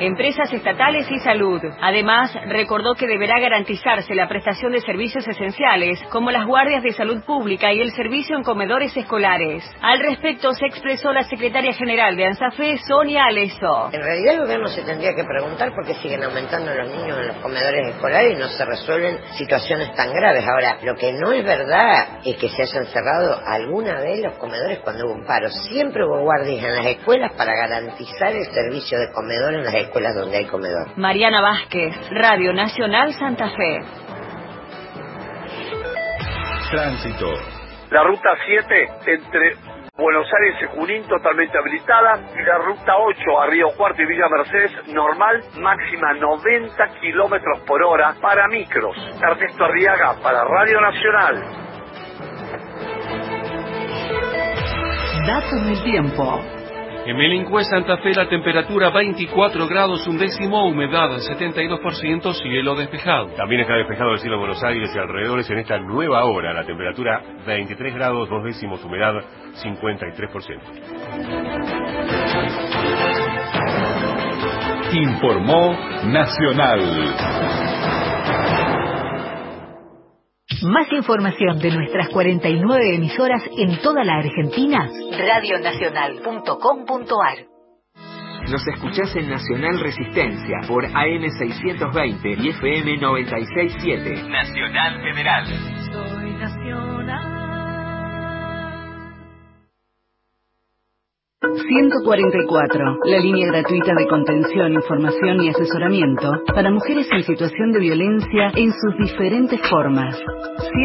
empresas 0.00 0.52
estatales 0.52 1.10
y 1.10 1.18
salud. 1.20 1.60
Además, 1.80 2.32
recordó 2.46 2.94
que 2.94 3.06
deberá 3.06 3.38
garantizarse 3.38 4.14
la 4.14 4.28
prestación 4.28 4.72
de 4.72 4.80
servicios 4.80 5.26
esenciales, 5.26 6.02
como 6.10 6.30
las 6.30 6.46
guardias 6.46 6.82
de 6.82 6.92
salud 6.92 7.22
pública 7.24 7.72
y 7.72 7.80
el 7.80 7.92
servicio 7.92 8.36
en 8.36 8.42
comedores 8.42 8.96
escolares. 8.96 9.64
Al 9.80 10.00
respecto, 10.00 10.52
se 10.54 10.66
expresó 10.66 11.12
la 11.12 11.22
secretaria 11.24 11.72
general 11.72 12.16
de 12.16 12.26
ANSAFE, 12.26 12.78
Sonia 12.78 13.26
Aleso. 13.26 13.90
En 13.92 14.02
realidad, 14.02 14.34
el 14.34 14.40
gobierno 14.40 14.68
se 14.68 14.82
tendría 14.82 15.14
que 15.14 15.24
preguntar 15.24 15.72
por 15.74 15.86
qué 15.86 15.94
siguen 15.94 16.24
aumentando 16.24 16.74
los 16.74 16.88
niños 16.88 17.18
en 17.18 17.28
los 17.28 17.36
comedores 17.36 17.88
escolares 17.88 18.32
y 18.32 18.40
no 18.40 18.48
se 18.48 18.64
resuelven 18.64 19.18
situaciones 19.36 19.94
tan 19.94 20.12
graves. 20.12 20.44
Ahora, 20.46 20.78
lo 20.82 20.94
que 20.96 21.12
no 21.12 21.32
es 21.32 21.44
verdad 21.44 22.18
es 22.24 22.36
que 22.36 22.48
se 22.48 22.62
hayan 22.62 22.86
cerrado 22.86 23.40
alguna 23.46 24.00
vez 24.00 24.20
los 24.20 24.34
comedores 24.34 24.80
cuando 24.80 25.06
hubo 25.06 25.14
un 25.14 25.24
paro. 25.24 25.48
Siempre 25.48 26.04
hubo 26.04 26.20
guardias 26.22 26.64
en 26.64 26.74
las 26.74 26.86
escuelas 26.86 27.32
para 27.32 27.54
garantizar 27.54 28.34
el 28.34 28.46
servicio 28.46 28.98
de 28.98 29.11
comedor 29.12 29.54
en 29.54 29.64
las 29.64 29.74
escuelas 29.74 30.14
donde 30.14 30.38
hay 30.38 30.46
comedor. 30.46 30.96
Mariana 30.96 31.40
Vázquez, 31.40 31.94
Radio 32.10 32.52
Nacional 32.52 33.12
Santa 33.14 33.48
Fe. 33.50 33.78
Tránsito. 36.70 37.26
La 37.90 38.02
ruta 38.04 38.30
7 38.46 38.88
entre 39.06 39.56
Buenos 39.94 40.26
Aires 40.40 40.62
y 40.62 40.78
Junín 40.78 41.06
totalmente 41.06 41.58
habilitada 41.58 42.18
y 42.34 42.42
la 42.42 42.56
ruta 42.56 42.96
8 42.96 43.40
a 43.42 43.46
Río 43.46 43.68
Cuarto 43.76 44.00
y 44.00 44.06
Villa 44.06 44.26
Mercedes 44.30 44.72
normal, 44.88 45.42
máxima 45.58 46.14
90 46.14 47.00
kilómetros 47.00 47.60
por 47.66 47.82
hora 47.82 48.14
para 48.22 48.48
micros. 48.48 48.96
Ernesto 49.20 49.64
Arriaga 49.64 50.14
para 50.22 50.44
Radio 50.44 50.80
Nacional. 50.80 51.62
Datos 55.26 55.66
del 55.66 55.82
tiempo. 55.84 56.61
En 57.04 57.16
Melincue, 57.16 57.64
Santa 57.64 57.96
Fe, 57.96 58.14
la 58.14 58.28
temperatura 58.28 58.90
24 58.90 59.66
grados 59.66 60.06
un 60.06 60.18
décimo, 60.18 60.64
humedad 60.68 61.10
72%, 61.10 62.32
cielo 62.32 62.76
despejado. 62.76 63.26
También 63.36 63.62
está 63.62 63.74
despejado 63.74 64.12
el 64.12 64.20
cielo 64.20 64.36
de 64.36 64.40
Buenos 64.40 64.62
Aires 64.62 64.88
y 64.94 64.98
alrededores 64.98 65.50
en 65.50 65.58
esta 65.58 65.78
nueva 65.78 66.24
hora. 66.24 66.52
La 66.52 66.64
temperatura 66.64 67.20
23 67.44 67.94
grados, 67.94 68.28
dos 68.28 68.44
décimos, 68.44 68.84
humedad 68.84 69.14
53%. 69.64 70.60
Informó 74.92 75.76
Nacional. 76.04 76.80
Más 80.62 80.92
información 80.92 81.58
de 81.58 81.70
nuestras 81.70 82.10
49 82.10 82.96
emisoras 82.96 83.42
en 83.56 83.80
toda 83.80 84.04
la 84.04 84.18
Argentina. 84.18 84.86
Radionacional.com.ar 85.18 87.38
Nos 88.50 88.68
escuchás 88.68 89.16
en 89.16 89.30
Nacional 89.30 89.80
Resistencia 89.80 90.58
por 90.68 90.84
AM620 90.84 92.44
y 92.44 92.50
FM 92.50 92.98
967. 92.98 94.28
Nacional 94.28 95.00
Federal. 95.02 95.46
Soy 95.46 96.32
nacional. 96.32 97.31
144, 101.42 102.98
la 103.04 103.18
línea 103.18 103.48
gratuita 103.48 103.94
de 103.94 104.06
contención, 104.06 104.74
información 104.74 105.42
y 105.42 105.48
asesoramiento 105.48 106.30
para 106.54 106.70
mujeres 106.70 107.08
en 107.10 107.24
situación 107.24 107.72
de 107.72 107.80
violencia 107.80 108.52
en 108.54 108.70
sus 108.70 108.96
diferentes 108.96 109.60
formas. 109.68 110.16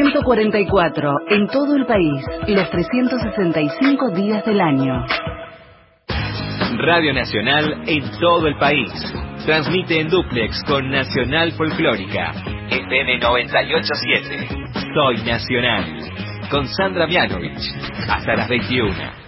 144, 0.01 1.12
en 1.30 1.47
todo 1.47 1.76
el 1.76 1.86
país, 1.86 2.26
los 2.47 2.70
365 2.72 4.10
días 4.16 4.43
del 4.45 4.60
año. 4.60 5.05
Radio 6.80 7.14
Nacional 7.14 7.84
en 7.86 8.03
todo 8.20 8.47
el 8.47 8.58
país. 8.58 8.91
Transmite 9.45 9.99
en 9.99 10.10
duplex 10.10 10.64
con 10.64 10.89
Nacional 10.89 11.51
Folclórica. 11.51 12.34
FM 12.72 13.20
987. 13.20 14.47
Soy 14.95 15.18
Nacional. 15.24 15.86
Con 16.49 16.68
Sandra 16.68 17.05
Mianovich. 17.05 17.62
Hasta 18.10 18.36
las 18.36 18.49
21. 18.49 19.26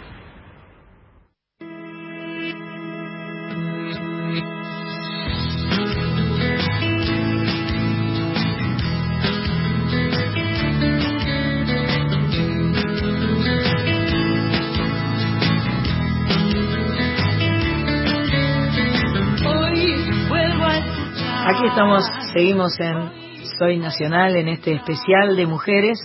Aquí 21.60 21.68
estamos, 21.68 22.06
seguimos 22.32 22.80
en 22.80 23.12
Soy 23.60 23.80
Nacional, 23.80 24.34
en 24.38 24.48
este 24.48 24.76
especial 24.76 25.36
de 25.36 25.46
mujeres. 25.46 26.00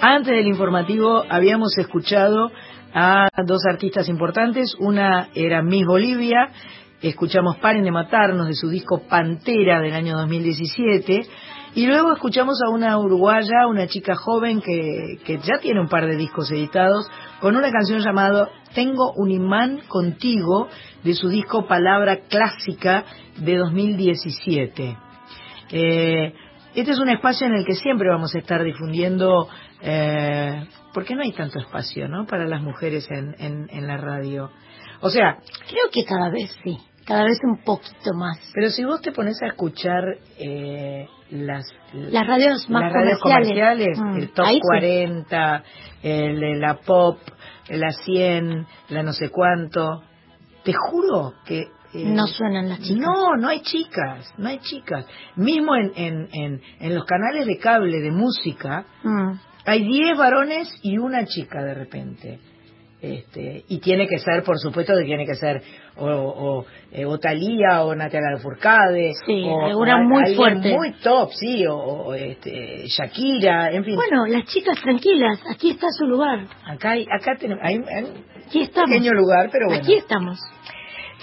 Antes 0.00 0.32
del 0.32 0.46
informativo 0.46 1.24
habíamos 1.28 1.76
escuchado 1.76 2.52
a 2.94 3.26
dos 3.44 3.62
artistas 3.68 4.08
importantes. 4.08 4.76
Una 4.78 5.28
era 5.34 5.60
Miss 5.60 5.84
Bolivia, 5.88 6.50
escuchamos 7.00 7.56
Paren 7.56 7.82
de 7.82 7.90
Matarnos 7.90 8.46
de 8.46 8.54
su 8.54 8.68
disco 8.68 9.02
Pantera 9.08 9.80
del 9.80 9.94
año 9.94 10.16
2017. 10.18 11.26
Y 11.74 11.86
luego 11.86 12.12
escuchamos 12.12 12.60
a 12.64 12.70
una 12.70 12.96
uruguaya, 12.96 13.66
una 13.68 13.88
chica 13.88 14.14
joven 14.14 14.60
que, 14.60 15.18
que 15.24 15.38
ya 15.38 15.58
tiene 15.60 15.80
un 15.80 15.88
par 15.88 16.06
de 16.06 16.16
discos 16.16 16.48
editados, 16.52 17.10
con 17.42 17.56
una 17.56 17.72
canción 17.72 17.98
llamada 17.98 18.50
Tengo 18.72 19.12
un 19.16 19.28
imán 19.32 19.80
contigo, 19.88 20.68
de 21.02 21.12
su 21.12 21.28
disco 21.28 21.66
Palabra 21.66 22.20
Clásica 22.28 23.04
de 23.36 23.56
2017. 23.56 24.96
Eh, 25.72 26.34
este 26.76 26.92
es 26.92 27.00
un 27.00 27.08
espacio 27.08 27.48
en 27.48 27.54
el 27.54 27.66
que 27.66 27.74
siempre 27.74 28.08
vamos 28.08 28.32
a 28.36 28.38
estar 28.38 28.62
difundiendo, 28.62 29.48
eh, 29.82 30.68
porque 30.94 31.16
no 31.16 31.22
hay 31.22 31.32
tanto 31.32 31.58
espacio 31.58 32.06
¿no? 32.08 32.26
para 32.26 32.46
las 32.46 32.62
mujeres 32.62 33.08
en, 33.10 33.34
en, 33.40 33.66
en 33.70 33.88
la 33.88 33.96
radio. 33.96 34.52
O 35.00 35.10
sea, 35.10 35.38
Creo 35.68 35.90
que 35.92 36.04
cada 36.04 36.30
vez 36.30 36.56
sí, 36.62 36.78
cada 37.04 37.24
vez 37.24 37.38
un 37.42 37.64
poquito 37.64 38.14
más. 38.14 38.38
pero 38.54 38.70
si 38.70 38.84
vos 38.84 39.02
te 39.02 39.10
pones 39.10 39.42
a 39.42 39.48
escuchar 39.48 40.04
eh, 40.38 41.08
las, 41.32 41.64
Las 41.92 42.26
radios 42.26 42.68
más 42.70 42.82
las 42.84 42.92
radios 42.92 43.18
comerciales. 43.20 43.98
comerciales, 43.98 43.98
Mm, 43.98 44.16
el 44.22 44.32
top 44.32 44.46
ahí 44.46 44.54
sí. 44.56 44.60
40, 44.60 45.64
el, 46.02 46.60
la 46.60 46.74
pop, 46.74 47.18
la 47.68 47.90
100, 47.90 48.66
la 48.90 49.02
no 49.02 49.12
sé 49.12 49.30
cuánto, 49.30 50.02
te 50.64 50.72
juro 50.72 51.34
que... 51.44 51.60
eh, 51.94 52.04
No 52.04 52.26
suenan 52.26 52.68
las 52.68 52.80
chicas. 52.80 52.98
No, 53.00 53.36
no 53.36 53.48
hay 53.48 53.60
chicas, 53.62 54.32
no 54.38 54.48
hay 54.48 54.58
chicas. 54.60 55.06
Mismo 55.36 55.74
en, 55.76 55.92
en, 55.96 56.28
en, 56.32 56.60
en 56.80 56.94
los 56.94 57.04
canales 57.04 57.46
de 57.46 57.58
cable 57.58 58.00
de 58.00 58.10
música, 58.10 58.84
Mm. 59.02 59.32
hay 59.66 59.84
10 59.84 60.18
varones 60.18 60.68
y 60.82 60.98
una 60.98 61.24
chica 61.24 61.62
de 61.62 61.74
repente. 61.74 62.40
Este, 63.02 63.64
y 63.66 63.80
tiene 63.80 64.06
que 64.06 64.16
ser, 64.18 64.44
por 64.44 64.60
supuesto, 64.60 64.94
que 64.96 65.02
tiene 65.04 65.26
que 65.26 65.34
ser 65.34 65.60
o, 65.96 66.06
o, 66.06 66.66
eh, 66.92 67.04
o 67.04 67.18
Thalía 67.18 67.82
o 67.82 67.96
Natalia 67.96 68.30
Lafourcade 68.36 69.10
Sí, 69.26 69.42
o, 69.44 69.64
alguna 69.66 69.96
muy 69.98 70.36
fuerte. 70.36 70.72
muy 70.72 70.92
top, 71.02 71.30
sí, 71.32 71.66
o, 71.66 71.74
o, 71.74 72.14
este, 72.14 72.84
Shakira, 72.86 73.72
en 73.72 73.84
fin. 73.84 73.96
Bueno, 73.96 74.24
las 74.26 74.44
chicas 74.44 74.80
tranquilas, 74.80 75.40
aquí 75.50 75.70
está 75.72 75.88
su 75.98 76.06
lugar. 76.06 76.46
Acá 76.64 76.92
hay, 76.92 77.02
acá 77.10 77.32
tenemos, 77.40 77.64
hay, 77.66 77.74
hay 77.74 78.24
Aquí 78.46 78.62
estamos. 78.62 78.88
un 78.90 78.94
pequeño 78.94 79.12
lugar, 79.14 79.48
pero 79.50 79.66
bueno. 79.66 79.82
Aquí 79.82 79.94
estamos. 79.94 80.38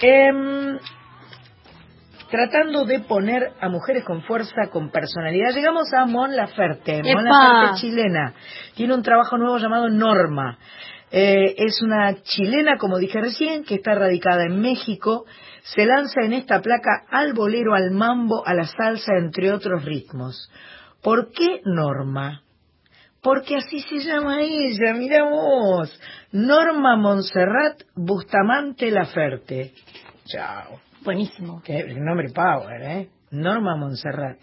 Em, 0.02 0.78
tratando 2.30 2.84
de 2.84 3.00
poner 3.00 3.52
a 3.58 3.70
mujeres 3.70 4.04
con 4.04 4.22
fuerza, 4.22 4.68
con 4.70 4.90
personalidad, 4.90 5.54
llegamos 5.54 5.88
a 5.98 6.04
Mon 6.04 6.36
Laferte. 6.36 7.02
Mon. 7.02 7.24
Laferte 7.24 7.80
chilena. 7.80 8.34
Tiene 8.74 8.94
un 8.94 9.02
trabajo 9.02 9.38
nuevo 9.38 9.56
llamado 9.56 9.88
Norma. 9.88 10.58
Eh, 11.12 11.54
es 11.58 11.82
una 11.82 12.22
chilena, 12.22 12.76
como 12.78 12.98
dije 12.98 13.20
recién, 13.20 13.64
que 13.64 13.76
está 13.76 13.94
radicada 13.94 14.44
en 14.44 14.60
México. 14.60 15.26
Se 15.62 15.84
lanza 15.84 16.22
en 16.22 16.32
esta 16.32 16.60
placa 16.60 17.04
al 17.10 17.32
bolero, 17.32 17.74
al 17.74 17.90
mambo, 17.90 18.46
a 18.46 18.54
la 18.54 18.64
salsa, 18.64 19.16
entre 19.16 19.52
otros 19.52 19.84
ritmos. 19.84 20.50
¿Por 21.02 21.32
qué 21.32 21.60
Norma? 21.64 22.42
Porque 23.22 23.56
así 23.56 23.80
se 23.80 23.98
llama 23.98 24.40
ella, 24.40 24.94
mira 24.94 25.24
vos. 25.24 25.90
Norma 26.32 26.96
Montserrat 26.96 27.82
Bustamante 27.94 28.90
Laferte. 28.90 29.72
Chao. 30.24 30.80
Buenísimo. 31.02 31.62
Qué 31.64 31.84
nombre 31.96 32.28
power, 32.32 32.82
¿eh? 32.82 33.08
Norma 33.30 33.76
Montserrat. 33.76 34.38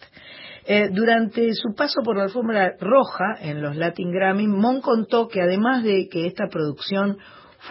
Eh, 0.70 0.89
durante 0.91 1.53
su 1.53 1.74
paso 1.76 2.01
por 2.03 2.18
la 2.18 2.24
alfombra 2.24 2.74
roja 2.82 3.36
en 3.39 3.61
los 3.61 3.78
Latin 3.78 4.11
Grammy, 4.11 4.47
Mon 4.47 4.82
contó 4.82 5.30
que 5.30 5.41
además 5.41 5.82
de 5.84 6.09
que 6.11 6.26
esta 6.26 6.47
producción 6.51 7.18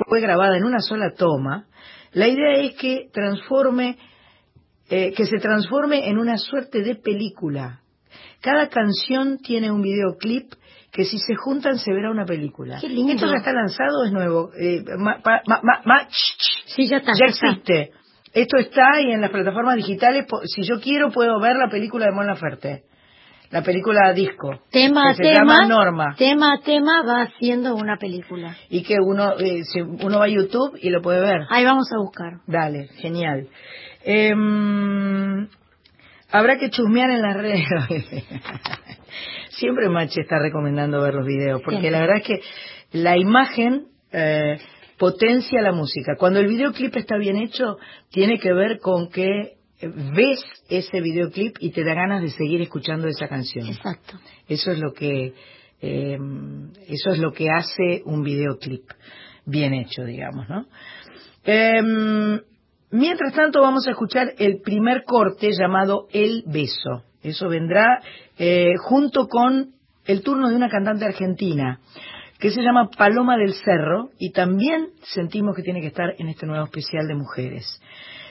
fue 0.08 0.20
grabada 0.22 0.56
en 0.56 0.64
una 0.64 0.80
sola 0.80 1.12
toma, 1.14 1.66
la 2.12 2.26
idea 2.26 2.54
es 2.62 2.74
que 2.76 3.10
transforme, 3.12 3.98
eh, 4.88 5.12
que 5.14 5.26
se 5.26 5.36
transforme 5.38 6.08
en 6.08 6.16
una 6.16 6.38
suerte 6.38 6.80
de 6.82 6.94
película. 6.94 7.80
Cada 8.40 8.68
canción 8.70 9.38
tiene 9.38 9.70
un 9.70 9.82
videoclip 9.82 10.52
que 10.90 11.04
si 11.04 11.18
se 11.18 11.34
juntan 11.34 11.78
se 11.78 11.92
verá 11.92 12.10
una 12.10 12.24
película. 12.24 12.78
Qué 12.80 12.88
lindo. 12.88 13.12
Esto 13.12 13.26
ya 13.26 13.36
está 13.36 13.52
lanzado, 13.52 14.04
es 14.06 14.12
nuevo. 14.12 14.50
Eh, 14.58 14.82
ma- 14.96 15.20
ma- 15.46 15.60
ma- 15.84 16.08
Sí, 16.74 16.86
ya 16.88 16.96
está. 16.98 17.12
ya 17.12 17.26
está. 17.26 17.48
Esto 18.36 18.58
está 18.58 19.00
y 19.00 19.12
en 19.12 19.22
las 19.22 19.30
plataformas 19.30 19.76
digitales, 19.76 20.26
si 20.44 20.60
yo 20.62 20.78
quiero, 20.78 21.10
puedo 21.10 21.40
ver 21.40 21.56
la 21.56 21.70
película 21.70 22.04
de 22.04 22.12
Mon 22.12 22.26
Laferte. 22.26 22.82
La 23.50 23.62
película 23.62 24.12
disco. 24.12 24.60
Tema 24.70 25.04
a 25.04 25.08
que 25.12 25.14
se 25.14 25.22
tema, 25.22 25.62
llama 25.62 25.66
Norma. 25.66 26.14
tema 26.18 26.52
a 26.52 26.60
tema 26.60 27.02
va 27.02 27.22
haciendo 27.22 27.74
una 27.74 27.96
película. 27.96 28.54
Y 28.68 28.82
que 28.82 28.96
uno, 29.00 29.38
eh, 29.38 29.64
si 29.64 29.80
uno 29.80 30.18
va 30.18 30.26
a 30.26 30.28
YouTube 30.28 30.78
y 30.82 30.90
lo 30.90 31.00
puede 31.00 31.22
ver. 31.22 31.46
Ahí 31.48 31.64
vamos 31.64 31.88
a 31.94 31.98
buscar. 31.98 32.40
Dale, 32.46 32.88
genial. 32.98 33.48
Em, 34.04 35.48
habrá 36.30 36.58
que 36.58 36.68
chusmear 36.68 37.08
en 37.08 37.22
las 37.22 37.36
redes. 37.38 37.64
Siempre 39.48 39.88
Machi 39.88 40.20
está 40.20 40.38
recomendando 40.40 41.00
ver 41.00 41.14
los 41.14 41.26
videos, 41.26 41.62
porque 41.62 41.80
Siempre. 41.80 41.90
la 41.90 42.00
verdad 42.00 42.16
es 42.18 42.26
que 42.26 42.40
la 42.92 43.16
imagen 43.16 43.86
eh, 44.12 44.58
potencia 44.98 45.60
la 45.60 45.72
música. 45.72 46.16
Cuando 46.18 46.40
el 46.40 46.46
videoclip 46.46 46.96
está 46.96 47.16
bien 47.16 47.36
hecho, 47.36 47.76
tiene 48.10 48.38
que 48.38 48.52
ver 48.52 48.78
con 48.78 49.08
que 49.08 49.56
ves 49.80 50.42
ese 50.68 51.00
videoclip 51.00 51.56
y 51.60 51.70
te 51.70 51.84
da 51.84 51.94
ganas 51.94 52.22
de 52.22 52.30
seguir 52.30 52.62
escuchando 52.62 53.08
esa 53.08 53.28
canción. 53.28 53.68
Exacto. 53.68 54.18
Eso 54.48 54.72
es 54.72 54.78
lo 54.78 54.92
que 54.92 55.34
eh, 55.82 56.18
eso 56.88 57.10
es 57.10 57.18
lo 57.18 57.32
que 57.32 57.48
hace 57.50 58.02
un 58.04 58.22
videoclip 58.22 58.84
bien 59.44 59.74
hecho, 59.74 60.04
digamos, 60.04 60.48
¿no? 60.48 60.66
Em, 61.44 62.40
mientras 62.90 63.34
tanto 63.34 63.60
vamos 63.60 63.86
a 63.86 63.90
escuchar 63.90 64.32
el 64.38 64.60
primer 64.62 65.04
corte 65.04 65.50
llamado 65.52 66.08
El 66.12 66.42
beso. 66.46 67.04
Eso 67.22 67.48
vendrá 67.48 68.00
eh, 68.38 68.72
junto 68.78 69.26
con 69.28 69.74
el 70.06 70.22
turno 70.22 70.48
de 70.48 70.56
una 70.56 70.68
cantante 70.68 71.04
argentina 71.04 71.80
que 72.38 72.50
se 72.50 72.62
llama 72.62 72.90
Paloma 72.96 73.36
del 73.36 73.54
Cerro 73.54 74.10
y 74.18 74.32
también 74.32 74.88
sentimos 75.02 75.54
que 75.56 75.62
tiene 75.62 75.80
que 75.80 75.88
estar 75.88 76.14
en 76.18 76.28
este 76.28 76.46
nuevo 76.46 76.64
especial 76.64 77.06
de 77.06 77.14
mujeres. 77.14 77.80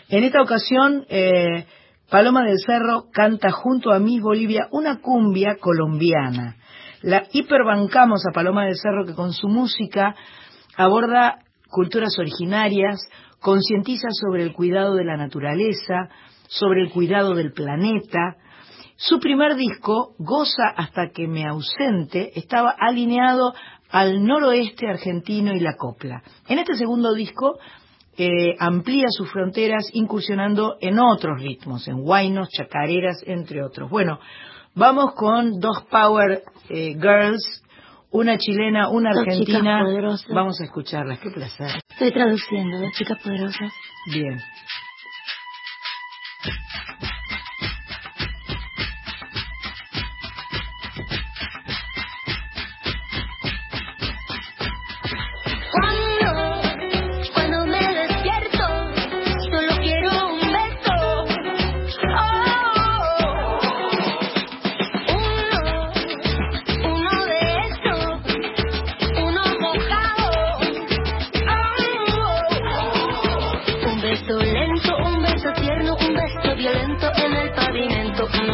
En 0.09 0.23
esta 0.23 0.41
ocasión, 0.41 1.05
eh, 1.09 1.65
Paloma 2.09 2.43
del 2.43 2.59
Cerro 2.59 3.05
canta 3.11 3.51
junto 3.51 3.91
a 3.91 3.99
Miss 3.99 4.21
Bolivia 4.21 4.67
una 4.71 5.01
cumbia 5.01 5.57
colombiana. 5.59 6.57
La 7.01 7.23
hiperbancamos 7.31 8.23
a 8.27 8.33
Paloma 8.33 8.65
del 8.65 8.77
Cerro 8.77 9.05
que 9.05 9.15
con 9.15 9.33
su 9.33 9.47
música 9.47 10.15
aborda 10.77 11.39
culturas 11.69 12.17
originarias, 12.19 12.99
concientiza 13.41 14.07
sobre 14.11 14.43
el 14.43 14.53
cuidado 14.53 14.95
de 14.95 15.03
la 15.03 15.17
naturaleza, 15.17 16.09
sobre 16.47 16.83
el 16.83 16.89
cuidado 16.89 17.35
del 17.35 17.51
planeta. 17.51 18.37
Su 18.95 19.19
primer 19.19 19.55
disco, 19.55 20.15
Goza 20.17 20.69
hasta 20.75 21.09
que 21.13 21.27
me 21.27 21.45
ausente, 21.45 22.31
estaba 22.39 22.73
alineado 22.79 23.53
al 23.95 24.21
noroeste 24.25 24.89
argentino 24.89 25.53
y 25.53 25.61
la 25.61 25.77
copla. 25.77 26.21
En 26.49 26.59
este 26.59 26.75
segundo 26.75 27.13
disco 27.13 27.57
eh, 28.17 28.53
amplía 28.59 29.05
sus 29.09 29.31
fronteras 29.31 29.89
incursionando 29.93 30.75
en 30.81 30.99
otros 30.99 31.41
ritmos, 31.41 31.87
en 31.87 32.01
guainos, 32.01 32.49
chacareras, 32.49 33.23
entre 33.25 33.63
otros. 33.63 33.89
Bueno, 33.89 34.19
vamos 34.73 35.13
con 35.15 35.61
dos 35.61 35.83
Power 35.89 36.43
eh, 36.67 36.93
Girls, 36.95 37.63
una 38.11 38.37
chilena, 38.37 38.89
una 38.89 39.11
Dos 39.13 39.23
chicas 39.23 39.37
argentina. 39.39 39.81
poderosas. 39.85 40.27
Vamos 40.33 40.59
a 40.59 40.65
escucharlas, 40.65 41.19
qué 41.19 41.29
placer. 41.29 41.71
Estoy 41.89 42.11
traduciendo, 42.11 42.79
dos 42.81 42.91
chicas 42.97 43.17
poderosas. 43.23 43.71
Bien. 44.13 44.37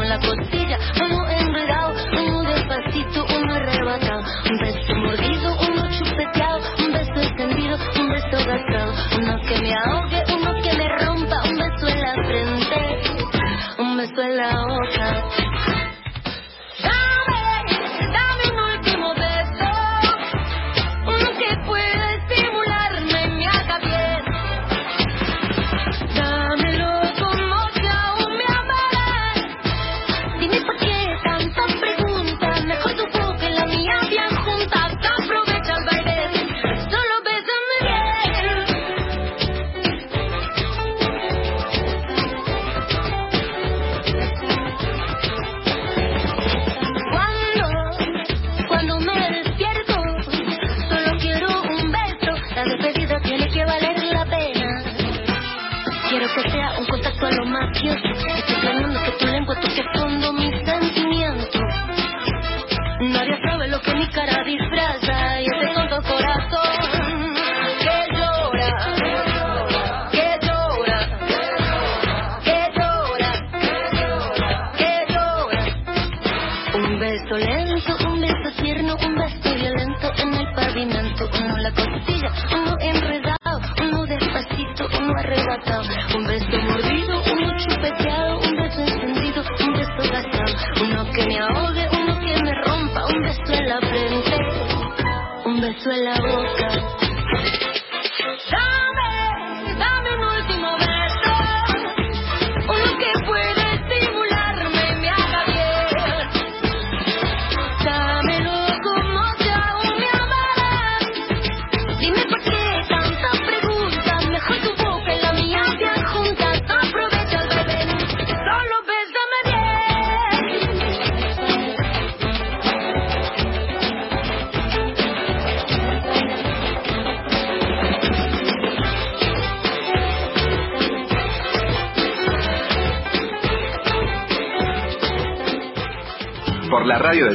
La 0.08 0.20
costilla, 0.20 0.71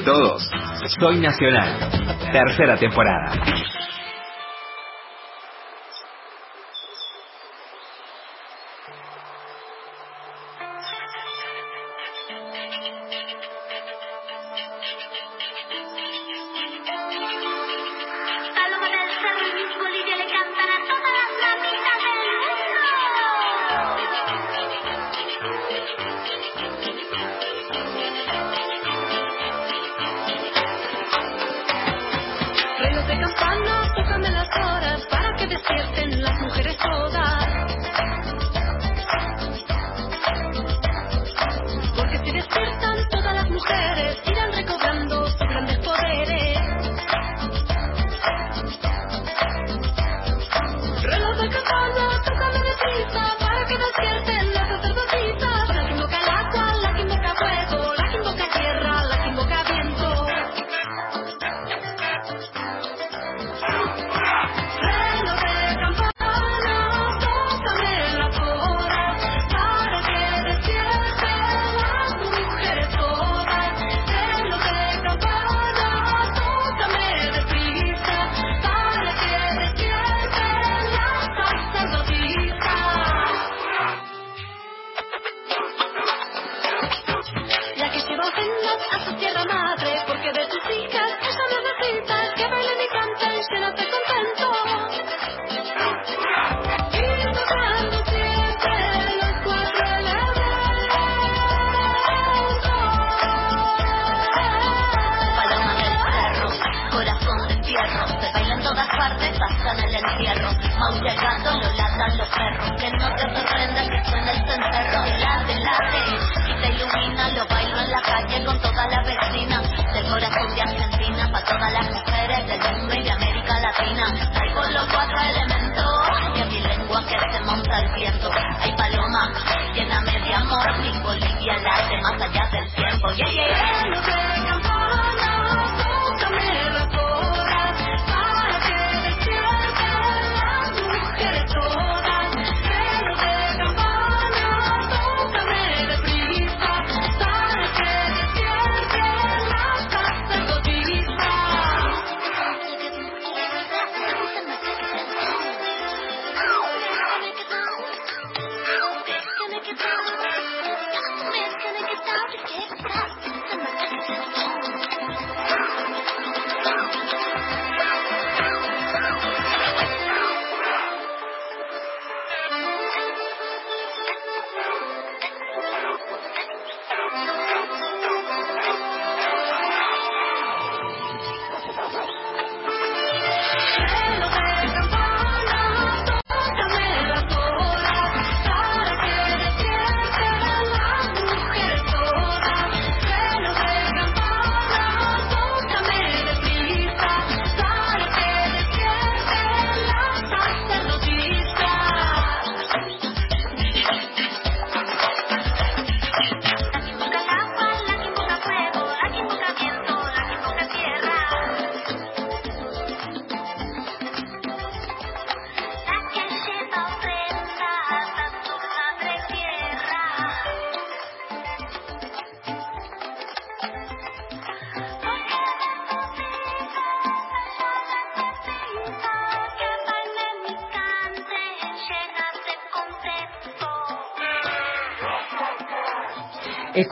todos. 0.06 0.48
Soy 1.00 1.18
Nacional. 1.18 1.68
Tercera 2.32 2.76
temporada. 2.78 3.15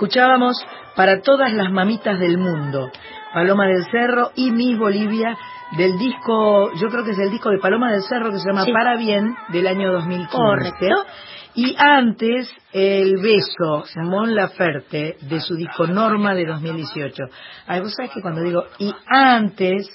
Escuchábamos 0.05 0.63
para 0.97 1.23
todas 1.23 1.51
las 1.55 1.73
mamitas 1.73 2.19
del 2.21 2.37
mundo, 2.37 2.91
Paloma 3.33 3.67
del 3.67 3.87
Cerro 3.91 4.33
y 4.37 4.51
Miss 4.51 4.79
Bolivia, 4.79 5.35
del 5.79 5.97
disco, 5.97 6.71
yo 6.75 6.89
creo 6.91 7.05
que 7.05 7.13
es 7.13 7.19
el 7.19 7.31
disco 7.31 7.49
de 7.49 7.59
Paloma 7.59 7.91
del 7.91 8.03
Cerro 8.03 8.31
que 8.31 8.39
se 8.39 8.47
llama 8.47 8.67
Sí. 8.67 8.73
Para 8.73 8.99
Bien 8.99 9.35
del 9.49 9.67
año 9.67 9.93
2015. 9.93 10.37
Correcto. 10.37 11.07
Y 11.55 11.75
antes, 11.79 12.55
El 12.71 13.17
Beso, 13.17 13.85
Mon 14.03 14.35
Laferte, 14.35 15.17
de 15.23 15.41
su 15.41 15.57
disco 15.57 15.87
Norma 15.87 16.35
de 16.35 16.45
2018. 16.45 17.23
Ay, 17.67 17.81
vos 17.81 17.95
sabés 17.95 18.13
que 18.13 18.21
cuando 18.21 18.43
digo 18.43 18.63
y 18.79 18.93
antes, 19.07 19.89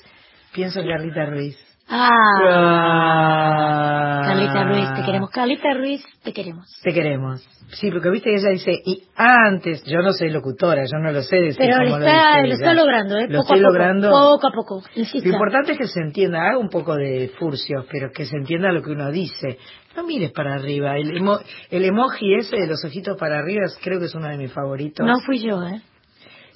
pienso 0.51 0.79
en 0.79 0.87
Carlita 0.87 1.27
Ruiz. 1.27 1.68
Ah, 1.89 2.09
Ah. 2.51 4.21
Carlita 4.25 4.63
Ruiz, 4.63 4.89
te 4.95 5.03
queremos. 5.03 5.29
Carlita 5.31 5.73
Ruiz, 5.73 6.03
te 6.23 6.33
queremos. 6.33 6.65
Te 6.83 6.93
queremos. 6.93 7.41
Sí, 7.73 7.91
porque 7.91 8.09
viste 8.09 8.29
que 8.31 8.35
ella 8.37 8.49
dice, 8.49 8.71
y 8.85 9.03
antes, 9.15 9.83
yo 9.85 9.99
no 10.01 10.11
soy 10.13 10.29
locutora, 10.31 10.83
yo 10.85 10.97
no 10.99 11.11
lo 11.11 11.21
sé 11.21 11.35
decir 11.35 11.57
Pero 11.59 11.77
cómo 11.77 11.99
lo 11.99 12.05
está, 12.05 12.41
lo 12.41 12.53
está 12.53 12.73
logrando, 12.73 13.17
¿eh? 13.17 13.27
Lo 13.29 13.41
poco 13.41 13.53
estoy 13.53 13.59
a 13.59 13.61
poco, 13.61 13.73
logrando. 13.73 14.09
Poco 14.09 14.47
a 14.47 14.51
poco. 14.51 14.81
Insista. 14.95 15.27
Lo 15.27 15.33
importante 15.35 15.71
es 15.73 15.77
que 15.77 15.87
se 15.87 15.99
entienda, 15.99 16.41
haga 16.47 16.57
un 16.57 16.69
poco 16.69 16.95
de 16.95 17.31
furcio, 17.37 17.85
pero 17.91 18.09
que 18.11 18.25
se 18.25 18.37
entienda 18.37 18.71
lo 18.71 18.81
que 18.81 18.91
uno 18.91 19.11
dice. 19.11 19.57
No 19.95 20.03
mires 20.03 20.31
para 20.31 20.53
arriba. 20.55 20.95
El, 20.97 21.11
emo- 21.15 21.39
el 21.69 21.85
emoji 21.85 22.35
ese 22.35 22.55
de 22.55 22.67
los 22.67 22.83
ojitos 22.85 23.17
para 23.19 23.37
arriba 23.39 23.65
creo 23.83 23.99
que 23.99 24.05
es 24.05 24.15
uno 24.15 24.27
de 24.29 24.37
mis 24.37 24.51
favoritos. 24.51 25.05
No 25.05 25.19
fui 25.25 25.39
yo, 25.39 25.61
¿eh? 25.63 25.81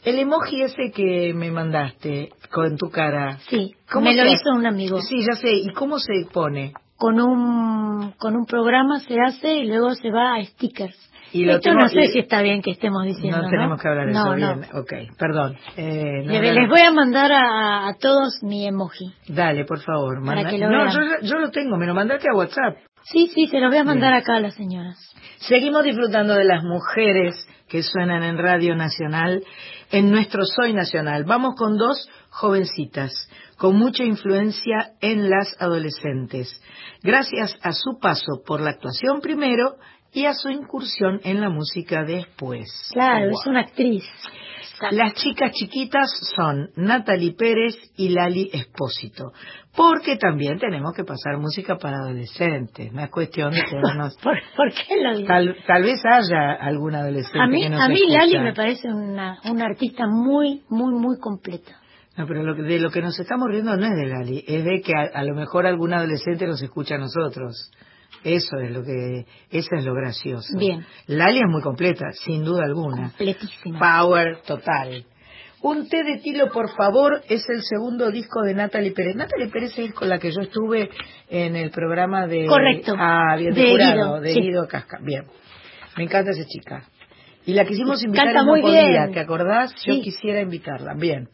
El 0.05 0.19
emoji 0.19 0.61
ese 0.63 0.91
que 0.93 1.33
me 1.33 1.49
mandaste 1.51 2.29
con 2.51 2.77
tu 2.77 2.89
cara. 2.89 3.37
Sí, 3.49 3.73
¿Cómo 3.91 4.05
me 4.09 4.15
lo 4.15 4.23
se- 4.23 4.31
hizo 4.31 4.49
un 4.53 4.65
amigo. 4.65 5.01
Sí, 5.01 5.19
ya 5.21 5.35
sé. 5.35 5.49
¿Y 5.51 5.69
cómo 5.73 5.97
se 5.99 6.25
pone? 6.31 6.73
Con 6.97 7.19
un, 7.21 8.11
con 8.17 8.35
un 8.35 8.45
programa 8.45 8.99
se 8.99 9.19
hace 9.19 9.53
y 9.59 9.67
luego 9.67 9.93
se 9.95 10.11
va 10.11 10.35
a 10.35 10.43
stickers. 10.43 10.97
Y 11.31 11.49
Esto 11.49 11.61
tengo- 11.61 11.79
no 11.79 11.89
sé 11.89 12.03
y- 12.03 12.07
si 12.09 12.19
está 12.19 12.41
bien 12.43 12.61
que 12.61 12.71
estemos 12.71 13.03
diciendo, 13.05 13.37
no 13.37 13.43
¿no? 13.45 13.49
tenemos 13.49 13.81
que 13.81 13.87
hablar 13.87 14.05
de 14.07 14.13
no, 14.13 14.19
eso 14.19 14.29
no. 14.37 14.55
bien. 14.59 14.69
Ok, 14.75 14.93
perdón. 15.17 15.55
Eh, 15.77 16.21
no, 16.25 16.31
Le- 16.31 16.37
no, 16.37 16.53
les 16.59 16.67
no. 16.67 16.69
voy 16.69 16.81
a 16.81 16.91
mandar 16.91 17.31
a, 17.31 17.87
a 17.87 17.93
todos 17.99 18.43
mi 18.43 18.67
emoji. 18.67 19.11
Dale, 19.27 19.65
por 19.65 19.79
favor. 19.79 20.15
Para 20.23 20.35
manda- 20.43 20.49
que 20.51 20.57
lo 20.59 20.69
no, 20.69 20.77
vean. 20.83 20.91
yo, 20.91 21.27
yo 21.27 21.39
lo 21.39 21.49
tengo, 21.49 21.75
me 21.77 21.87
lo 21.87 21.95
mandaste 21.95 22.27
a 22.31 22.35
WhatsApp. 22.37 22.77
Sí, 23.05 23.31
sí, 23.33 23.47
se 23.47 23.59
los 23.59 23.69
voy 23.69 23.79
a 23.79 23.83
mandar 23.83 24.13
acá 24.13 24.35
a 24.35 24.39
las 24.41 24.53
señoras. 24.53 24.97
Seguimos 25.47 25.83
disfrutando 25.83 26.35
de 26.35 26.45
las 26.45 26.63
mujeres 26.63 27.35
que 27.67 27.83
suenan 27.83 28.23
en 28.23 28.37
Radio 28.37 28.75
Nacional, 28.75 29.43
en 29.91 30.09
nuestro 30.09 30.45
Soy 30.45 30.73
Nacional. 30.73 31.25
Vamos 31.25 31.55
con 31.55 31.77
dos 31.77 32.09
jovencitas 32.29 33.11
con 33.57 33.77
mucha 33.77 34.03
influencia 34.03 34.93
en 34.99 35.29
las 35.29 35.55
adolescentes, 35.61 36.61
gracias 37.01 37.55
a 37.61 37.71
su 37.71 37.99
paso 37.99 38.41
por 38.45 38.59
la 38.61 38.71
actuación 38.71 39.21
primero 39.21 39.75
y 40.11 40.25
a 40.25 40.33
su 40.33 40.49
incursión 40.49 41.19
en 41.23 41.39
la 41.41 41.49
música 41.49 42.03
después. 42.03 42.67
Claro, 42.93 43.29
Wow. 43.29 43.39
es 43.39 43.47
una 43.47 43.61
actriz. 43.61 44.03
Las 44.91 45.13
chicas 45.13 45.51
chiquitas 45.51 46.09
son 46.35 46.69
Natalie 46.75 47.33
Pérez 47.33 47.75
y 47.95 48.09
Lali 48.09 48.49
Espósito, 48.53 49.31
porque 49.75 50.17
también 50.17 50.59
tenemos 50.59 50.93
que 50.93 51.03
pasar 51.03 51.37
música 51.37 51.77
para 51.77 51.97
adolescentes, 51.97 52.91
no 52.91 53.01
es 53.03 53.09
cuestión 53.09 53.53
de 53.53 53.63
quedarnos... 53.63 54.17
¿Por, 54.23 54.37
por 54.55 54.71
qué 54.71 55.01
lo 55.01 55.15
digo? 55.15 55.27
Tal, 55.27 55.55
tal 55.65 55.83
vez 55.83 56.01
haya 56.05 56.53
algún 56.53 56.95
adolescente 56.95 57.39
A 57.39 57.47
mí, 57.47 57.63
que 57.63 57.69
nos 57.69 57.81
a 57.81 57.87
mí 57.87 57.95
escucha. 57.95 58.17
Lali 58.17 58.39
me 58.39 58.53
parece 58.53 58.87
una, 58.89 59.39
una 59.45 59.65
artista 59.65 60.05
muy, 60.07 60.63
muy, 60.69 60.93
muy 60.93 61.17
completa. 61.19 61.79
No, 62.15 62.27
pero 62.27 62.43
lo 62.43 62.53
de 62.53 62.79
lo 62.79 62.91
que 62.91 63.01
nos 63.01 63.19
estamos 63.19 63.47
riendo 63.49 63.75
no 63.75 63.85
es 63.85 63.95
de 63.95 64.05
Lali, 64.05 64.43
es 64.47 64.63
de 64.63 64.81
que 64.81 64.93
a, 64.95 65.19
a 65.19 65.23
lo 65.23 65.33
mejor 65.33 65.65
algún 65.65 65.93
adolescente 65.93 66.45
nos 66.45 66.61
escucha 66.61 66.95
a 66.95 66.99
nosotros. 66.99 67.71
Eso 68.23 68.57
es 68.57 68.71
lo 68.71 68.83
que, 68.83 69.25
eso 69.51 69.69
es 69.77 69.85
lo 69.85 69.93
gracioso. 69.93 70.57
Bien. 70.57 70.85
Lali 71.07 71.39
es 71.39 71.47
muy 71.49 71.61
completa, 71.61 72.11
sin 72.11 72.43
duda 72.43 72.63
alguna. 72.65 73.09
Completísima. 73.09 73.79
Power 73.79 74.41
total. 74.45 75.05
Un 75.61 75.87
té 75.87 76.03
de 76.03 76.17
tilo, 76.17 76.49
por 76.51 76.69
favor, 76.75 77.21
es 77.29 77.43
el 77.49 77.61
segundo 77.63 78.11
disco 78.11 78.41
de 78.41 78.53
Natalie 78.53 78.91
Pérez. 78.91 79.15
Natalie 79.15 79.47
Pérez 79.47 79.77
es 79.79 79.93
con 79.93 80.09
la 80.09 80.19
que 80.19 80.29
yo 80.31 80.41
estuve 80.41 80.89
en 81.29 81.55
el 81.55 81.71
programa 81.71 82.27
de... 82.27 82.45
Correcto. 82.47 82.93
Ah, 82.97 83.35
bien, 83.37 83.53
de, 83.53 83.61
De 83.61 83.71
jurado, 83.71 83.93
Guido, 83.95 84.21
de 84.21 84.33
sí. 84.33 84.41
Guido 84.41 84.67
Casca. 84.67 84.97
Bien. 85.01 85.23
Me 85.95 86.03
encanta 86.03 86.31
esa 86.31 86.43
chica. 86.45 86.83
Y 87.45 87.53
la 87.53 87.65
quisimos 87.65 88.03
invitar 88.03 88.25
Canta 88.25 88.41
y 88.41 88.45
no 88.45 88.51
muy 88.51 88.61
podía, 88.61 88.87
bien. 88.87 89.13
¿te 89.13 89.19
acordás? 89.21 89.73
Yo 89.85 89.93
Sí. 89.93 90.01
quisiera 90.01 90.41
invitarla. 90.41 90.95
Bien. 90.95 91.29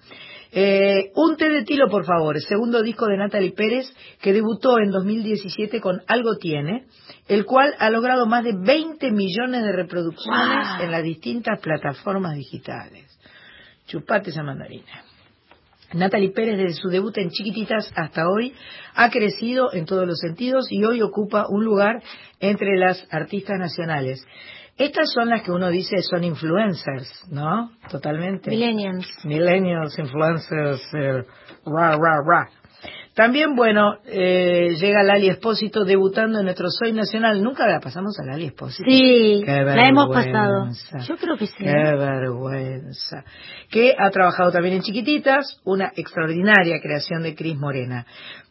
Eh, 0.51 1.11
un 1.15 1.38
té 1.38 1.47
de 1.47 1.63
tilo, 1.63 1.88
por 1.89 2.05
favor, 2.05 2.39
segundo 2.41 2.81
disco 2.81 3.05
de 3.05 3.17
Natalie 3.17 3.51
Pérez, 3.51 3.85
que 4.21 4.34
debutó 4.34 4.80
en 4.80 4.89
2017 4.89 5.80
con 5.80 6.01
Algo 6.07 6.38
Tiene, 6.38 6.85
el 7.27 7.45
cual 7.45 7.76
ha 7.77 7.89
logrado 7.91 8.26
más 8.26 8.43
de 8.43 8.53
20 8.57 9.11
millones 9.11 9.63
de 9.63 9.71
reproducciones 9.71 10.67
Wow. 10.77 10.85
en 10.85 10.91
las 10.91 11.03
distintas 11.03 11.59
plataformas 11.59 12.35
digitales. 12.35 13.05
Chupate 13.85 14.31
esa 14.31 14.43
mandarina. 14.43 15.03
Natalie 15.93 16.30
Pérez, 16.31 16.57
desde 16.57 16.73
su 16.81 16.89
debut 16.89 17.17
en 17.17 17.30
Chiquititas 17.31 17.91
hasta 17.95 18.27
hoy, 18.30 18.53
ha 18.93 19.09
crecido 19.09 19.73
en 19.73 19.85
todos 19.85 20.05
los 20.05 20.19
sentidos 20.19 20.67
y 20.71 20.84
hoy 20.84 21.01
ocupa 21.01 21.45
un 21.49 21.63
lugar 21.63 22.01
entre 22.39 22.77
las 22.77 23.07
artistas 23.11 23.57
nacionales. 23.57 24.23
Estas 24.80 25.11
son 25.11 25.30
las 25.30 25.43
que 25.43 25.51
uno 25.51 25.69
dice 25.69 26.01
son 26.01 26.23
influencers, 26.23 27.26
¿no? 27.30 27.72
Totalmente. 27.91 28.49
Millennials. 28.49 29.07
Millennials, 29.26 29.99
influencers, 29.99 30.81
eh, 30.93 31.23
ra, 31.65 31.97
ra, 31.97 32.23
ra. 32.26 32.49
También, 33.14 33.53
bueno, 33.57 33.95
eh, 34.06 34.77
llega 34.80 35.03
Lali 35.03 35.27
Espósito 35.27 35.84
debutando 35.84 36.39
en 36.39 36.45
nuestro 36.45 36.69
Soy 36.69 36.93
Nacional. 36.93 37.43
Nunca 37.43 37.68
la 37.68 37.81
pasamos 37.81 38.18
a 38.18 38.26
Lali 38.26 38.45
Espósito. 38.45 38.89
Sí, 38.89 39.43
Qué 39.45 39.64
la 39.64 39.84
hemos 39.84 40.07
pasado. 40.07 40.69
Yo 41.06 41.18
creo 41.18 41.35
que 41.35 41.47
sí. 41.47 41.56
Qué 41.57 41.65
vergüenza. 41.65 43.26
Que 43.69 43.93
ha 43.99 44.10
trabajado 44.11 44.53
también 44.53 44.76
en 44.76 44.81
Chiquititas, 44.84 45.60
una 45.65 45.91
extraordinaria 45.97 46.80
creación 46.81 47.23
de 47.23 47.35
Cris 47.35 47.57
Morena. 47.57 48.06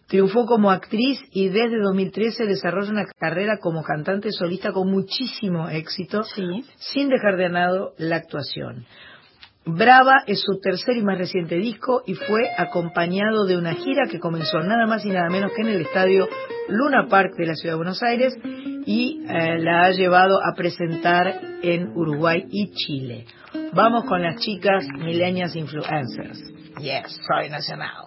Triunfó 0.09 0.47
como 0.47 0.71
actriz 0.71 1.21
y 1.33 1.49
desde 1.49 1.79
2013 1.83 2.47
desarrolla 2.47 2.91
una 2.91 3.07
carrera 3.19 3.59
como 3.59 3.83
cantante 3.83 4.33
solista 4.33 4.73
con 4.73 4.91
muchísimo 4.91 5.69
éxito, 5.69 6.23
sin 6.79 7.11
dejar 7.11 7.37
de 7.37 7.51
lado 7.51 7.93
la 7.99 8.17
actuación. 8.17 8.87
Brava 9.67 10.23
es 10.27 10.41
su 10.41 10.61
tercer 10.61 10.97
y 10.97 11.03
más 11.03 11.19
reciente 11.19 11.57
disco 11.57 12.03
y 12.07 12.15
fue 12.15 12.49
acompañado 12.57 13.45
de 13.45 13.59
una 13.59 13.75
gira 13.75 14.09
que 14.11 14.19
comenzó 14.19 14.61
nada 14.61 14.87
más 14.87 15.05
y 15.05 15.11
nada 15.11 15.29
menos 15.29 15.53
que 15.53 15.61
en 15.61 15.69
el 15.69 15.83
estadio 15.83 16.27
Luna 16.69 17.07
Park 17.11 17.35
de 17.37 17.47
la 17.47 17.55
Ciudad 17.55 17.75
de 17.75 17.77
Buenos 17.77 18.03
Aires 18.03 18.35
y 18.87 19.21
eh, 19.29 19.59
la 19.59 19.85
ha 19.85 19.91
llevado 19.91 20.39
a 20.43 20.55
presentar 20.57 21.39
en 21.63 21.89
Uruguay 21.89 22.47
y 22.51 22.73
Chile. 22.73 23.27
Vamos 23.75 24.05
con 24.05 24.23
las 24.23 24.41
chicas 24.41 24.87
Millennials 24.99 25.55
Influencers. 25.55 26.43
Yes, 26.81 27.21
soy 27.29 27.51
nacional. 27.51 28.07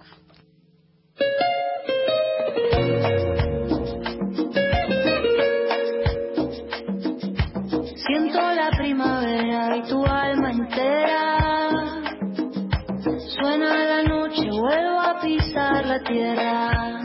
Tierra. 15.99 17.01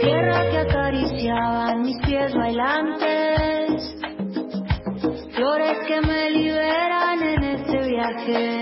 Tierra 0.00 0.50
que 0.50 0.58
acariciaban 0.58 1.82
mis 1.82 1.96
pies 2.04 2.34
bailantes. 2.34 3.96
Flores 5.34 5.78
que 5.86 6.00
me 6.00 6.30
liberan 6.30 7.22
en 7.22 7.44
este 7.44 7.88
viaje. 7.88 8.61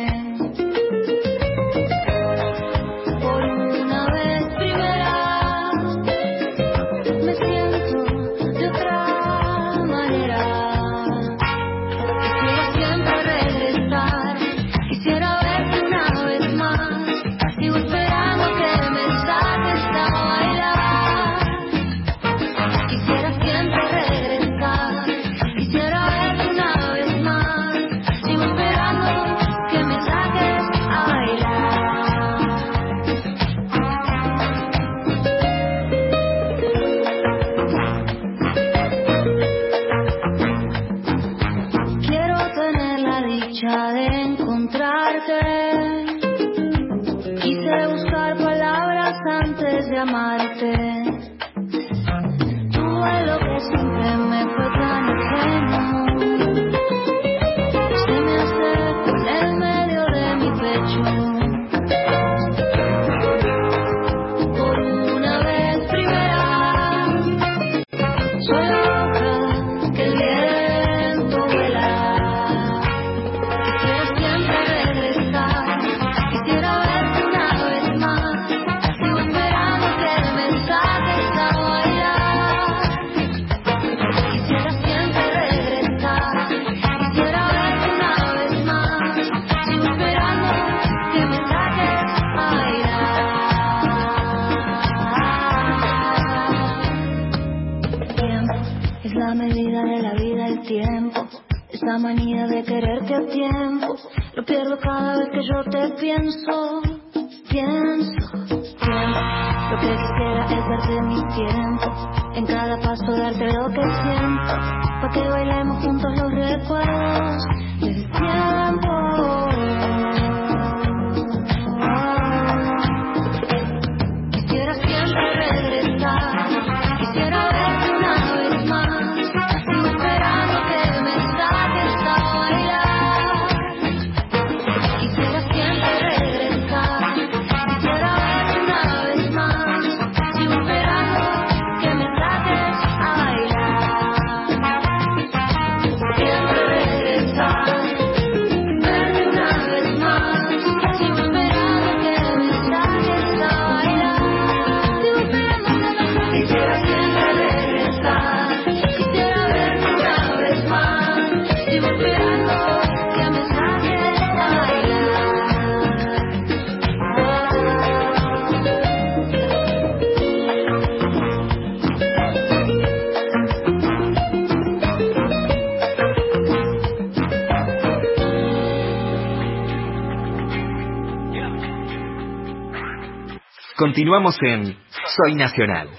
Continuamos 184.01 184.39
en 184.41 184.79
Soy 185.15 185.35
Nacional. 185.35 185.91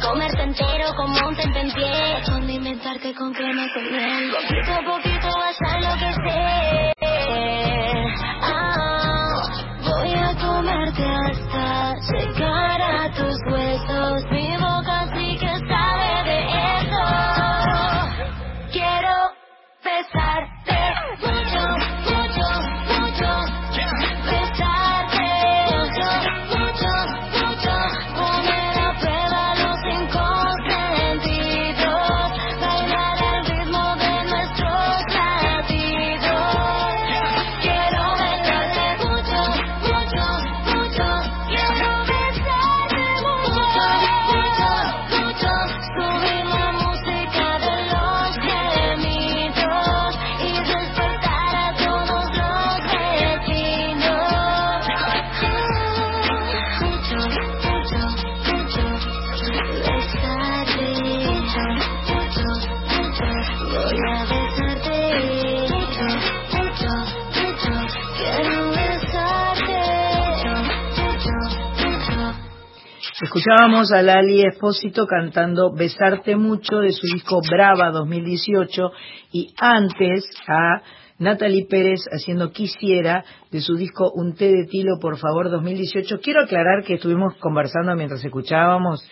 comer 0.00 0.29
Escuchábamos 73.40 73.90
a 73.90 74.02
Lali 74.02 74.42
Espósito 74.42 75.06
cantando 75.06 75.72
Besarte 75.72 76.36
Mucho 76.36 76.80
de 76.80 76.92
su 76.92 77.06
disco 77.06 77.40
Brava 77.50 77.90
2018 77.90 78.92
y 79.32 79.54
antes 79.56 80.28
a 80.46 80.82
Natalie 81.18 81.64
Pérez 81.64 82.00
haciendo 82.12 82.52
Quisiera 82.52 83.24
de 83.50 83.62
su 83.62 83.76
disco 83.76 84.12
Un 84.14 84.34
té 84.34 84.52
de 84.52 84.66
tilo 84.66 84.98
por 85.00 85.16
favor 85.16 85.50
2018. 85.50 86.20
Quiero 86.20 86.42
aclarar 86.42 86.84
que 86.84 86.94
estuvimos 86.94 87.34
conversando 87.36 87.96
mientras 87.96 88.22
escuchábamos 88.22 89.02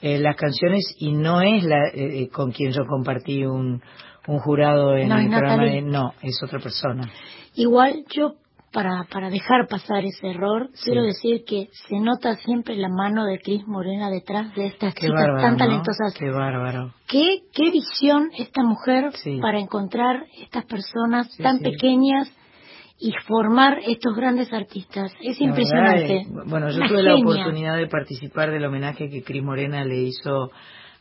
eh, 0.00 0.20
las 0.20 0.36
canciones 0.36 0.94
y 0.98 1.10
no 1.10 1.40
es 1.40 1.64
la 1.64 1.88
eh, 1.88 2.22
eh 2.22 2.28
con 2.28 2.52
quien 2.52 2.70
yo 2.70 2.86
compartí 2.86 3.44
un, 3.44 3.82
jurado 4.24 4.94
en 4.96 5.10
el 5.10 5.28
programa 5.28 5.64
de... 5.64 5.82
No, 5.82 6.14
es 6.22 6.40
otra 6.40 6.60
persona. 6.60 7.10
Igual 7.56 8.04
yo 8.14 8.34
para, 8.72 9.04
para 9.12 9.28
dejar 9.30 9.68
pasar 9.68 10.04
ese 10.04 10.28
error, 10.30 10.70
quiero 10.84 11.02
decir 11.02 11.44
que 11.46 11.68
se 11.88 12.00
nota 12.00 12.36
siempre 12.36 12.76
la 12.76 12.88
mano 12.88 13.24
de 13.26 13.38
Cris 13.38 13.66
Morena 13.66 14.08
detrás 14.10 14.54
de 14.54 14.66
estas 14.66 14.94
Qué 14.94 15.02
chicas 15.06 15.14
bárbaro, 15.20 15.42
tan 15.42 15.52
¿no? 15.52 15.58
talentosas. 15.58 16.14
Qué 16.18 16.30
bárbaro. 16.30 16.94
¿Qué, 17.06 17.40
qué 17.54 17.70
visión 17.70 18.30
esta 18.38 18.62
mujer 18.62 19.12
Sí. 19.16 19.38
para 19.40 19.58
encontrar 19.60 20.24
estas 20.40 20.64
personas 20.64 21.30
Sí, 21.34 21.42
tan 21.42 21.58
pequeñas 21.60 22.32
y 22.98 23.12
formar 23.26 23.78
estos 23.86 24.14
grandes 24.16 24.52
artistas? 24.52 25.12
Es 25.20 25.38
La 25.40 25.46
impresionante. 25.46 26.26
bueno, 26.46 26.70
yo 26.70 26.80
tuve 26.88 27.02
la 27.02 27.14
oportunidad 27.16 27.76
de 27.76 27.88
participar 27.88 28.50
del 28.50 28.64
homenaje 28.64 29.10
que 29.10 29.22
Cris 29.22 29.42
Morena 29.42 29.84
le 29.84 29.98
hizo 30.02 30.50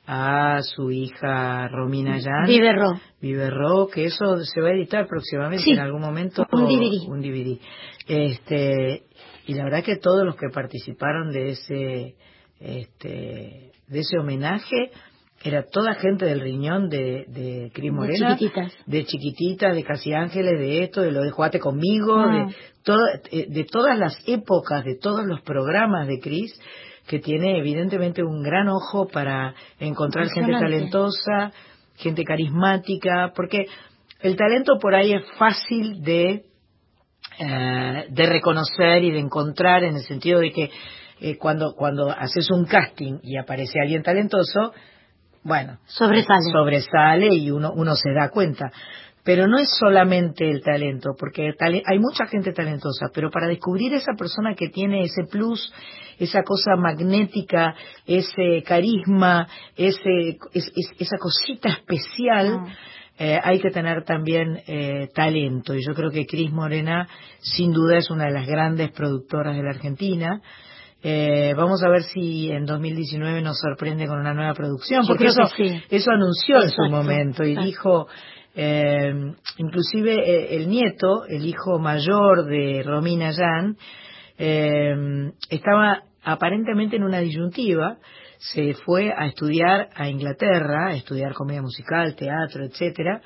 a 0.07 0.59
su 0.63 0.91
hija 0.91 1.67
Romina 1.69 2.17
Yan. 2.17 2.45
Viverro. 2.47 2.99
Viverro, 3.21 3.87
que 3.87 4.05
eso 4.05 4.43
se 4.43 4.61
va 4.61 4.69
a 4.69 4.73
editar 4.73 5.07
próximamente 5.07 5.63
Sí, 5.63 5.71
en 5.71 5.79
algún 5.79 6.01
momento. 6.01 6.45
un 6.51 6.65
DVD. 6.65 7.07
Un 7.07 7.21
DVD. 7.21 7.59
Este, 8.07 9.03
y 9.47 9.53
la 9.53 9.63
verdad 9.65 9.83
que 9.83 9.97
todos 9.97 10.25
los 10.25 10.35
que 10.35 10.49
participaron 10.53 11.31
de 11.31 11.49
ese, 11.51 12.15
este, 12.59 13.71
de 13.87 13.99
ese 13.99 14.17
homenaje 14.19 14.91
era 15.43 15.63
toda 15.63 15.95
gente 15.95 16.25
del 16.25 16.39
riñón 16.39 16.87
de, 16.89 17.25
de 17.27 17.71
Cris 17.73 17.85
De 17.85 17.91
Morena. 17.91 18.37
chiquititas. 18.37 18.73
de 18.85 19.05
chiquititas, 19.05 19.75
de 19.75 19.83
casi 19.83 20.13
ángeles, 20.13 20.59
de 20.59 20.83
esto, 20.83 21.01
de 21.01 21.11
lo 21.11 21.21
de 21.21 21.31
Juate 21.31 21.59
conmigo, 21.59 22.15
Ah. 22.19 22.45
de, 22.47 22.55
todo- 22.83 23.07
eh, 23.31 23.47
de 23.49 23.63
todas 23.63 23.97
las 23.97 24.17
épocas, 24.27 24.83
de 24.85 24.97
todos 25.01 25.25
los 25.25 25.41
programas 25.41 26.07
de 26.07 26.19
Cris, 26.19 26.53
que 27.11 27.19
tiene 27.19 27.57
evidentemente 27.57 28.23
un 28.23 28.41
gran 28.41 28.69
ojo 28.69 29.05
para 29.05 29.53
encontrar 29.81 30.29
gente 30.29 30.53
talentosa, 30.53 31.51
gente 31.97 32.23
carismática, 32.23 33.33
porque 33.35 33.65
el 34.21 34.37
talento 34.37 34.79
por 34.79 34.95
ahí 34.95 35.11
es 35.11 35.29
fácil 35.37 36.01
de, 36.03 36.45
eh, 37.37 38.05
de 38.09 38.25
reconocer 38.27 39.03
y 39.03 39.11
de 39.11 39.19
encontrar 39.19 39.83
en 39.83 39.97
el 39.97 40.03
sentido 40.03 40.39
de 40.39 40.53
que 40.53 40.69
eh, 41.19 41.37
cuando, 41.37 41.73
cuando 41.75 42.09
haces 42.09 42.49
un 42.49 42.63
casting 42.63 43.19
y 43.23 43.35
aparece 43.35 43.81
alguien 43.81 44.03
talentoso, 44.03 44.71
bueno, 45.43 45.79
Sobresale. 45.87 46.49
sobresale 46.49 47.27
y 47.35 47.51
uno, 47.51 47.73
uno 47.75 47.93
se 47.97 48.13
da 48.13 48.29
cuenta. 48.29 48.71
Pero 49.23 49.47
no 49.47 49.59
es 49.59 49.69
solamente 49.77 50.49
el 50.49 50.61
talento, 50.63 51.11
porque 51.17 51.53
hay 51.59 51.99
mucha 51.99 52.25
gente 52.25 52.53
talentosa, 52.53 53.07
pero 53.13 53.29
para 53.29 53.47
descubrir 53.47 53.93
esa 53.93 54.13
persona 54.17 54.55
que 54.55 54.69
tiene 54.69 55.03
ese 55.03 55.25
plus, 55.29 55.71
esa 56.17 56.41
cosa 56.43 56.75
magnética, 56.75 57.75
ese 58.07 58.63
carisma, 58.65 59.47
ese, 59.75 60.37
es- 60.53 60.71
es- 60.75 60.91
esa 60.99 61.17
cosita 61.19 61.69
especial, 61.69 62.65
eh, 63.19 63.37
hay 63.43 63.59
que 63.59 63.69
tener 63.69 64.03
también 64.03 64.59
eh, 64.65 65.09
talento. 65.13 65.75
Y 65.75 65.85
yo 65.85 65.93
creo 65.93 66.09
que 66.09 66.25
Cris 66.25 66.51
Morena, 66.51 67.07
sin 67.41 67.71
duda, 67.73 67.97
es 67.97 68.09
una 68.09 68.25
de 68.25 68.31
las 68.31 68.47
grandes 68.47 68.91
productoras 68.91 69.55
de 69.55 69.61
la 69.61 69.69
Argentina. 69.69 70.41
Eh, 71.03 71.53
vamos 71.55 71.83
a 71.83 71.89
ver 71.89 72.03
si 72.03 72.49
en 72.51 72.65
2019 72.65 73.41
nos 73.41 73.59
sorprende 73.59 74.07
con 74.07 74.19
una 74.19 74.33
nueva 74.33 74.53
producción, 74.53 75.05
porque 75.07 75.25
eso, 75.25 75.43
sí. 75.55 75.81
eso 75.89 76.11
anunció 76.11 76.61
en 76.63 76.69
su 76.69 76.83
momento 76.89 77.43
y 77.43 77.51
exacto. 77.51 77.65
dijo, 77.67 78.07
eh, 78.55 79.13
inclusive 79.57 80.13
eh, 80.13 80.55
el 80.55 80.69
nieto, 80.69 81.25
el 81.27 81.45
hijo 81.45 81.79
mayor 81.79 82.45
de 82.45 82.83
Romina 82.83 83.31
Yan, 83.31 83.77
eh, 84.37 85.31
estaba 85.49 86.03
aparentemente 86.23 86.95
en 86.97 87.03
una 87.03 87.19
disyuntiva, 87.19 87.97
se 88.37 88.73
fue 88.73 89.11
a 89.15 89.27
estudiar 89.27 89.89
a 89.95 90.09
Inglaterra, 90.09 90.87
a 90.89 90.95
estudiar 90.95 91.33
comedia 91.33 91.61
musical, 91.61 92.15
teatro, 92.15 92.65
etcétera, 92.65 93.21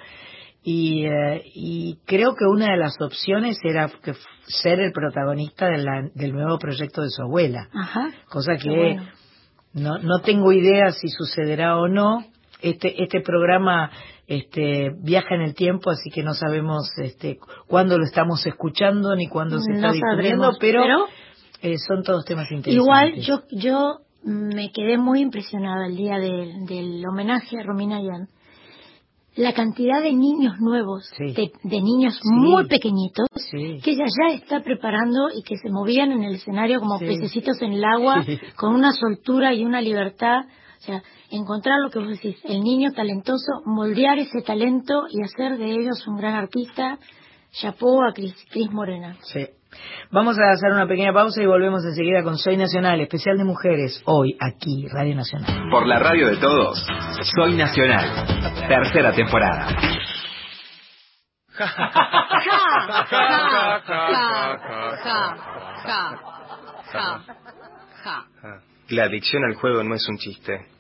y, 0.64 1.06
eh, 1.06 1.44
y 1.54 2.00
creo 2.06 2.34
que 2.36 2.46
una 2.46 2.72
de 2.72 2.78
las 2.78 3.00
opciones 3.00 3.58
era 3.64 3.88
que 4.04 4.14
ser 4.48 4.80
el 4.80 4.92
protagonista 4.92 5.68
de 5.68 5.78
la- 5.78 6.10
del 6.14 6.34
nuevo 6.34 6.58
proyecto 6.58 7.02
de 7.02 7.10
su 7.10 7.22
abuela, 7.22 7.70
Ajá. 7.74 8.10
cosa 8.30 8.58
que 8.58 8.70
bueno. 8.70 9.04
no, 9.74 9.98
no 10.00 10.20
tengo 10.24 10.52
idea 10.52 10.90
si 10.92 11.08
sucederá 11.10 11.78
o 11.78 11.88
no. 11.88 12.26
Este, 12.62 13.04
este 13.04 13.22
programa 13.22 13.92
este, 14.28 14.92
viaja 15.04 15.36
en 15.36 15.42
el 15.42 15.54
tiempo, 15.54 15.90
así 15.92 16.10
que 16.10 16.24
no 16.24 16.34
sabemos 16.34 16.90
este, 16.98 17.38
cuándo 17.68 17.98
lo 17.98 18.06
estamos 18.06 18.46
escuchando 18.48 19.16
ni 19.16 19.28
cuándo 19.28 19.60
se 19.60 19.74
está 19.74 19.88
No 19.88 19.94
sabremos, 19.94 20.58
pero, 20.60 20.82
pero 20.82 21.06
eh, 21.62 21.78
son 21.78 22.04
todos 22.04 22.26
temas 22.26 22.50
interesantes. 22.52 22.74
Igual 22.74 23.14
yo 23.22 23.44
yo 23.52 23.98
me 24.24 24.72
quedé 24.72 24.98
muy 24.98 25.20
impresionada 25.22 25.86
el 25.86 25.96
día 25.96 26.18
del- 26.18 26.66
del 26.66 27.04
homenaje 27.08 27.60
a 27.60 27.64
Romina 27.64 28.02
Yan. 28.02 28.28
La 29.36 29.54
cantidad 29.54 30.02
de 30.02 30.14
niños 30.14 30.54
nuevos, 30.62 31.12
Sí. 31.18 31.34
de, 31.34 31.52
de 31.64 31.82
niños 31.82 32.18
muy 32.24 32.68
pequeñitos, 32.68 33.28
Sí. 33.52 33.80
que 33.84 33.92
ella 33.92 34.06
ya 34.08 34.34
está 34.34 34.62
preparando 34.64 35.28
y 35.38 35.44
que 35.44 35.58
se 35.58 35.70
movían 35.70 36.12
en 36.14 36.24
el 36.24 36.36
escenario 36.36 36.80
como 36.80 36.98
pececitos 37.00 37.62
en 37.62 37.74
el 37.74 37.84
agua, 37.84 38.26
con 38.56 38.74
una 38.74 38.94
soltura 38.94 39.54
y 39.54 39.66
una 39.66 39.82
libertad. 39.82 40.46
O 40.78 40.82
sea, 40.86 41.04
encontrar 41.32 41.80
lo 41.82 41.90
que 41.90 42.00
vos 42.00 42.10
decís, 42.10 42.38
el 42.46 42.62
niño 42.62 42.92
talentoso, 42.92 43.62
moldear 43.66 44.20
ese 44.20 44.42
talento 44.42 45.06
y 45.10 45.24
hacer 45.24 45.58
de 45.58 45.72
ellos 45.72 46.06
un 46.08 46.18
gran 46.18 46.36
artista. 46.36 47.00
Chapó 47.52 48.04
a 48.04 48.14
Cris, 48.14 48.36
Cris 48.52 48.72
Morena. 48.72 49.16
Sí. 49.24 49.48
Vamos 50.12 50.38
a 50.40 50.52
hacer 50.52 50.72
una 50.72 50.88
pequeña 50.88 51.14
pausa 51.14 51.42
y 51.42 51.46
volvemos 51.46 51.84
enseguida 51.86 52.24
con 52.24 52.38
Soy 52.38 52.58
Nacional, 52.58 53.00
especial 53.02 53.38
de 53.38 53.44
mujeres, 53.44 54.02
hoy 54.06 54.38
aquí, 54.40 54.88
Radio 54.88 55.16
Nacional. 55.16 55.70
Por 55.70 55.88
la 55.88 56.00
radio 56.00 56.28
de 56.28 56.38
todos, 56.38 56.86
Soy 57.36 57.56
Nacional. 57.56 58.26
Tercera 58.68 59.14
temporada. 59.14 59.68
La 68.90 69.06
adicción 69.06 69.44
al 69.46 69.56
juego 69.56 69.84
no 69.84 69.96
es 69.96 70.08
un 70.08 70.18
chiste. 70.18 70.75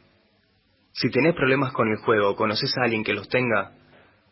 Si 0.96 1.10
tenés 1.10 1.36
problemas 1.36 1.74
con 1.74 1.90
el 1.90 1.98
juego 1.98 2.30
o 2.30 2.36
conoces 2.38 2.74
a 2.78 2.84
alguien 2.86 3.04
que 3.04 3.14
los 3.14 3.28
tenga, 3.28 3.72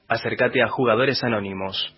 acércate 0.07 0.63
a 0.63 0.69
Jugadores 0.69 1.21
Anónimos 1.21 1.93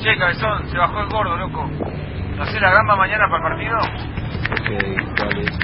Che, 0.03 0.17
cabezón, 0.19 0.69
se 0.69 0.77
bajó 0.77 1.01
el 1.01 1.09
gordo, 1.11 1.37
loco. 1.37 1.71
¿Hacés 2.43 2.61
la 2.61 2.73
gamba 2.73 2.97
mañana 2.97 3.29
para 3.29 3.37
el 3.37 3.53
partido? 3.53 3.79
Ok, 4.51 5.17
¿cuál 5.17 5.39
es? 5.39 5.59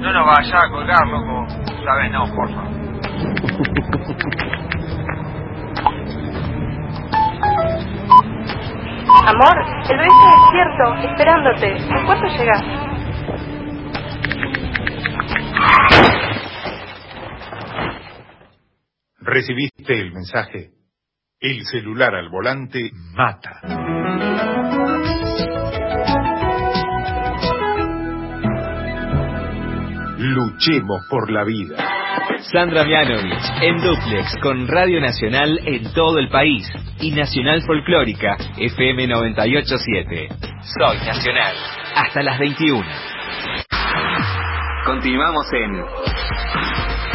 No 0.00 0.12
nos 0.12 0.26
vayas 0.26 0.64
a 0.64 0.70
colgar, 0.70 1.06
loco. 1.06 1.46
Sabes, 1.84 2.10
no, 2.10 2.24
porfa. 2.34 2.62
Amor, 9.26 9.58
el 9.90 9.98
bebé 9.98 10.08
está 10.08 10.30
despierto, 10.40 10.94
esperándote. 11.12 11.76
¿En 11.76 12.06
cuánto 12.06 12.26
llegas? 12.28 12.64
Recibiste 19.20 20.00
el 20.00 20.12
mensaje. 20.14 20.77
El 21.40 21.64
celular 21.66 22.16
al 22.16 22.30
volante 22.30 22.90
mata. 23.14 23.60
Luchemos 30.18 31.06
por 31.08 31.30
la 31.30 31.44
vida. 31.44 31.76
Sandra 32.50 32.82
Mianovich 32.82 33.44
en 33.62 33.80
Duplex 33.80 34.34
con 34.42 34.66
Radio 34.66 35.00
Nacional 35.00 35.60
en 35.64 35.92
todo 35.92 36.18
el 36.18 36.28
país 36.28 36.68
y 37.00 37.12
Nacional 37.12 37.62
Folclórica 37.62 38.36
FM 38.56 39.06
987. 39.06 40.28
Soy 40.76 40.96
Nacional. 41.06 41.54
Hasta 41.94 42.20
las 42.24 42.36
21. 42.40 42.84
Continuamos 44.84 45.46
en 45.52 45.84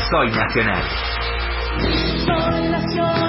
Soy 0.10 0.32
Nacional. 0.32 0.84
Soy 2.26 2.70
nacional. 2.70 3.23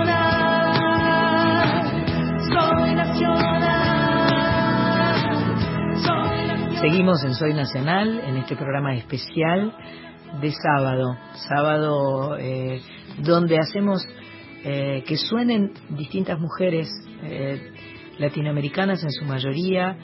Seguimos 6.85 7.25
en 7.25 7.33
Soy 7.33 7.55
Nacional, 7.55 8.21
en 8.21 8.37
este 8.37 8.57
programa 8.57 8.95
especial 8.95 9.75
de 10.43 10.53
sábado, 10.53 11.17
sábado 11.49 12.37
eh, 12.37 12.83
donde 13.21 13.59
hacemos 13.59 14.07
eh, 14.65 15.03
que 15.07 15.17
suenen 15.17 15.73
distintas 15.97 16.39
mujeres 16.39 16.91
eh, 17.23 17.73
latinoamericanas 18.19 19.03
en 19.03 19.13
su 19.13 19.25
mayoría. 19.25 19.97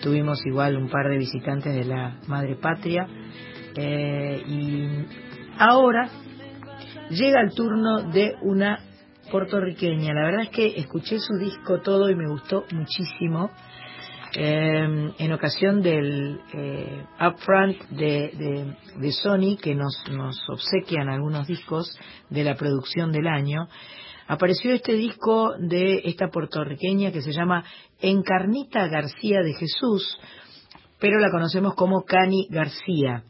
tuvimos 0.00 0.46
igual 0.46 0.76
un 0.76 0.88
par 0.88 1.08
de 1.08 1.18
visitantes 1.18 1.74
de 1.74 1.84
la 1.84 2.16
Madre 2.28 2.54
Patria 2.54 3.08
y 3.76 4.86
ahora 5.58 6.10
llega 7.10 7.40
el 7.40 7.52
turno 7.56 8.02
de 8.12 8.36
una 8.42 8.78
puertorriqueña. 9.32 10.14
La 10.14 10.26
verdad 10.26 10.42
es 10.42 10.50
que 10.50 10.78
escuché 10.78 11.18
su 11.18 11.34
disco 11.38 11.80
todo 11.80 12.08
y 12.08 12.14
me 12.14 12.28
gustó 12.28 12.66
muchísimo. 12.72 13.50
Eh, 14.34 15.12
en 15.18 15.32
ocasión 15.32 15.82
del 15.82 16.40
eh, 16.54 17.04
upfront 17.20 17.76
de, 17.90 18.74
de, 18.96 19.12
Sony, 19.12 19.58
que 19.60 19.74
nos, 19.74 20.02
nos 20.10 20.40
obsequian 20.48 21.10
algunos 21.10 21.46
discos 21.46 21.94
de 22.30 22.42
la 22.42 22.54
producción 22.54 23.12
del 23.12 23.26
año, 23.26 23.68
apareció 24.28 24.72
este 24.72 24.94
disco 24.94 25.52
de 25.58 26.00
esta 26.04 26.28
puertorriqueña 26.28 27.12
que 27.12 27.20
se 27.20 27.32
llama 27.32 27.64
Encarnita 28.00 28.88
García 28.88 29.40
de 29.42 29.52
Jesús, 29.52 30.18
pero 30.98 31.18
la 31.18 31.30
conocemos 31.30 31.74
como 31.74 32.04
Cani 32.04 32.48
García. 32.48 33.24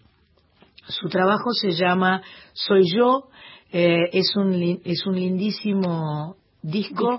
Su 0.87 1.09
trabajo 1.09 1.51
se 1.51 1.73
llama 1.73 2.23
Soy 2.53 2.85
yo, 2.95 3.29
eh, 3.73 4.09
es, 4.13 4.37
un, 4.37 4.81
es 4.85 5.05
un 5.05 5.17
lindísimo 5.17 6.37
disco, 6.63 7.11
disco, 7.11 7.19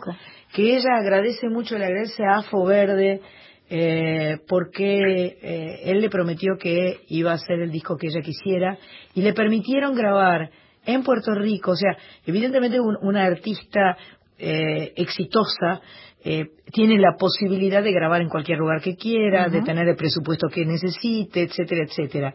que 0.53 0.77
ella 0.77 0.95
agradece 1.01 1.49
mucho, 1.49 1.77
le 1.77 1.85
agradece 1.85 2.23
a 2.23 2.38
Afo 2.38 2.64
Verde, 2.64 3.22
eh, 3.69 4.40
porque 4.48 5.38
eh, 5.41 5.81
él 5.85 6.02
le 6.02 6.10
prometió 6.10 6.57
que 6.60 6.99
iba 7.07 7.31
a 7.31 7.35
hacer 7.35 7.60
el 7.61 7.72
disco 7.72 7.98
que 7.98 8.07
ella 8.07 8.22
quisiera 8.22 8.77
y 9.15 9.22
le 9.22 9.34
permitieron 9.34 9.95
grabar 9.95 10.49
en 10.85 11.02
Puerto 11.02 11.34
Rico, 11.34 11.72
o 11.72 11.76
sea, 11.76 11.98
evidentemente 12.26 12.77
una 12.80 13.23
artista 13.23 13.98
eh, 14.38 14.91
exitosa 14.98 15.81
tiene 16.72 16.98
la 16.99 17.18
posibilidad 17.19 17.84
de 17.84 17.91
grabar 17.91 18.22
en 18.22 18.30
cualquier 18.30 18.57
lugar 18.57 18.81
que 18.81 18.95
quiera, 18.95 19.49
de 19.49 19.61
tener 19.61 19.85
el 19.90 19.98
presupuesto 19.98 20.48
que 20.48 20.65
necesite, 20.65 21.41
etcétera, 21.41 21.84
etcétera. 21.84 22.34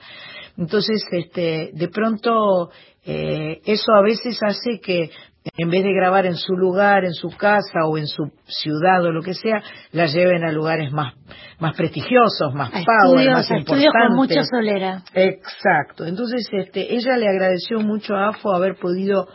Entonces, 0.58 1.02
este, 1.10 1.70
de 1.72 1.88
pronto, 1.88 2.70
eso 3.02 3.92
a 3.94 4.02
veces 4.02 4.38
hace 4.42 4.78
que 4.80 5.08
en 5.56 5.70
vez 5.70 5.84
de 5.84 5.92
grabar 5.92 6.26
en 6.26 6.36
su 6.36 6.54
lugar, 6.54 7.04
en 7.04 7.14
su 7.14 7.30
casa 7.30 7.86
o 7.86 7.98
en 7.98 8.06
su 8.06 8.30
ciudad 8.46 9.04
o 9.04 9.12
lo 9.12 9.22
que 9.22 9.34
sea, 9.34 9.62
la 9.92 10.06
lleven 10.06 10.44
a 10.44 10.52
lugares 10.52 10.92
más, 10.92 11.14
más 11.58 11.76
prestigiosos, 11.76 12.54
más 12.54 12.70
power, 12.70 13.30
más 13.30 13.50
importantes. 13.50 13.90
con 13.92 14.16
mucha 14.16 14.44
solera. 14.44 15.02
Exacto. 15.14 16.04
Entonces, 16.06 16.48
este, 16.52 16.94
ella 16.94 17.16
le 17.16 17.28
agradeció 17.28 17.80
mucho 17.80 18.14
a 18.14 18.28
AFO 18.28 18.52
haber 18.52 18.76
podido 18.76 19.28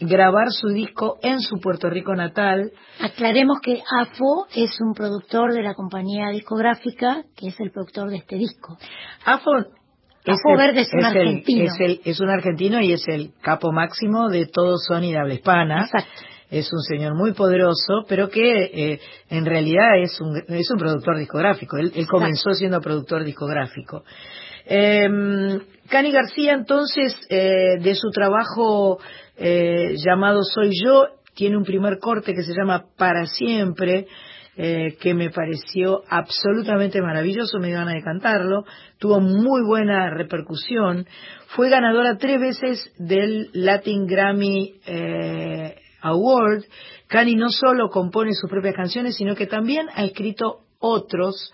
grabar 0.00 0.50
su 0.50 0.68
disco 0.68 1.18
en 1.22 1.40
su 1.40 1.58
Puerto 1.60 1.88
Rico 1.88 2.14
natal. 2.14 2.72
Aclaremos 3.00 3.60
que 3.60 3.82
AFO 4.00 4.46
es 4.54 4.78
un 4.80 4.92
productor 4.94 5.52
de 5.52 5.62
la 5.62 5.74
compañía 5.74 6.30
discográfica 6.30 7.22
que 7.36 7.48
es 7.48 7.60
el 7.60 7.70
productor 7.70 8.10
de 8.10 8.16
este 8.16 8.36
disco. 8.36 8.76
AFO 9.24 9.50
es, 10.24 10.38
Verde 10.56 10.80
es 10.80 10.92
un 10.92 11.04
argentino. 11.04 11.72
es, 12.04 12.20
un 12.20 12.30
argentino 12.30 12.80
y 12.80 12.92
es 12.92 13.06
el 13.08 13.32
capo 13.40 13.72
máximo 13.72 14.28
de 14.28 14.46
todo 14.46 14.76
Sony 14.78 15.12
de 15.12 15.18
habla 15.18 15.34
hispana. 15.34 15.88
Es 16.50 16.72
un 16.72 16.82
señor 16.82 17.14
muy 17.16 17.32
poderoso, 17.32 18.04
pero 18.08 18.28
que 18.28 18.64
eh, 18.64 19.00
en 19.28 19.44
realidad 19.44 19.98
es 20.00 20.20
un, 20.20 20.36
es 20.48 20.70
un 20.70 20.78
productor 20.78 21.18
discográfico. 21.18 21.76
Él, 21.76 22.06
comenzó 22.06 22.52
siendo 22.52 22.80
productor 22.80 23.24
discográfico. 23.24 24.04
Eh, 24.66 25.08
Cani 25.88 26.12
García, 26.12 26.54
entonces, 26.54 27.14
eh, 27.28 27.78
de 27.80 27.94
su 27.94 28.10
trabajo 28.10 28.98
eh, 29.36 29.96
llamado 29.96 30.42
Soy 30.42 30.70
Yo, 30.82 31.06
tiene 31.34 31.56
un 31.56 31.64
primer 31.64 31.98
corte 31.98 32.32
que 32.32 32.42
se 32.42 32.54
llama 32.54 32.84
Para 32.96 33.26
Siempre, 33.26 34.06
eh, 34.56 34.96
que 35.00 35.14
me 35.14 35.30
pareció 35.30 36.02
absolutamente 36.08 37.02
maravilloso, 37.02 37.58
me 37.58 37.70
iban 37.70 37.88
a 37.88 38.02
cantarlo, 38.02 38.64
tuvo 38.98 39.20
muy 39.20 39.62
buena 39.66 40.10
repercusión, 40.10 41.06
fue 41.48 41.70
ganadora 41.70 42.18
tres 42.18 42.40
veces 42.40 42.92
del 42.98 43.50
Latin 43.52 44.06
Grammy 44.06 44.74
eh, 44.86 45.76
Award. 46.02 46.64
Cani 47.08 47.34
no 47.34 47.48
solo 47.50 47.88
compone 47.88 48.32
sus 48.34 48.50
propias 48.50 48.74
canciones, 48.74 49.16
sino 49.16 49.34
que 49.34 49.46
también 49.46 49.88
ha 49.94 50.04
escrito 50.04 50.60
otros, 50.78 51.52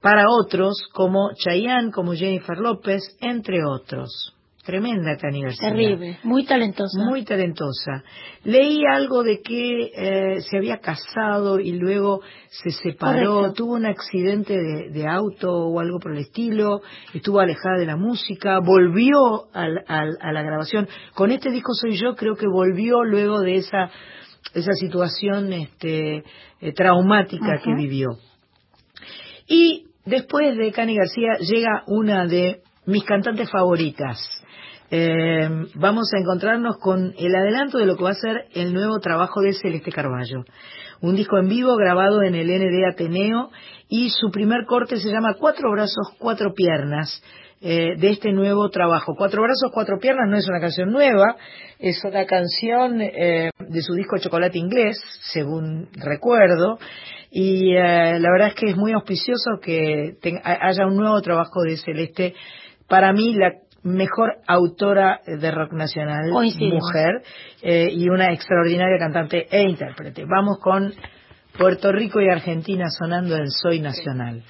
para 0.00 0.24
otros, 0.30 0.82
como 0.94 1.32
Chayanne, 1.34 1.92
como 1.92 2.14
Jennifer 2.14 2.56
López, 2.56 3.02
entre 3.20 3.58
otros. 3.64 4.34
Tremenda 4.64 5.16
Cani 5.16 5.42
García. 5.42 5.70
Terrible, 5.70 6.18
muy 6.22 6.44
talentosa. 6.44 7.02
Muy 7.08 7.24
talentosa. 7.24 8.04
Leí 8.44 8.82
algo 8.84 9.22
de 9.22 9.40
que 9.40 9.90
eh, 9.94 10.40
se 10.42 10.58
había 10.58 10.78
casado 10.78 11.58
y 11.58 11.72
luego 11.72 12.20
se 12.48 12.70
separó, 12.70 13.52
tuvo 13.54 13.74
un 13.74 13.86
accidente 13.86 14.54
de, 14.56 15.06
auto 15.06 15.50
o 15.50 15.80
algo 15.80 15.98
por 15.98 16.12
el 16.12 16.18
estilo, 16.18 16.82
estuvo 17.14 17.40
alejada 17.40 17.78
de 17.78 17.86
la 17.86 17.96
música, 17.96 18.58
volvió 18.60 19.46
a 19.54 19.66
la 19.66 20.42
grabación. 20.42 20.88
Con 21.14 21.32
este 21.32 21.50
disco 21.50 21.72
Soy 21.72 21.96
Yo 21.96 22.14
creo 22.14 22.36
que 22.36 22.46
volvió 22.46 23.02
luego 23.02 23.40
de 23.40 23.56
esa, 23.56 23.90
esa 24.54 24.72
situación 24.74 25.52
este, 25.54 26.22
eh, 26.60 26.72
traumática 26.74 27.60
que 27.64 27.74
vivió. 27.74 28.08
Y 29.46 29.86
después 30.04 30.56
de 30.56 30.70
Cani 30.70 30.96
García 30.96 31.38
llega 31.40 31.82
una 31.86 32.26
de 32.26 32.62
mis 32.86 33.04
cantantes 33.04 33.50
favoritas, 33.50 34.18
eh, 34.92 35.48
vamos 35.76 36.12
a 36.12 36.18
encontrarnos 36.18 36.76
con 36.78 37.14
el 37.16 37.34
adelanto 37.34 37.78
de 37.78 37.86
lo 37.86 37.96
que 37.96 38.02
va 38.02 38.10
a 38.10 38.14
ser 38.14 38.46
el 38.54 38.74
nuevo 38.74 38.98
trabajo 38.98 39.40
de 39.40 39.52
Celeste 39.52 39.92
Carballo. 39.92 40.44
Un 41.00 41.14
disco 41.14 41.38
en 41.38 41.48
vivo 41.48 41.76
grabado 41.76 42.22
en 42.22 42.34
el 42.34 42.48
ND 42.48 42.92
Ateneo 42.92 43.50
y 43.88 44.10
su 44.10 44.30
primer 44.32 44.66
corte 44.66 44.96
se 44.96 45.08
llama 45.08 45.36
Cuatro 45.38 45.70
Brazos, 45.70 46.12
Cuatro 46.18 46.52
Piernas. 46.54 47.22
Eh, 47.62 47.94
de 47.98 48.08
este 48.08 48.32
nuevo 48.32 48.70
trabajo. 48.70 49.14
Cuatro 49.18 49.42
Brazos, 49.42 49.70
Cuatro 49.74 49.98
Piernas 50.00 50.30
no 50.30 50.38
es 50.38 50.48
una 50.48 50.60
canción 50.60 50.90
nueva, 50.90 51.36
es 51.78 52.02
una 52.04 52.24
canción 52.24 53.02
eh, 53.02 53.50
de 53.58 53.82
su 53.82 53.92
disco 53.92 54.16
Chocolate 54.16 54.56
Inglés, 54.56 54.98
según 55.30 55.90
recuerdo, 55.92 56.78
y 57.30 57.74
la 57.74 58.30
verdad 58.32 58.48
es 58.48 58.54
que 58.54 58.70
es 58.70 58.76
muy 58.78 58.92
auspicioso 58.92 59.60
que 59.60 60.16
haya 60.42 60.86
un 60.86 60.96
nuevo 60.96 61.20
trabajo 61.20 61.60
de 61.62 61.76
Celeste. 61.76 62.34
Para 62.88 63.12
mí, 63.12 63.34
la 63.34 63.52
mejor 63.82 64.36
autora 64.46 65.20
de 65.26 65.50
rock 65.50 65.72
nacional, 65.72 66.30
mujer, 66.30 67.22
eh, 67.62 67.88
y 67.92 68.08
una 68.08 68.32
extraordinaria 68.32 68.98
cantante 68.98 69.46
e 69.50 69.62
intérprete. 69.62 70.24
Vamos 70.26 70.58
con 70.58 70.92
Puerto 71.56 71.92
Rico 71.92 72.20
y 72.20 72.28
Argentina 72.28 72.86
sonando 72.90 73.36
en 73.36 73.50
Soy 73.50 73.80
Nacional. 73.80 74.42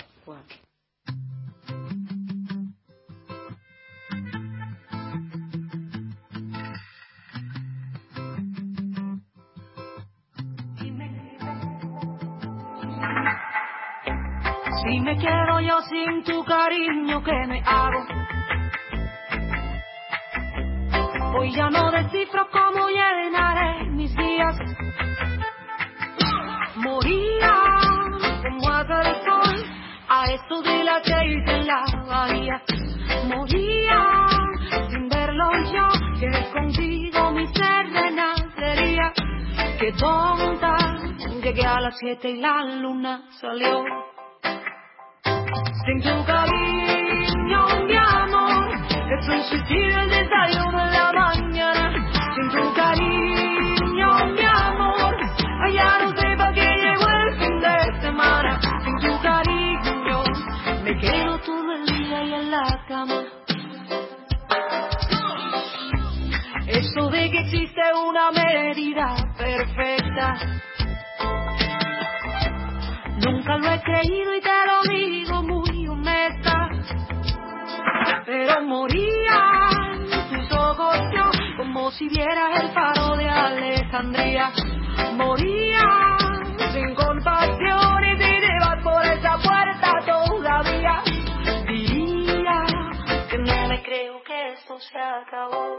Si 14.83 15.01
me 15.01 15.17
quiero 15.19 15.61
yo 15.61 15.79
sin 15.89 16.25
tu 16.25 16.45
cariño, 16.45 17.23
¿qué 17.23 17.47
me 17.47 17.63
hago? 17.65 18.20
Hoy 21.33 21.53
ya 21.55 21.71
no 21.71 21.91
descifro 21.91 22.47
cómo 22.51 22.89
llenaré 22.89 23.89
mis 23.91 24.15
días. 24.17 24.57
Moría 26.77 27.55
como 28.43 28.69
haga 28.69 29.01
el 29.03 29.15
sol 29.25 29.65
a 30.09 30.25
esto 30.33 30.63
de 30.63 30.85
la 30.85 31.01
que 31.03 31.27
hice 31.27 31.53
en 31.53 31.67
la 31.67 31.85
bahía. 32.09 32.63
Moría 33.29 34.27
sin 34.91 35.09
verlo 35.09 35.51
yo, 35.73 35.89
que 36.19 36.51
contigo 36.53 37.31
mi 37.33 37.47
ser 37.49 37.91
renacería. 37.93 39.13
Qué 39.79 39.93
tonta, 39.93 40.77
llegué 41.43 41.65
a 41.65 41.81
las 41.81 41.97
siete 41.99 42.31
y 42.31 42.41
la 42.41 42.65
luna 42.65 43.23
salió. 43.41 43.85
Sin 45.85 46.03
tu 46.03 46.11
mi 46.53 46.90
es 49.19 49.29
un 49.29 49.43
suicidio 49.43 50.01
el 50.03 50.11
desayuno 50.11 50.85
de 50.87 50.93
la 50.93 51.11
tu 52.53 52.75
cariño, 52.75 54.27
mi 54.35 54.45
amor. 54.45 55.15
allá 55.67 55.99
no 56.01 56.17
sé 56.17 56.37
pa' 56.37 56.53
qué 56.53 56.61
llegó 56.61 57.09
el 57.09 57.39
fin 57.39 57.61
de 57.61 58.01
semana. 58.01 58.61
Sin 58.85 58.97
tu 58.99 59.21
cariño, 59.21 60.23
me 60.85 60.99
quedo 60.99 61.39
todo 61.39 61.73
el 61.73 61.87
día 61.87 62.23
y 62.25 62.35
en 62.35 62.51
la 62.51 62.85
cama. 62.89 63.23
Eso 66.67 67.11
de 67.11 67.31
que 67.31 67.39
existe 67.41 67.83
una 68.09 68.31
medida 68.31 69.17
perfecta. 69.37 70.39
Nunca 73.25 73.57
lo 73.59 73.71
he 73.73 73.81
creído 73.83 74.37
y 74.37 74.41
te 74.41 74.67
lo 74.67 74.83
digo 74.89 75.43
muy 75.43 75.70
pero 78.25 78.63
moría 78.63 79.71
tus 80.31 80.53
ojos 80.53 80.97
yo 81.15 81.31
como 81.57 81.91
si 81.93 82.09
viera 82.09 82.61
el 82.61 82.69
faro 82.73 83.17
de 83.17 83.29
Alejandría. 83.29 84.51
Moría 85.15 86.17
sin 86.73 86.95
compasión 86.95 88.05
y 88.05 88.17
si 88.17 88.41
te 88.41 88.59
vas 88.61 88.83
por 88.83 89.05
esa 89.05 89.37
puerta 89.39 89.93
todavía 90.07 91.03
diría 91.67 92.65
que 93.31 93.39
no 93.39 93.69
me 93.69 93.83
creo 93.83 94.23
que 94.23 94.53
esto 94.53 94.79
se 94.79 94.99
acabó. 94.99 95.77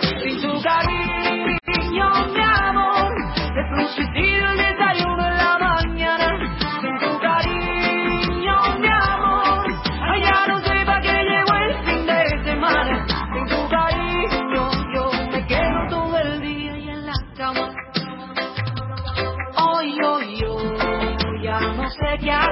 Sin 0.00 0.40
tu 0.42 0.62
cariño, 0.62 2.10
mi 2.32 2.40
amor, 2.40 3.12
es 3.36 3.78
un 3.78 3.88
suicidio 3.88 4.54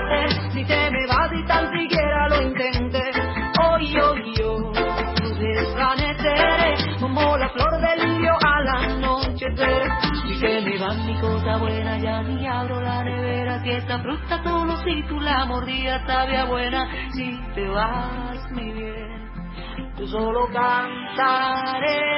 hacer 0.06 0.52
si 0.52 0.64
te 0.64 0.90
me 0.90 1.06
vas 1.06 1.30
y 1.32 1.44
tan 1.46 1.70
siquiera 1.72 2.28
lo 2.28 2.42
intenté. 2.42 3.02
Hoy, 3.62 3.96
hoy, 3.98 4.34
hoy, 4.42 4.72
desvaneceré 5.38 6.98
como 7.00 7.36
la 7.36 7.48
flor 7.50 7.80
del 7.80 8.08
lirio 8.08 8.32
al 8.44 8.68
anochecer. 8.68 9.88
Si 10.28 10.40
te 10.40 10.60
me 10.62 10.78
vas 10.78 10.96
mi 11.04 11.20
cosa 11.20 11.56
buena, 11.58 11.98
ya 11.98 12.22
ni 12.22 12.46
abro 12.46 12.80
la 12.80 13.02
nevera. 13.02 13.62
Si 13.62 13.70
esta 13.70 13.98
fruta 13.98 14.42
solo 14.42 14.76
si 14.78 15.02
tú 15.08 15.20
la 15.20 15.44
mordías 15.44 16.02
sabía 16.06 16.44
buena. 16.44 16.88
Si 17.12 17.40
te 17.54 17.68
vas, 17.68 18.50
mi 18.52 18.72
bien, 18.72 19.30
yo 19.98 20.06
solo 20.06 20.46
cantaré. 20.52 22.16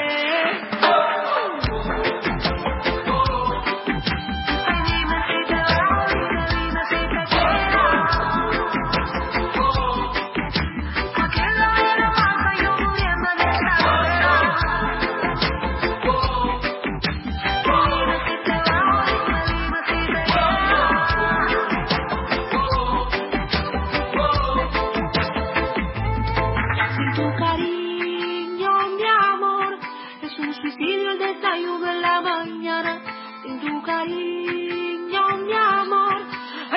Un 30.38 30.54
suicidio 30.54 31.10
el 31.10 31.18
desayuno 31.18 31.90
en 31.90 32.00
la 32.00 32.20
mañana. 32.20 33.00
Sin 33.42 33.60
tu 33.60 33.82
cariño, 33.82 35.20
mi 35.44 35.52
amor, 35.52 36.16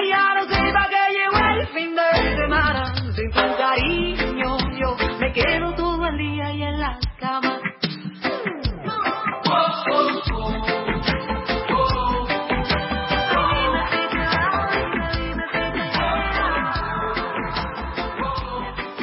ya 0.10 0.34
no 0.36 0.42
sé 0.48 0.74
para 0.74 0.90
qué 0.90 1.14
llegó 1.14 1.46
el 1.60 1.68
fin 1.68 1.96
de 1.96 2.36
semana. 2.36 2.94
Sin 3.14 3.30
tu 3.30 3.58
cariño, 3.58 4.58
yo 4.80 4.98
me 5.20 5.32
quedo 5.34 5.74
todo 5.76 6.08
el 6.08 6.18
día 6.18 6.54
y 6.54 6.64
en 6.64 6.80
la 6.80 6.98
cama. 7.20 7.60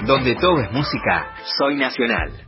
Donde 0.05 0.35
todo 0.37 0.61
es 0.63 0.73
música, 0.73 1.35
soy 1.59 1.77
nacional. 1.77 2.48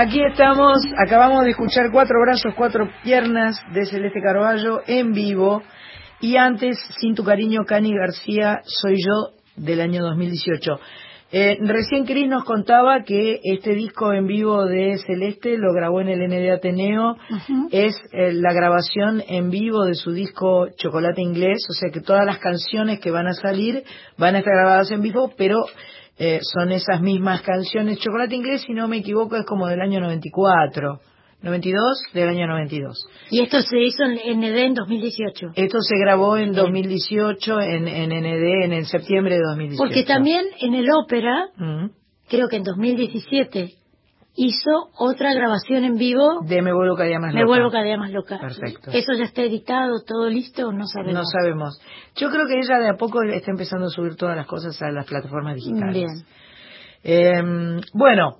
Aquí 0.00 0.20
estamos, 0.22 0.78
acabamos 0.96 1.42
de 1.42 1.50
escuchar 1.50 1.90
Cuatro 1.90 2.20
Brazos, 2.24 2.54
Cuatro 2.54 2.88
Piernas 3.02 3.60
de 3.72 3.84
Celeste 3.84 4.20
Carballo 4.22 4.80
en 4.86 5.12
vivo. 5.12 5.60
Y 6.20 6.36
antes, 6.36 6.78
Sin 7.00 7.16
Tu 7.16 7.24
Cariño, 7.24 7.64
Cani 7.66 7.92
García, 7.92 8.60
Soy 8.62 8.94
Yo 9.04 9.32
del 9.56 9.80
año 9.80 10.04
2018. 10.04 10.78
Eh, 11.32 11.58
recién 11.62 12.06
Cris 12.06 12.28
nos 12.28 12.44
contaba 12.44 13.02
que 13.02 13.40
este 13.42 13.74
disco 13.74 14.12
en 14.12 14.28
vivo 14.28 14.66
de 14.66 14.98
Celeste 15.04 15.58
lo 15.58 15.74
grabó 15.74 16.00
en 16.00 16.10
el 16.10 16.28
ND 16.28 16.52
Ateneo, 16.52 17.16
es 17.72 18.00
eh, 18.12 18.32
la 18.34 18.52
grabación 18.52 19.20
en 19.26 19.50
vivo 19.50 19.84
de 19.84 19.94
su 19.94 20.12
disco 20.12 20.68
Chocolate 20.76 21.22
Inglés, 21.22 21.66
o 21.68 21.72
sea 21.72 21.90
que 21.90 22.00
todas 22.00 22.24
las 22.24 22.38
canciones 22.38 23.00
que 23.00 23.10
van 23.10 23.26
a 23.26 23.32
salir 23.32 23.82
van 24.16 24.36
a 24.36 24.38
estar 24.38 24.54
grabadas 24.54 24.92
en 24.92 25.02
vivo, 25.02 25.32
pero 25.36 25.64
eh, 26.18 26.40
son 26.42 26.72
esas 26.72 27.00
mismas 27.00 27.42
canciones. 27.42 27.98
Chocolate 27.98 28.34
Inglés, 28.34 28.62
si 28.66 28.72
no 28.72 28.88
me 28.88 28.98
equivoco, 28.98 29.36
es 29.36 29.46
como 29.46 29.66
del 29.68 29.80
año 29.80 30.00
94. 30.00 31.00
92 31.40 32.02
del 32.14 32.28
año 32.30 32.48
92. 32.48 32.98
Y 33.30 33.40
esto 33.42 33.60
se 33.62 33.78
hizo 33.78 34.02
en 34.02 34.40
ND 34.40 34.56
en 34.56 34.74
2018. 34.74 35.52
Esto 35.54 35.78
se 35.80 35.96
grabó 35.96 36.36
en 36.36 36.52
2018 36.52 37.60
en, 37.60 37.86
en 37.86 38.10
ND 38.10 38.64
en 38.64 38.72
el 38.72 38.86
septiembre 38.86 39.36
de 39.36 39.42
2018. 39.42 39.78
Porque 39.78 40.02
también 40.02 40.46
en 40.60 40.74
el 40.74 40.88
ópera, 40.90 41.46
Mm. 41.56 41.90
creo 42.28 42.48
que 42.48 42.56
en 42.56 42.64
2017, 42.64 43.70
hizo 44.40 44.70
otra 44.96 45.34
grabación 45.34 45.84
en 45.84 45.96
vivo. 45.96 46.40
De 46.46 46.62
Me 46.62 46.72
vuelvo 46.72 46.94
cada 46.94 47.08
día 47.08 47.18
más 47.18 47.34
Me 47.34 47.40
loca. 47.40 47.48
vuelvo 47.48 47.70
cada 47.70 47.84
día 47.84 47.96
más 47.98 48.12
loca. 48.12 48.38
Perfecto. 48.38 48.90
¿Eso 48.92 49.12
ya 49.14 49.24
está 49.24 49.42
editado, 49.42 50.00
todo 50.06 50.28
listo? 50.30 50.70
No 50.72 50.86
sabemos. 50.86 51.14
No 51.14 51.24
sabemos. 51.24 51.80
Yo 52.16 52.30
creo 52.30 52.46
que 52.46 52.58
ella 52.58 52.78
de 52.78 52.88
a 52.90 52.94
poco 52.96 53.22
está 53.22 53.50
empezando 53.50 53.86
a 53.86 53.90
subir 53.90 54.14
todas 54.16 54.36
las 54.36 54.46
cosas 54.46 54.80
a 54.80 54.90
las 54.92 55.04
plataformas 55.06 55.56
digitales. 55.56 55.92
Bien. 55.94 56.08
Eh, 57.02 57.80
bueno, 57.94 58.36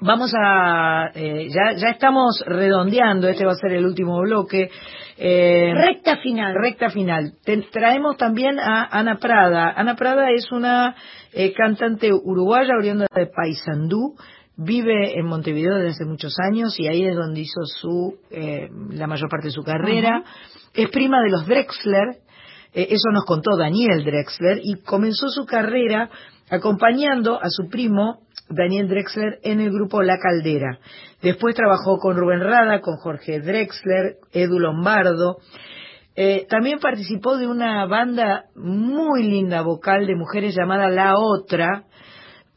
vamos 0.00 0.32
a... 0.36 1.10
eh, 1.14 1.48
ya, 1.48 1.72
ya 1.76 1.88
estamos 1.90 2.42
redondeando, 2.46 3.28
este 3.28 3.44
va 3.46 3.52
a 3.52 3.56
ser 3.56 3.72
el 3.72 3.84
último 3.86 4.20
bloque. 4.20 4.70
Eh, 5.16 5.72
Recta 5.74 6.16
final. 6.18 6.54
Recta 6.54 6.90
final. 6.90 7.32
Te- 7.44 7.62
traemos 7.72 8.16
también 8.16 8.58
a 8.60 8.84
Ana 8.84 9.16
Prada. 9.18 9.72
Ana 9.76 9.96
Prada 9.96 10.30
es 10.30 10.50
una 10.52 10.94
eh, 11.32 11.52
cantante 11.54 12.10
uruguaya 12.12 12.74
oriunda 12.78 13.06
de 13.14 13.26
Paysandú. 13.26 14.14
Vive 14.60 15.16
en 15.16 15.24
Montevideo 15.24 15.76
desde 15.76 15.90
hace 15.90 16.04
muchos 16.04 16.34
años 16.40 16.74
y 16.80 16.88
ahí 16.88 17.04
es 17.04 17.14
donde 17.14 17.42
hizo 17.42 17.64
su 17.64 18.16
eh, 18.28 18.68
la 18.90 19.06
mayor 19.06 19.30
parte 19.30 19.46
de 19.46 19.52
su 19.52 19.62
carrera. 19.62 20.24
Es 20.74 20.90
prima 20.90 21.22
de 21.22 21.30
los 21.30 21.46
Drexler, 21.46 22.18
eh, 22.74 22.88
eso 22.90 23.10
nos 23.12 23.24
contó 23.24 23.56
Daniel 23.56 24.02
Drexler, 24.04 24.58
y 24.64 24.82
comenzó 24.82 25.28
su 25.28 25.46
carrera 25.46 26.10
acompañando 26.50 27.40
a 27.40 27.50
su 27.50 27.68
primo 27.68 28.18
Daniel 28.48 28.88
Drexler 28.88 29.38
en 29.44 29.60
el 29.60 29.70
grupo 29.70 30.02
La 30.02 30.18
Caldera. 30.18 30.80
Después 31.22 31.54
trabajó 31.54 31.98
con 31.98 32.16
Rubén 32.16 32.40
Rada, 32.40 32.80
con 32.80 32.96
Jorge 32.96 33.38
Drexler, 33.38 34.16
Edu 34.32 34.58
Lombardo. 34.58 35.36
Eh, 36.16 36.46
también 36.48 36.80
participó 36.80 37.36
de 37.36 37.46
una 37.46 37.86
banda 37.86 38.46
muy 38.56 39.22
linda 39.22 39.62
vocal 39.62 40.04
de 40.04 40.16
mujeres 40.16 40.56
llamada 40.56 40.88
La 40.88 41.14
Otra, 41.16 41.84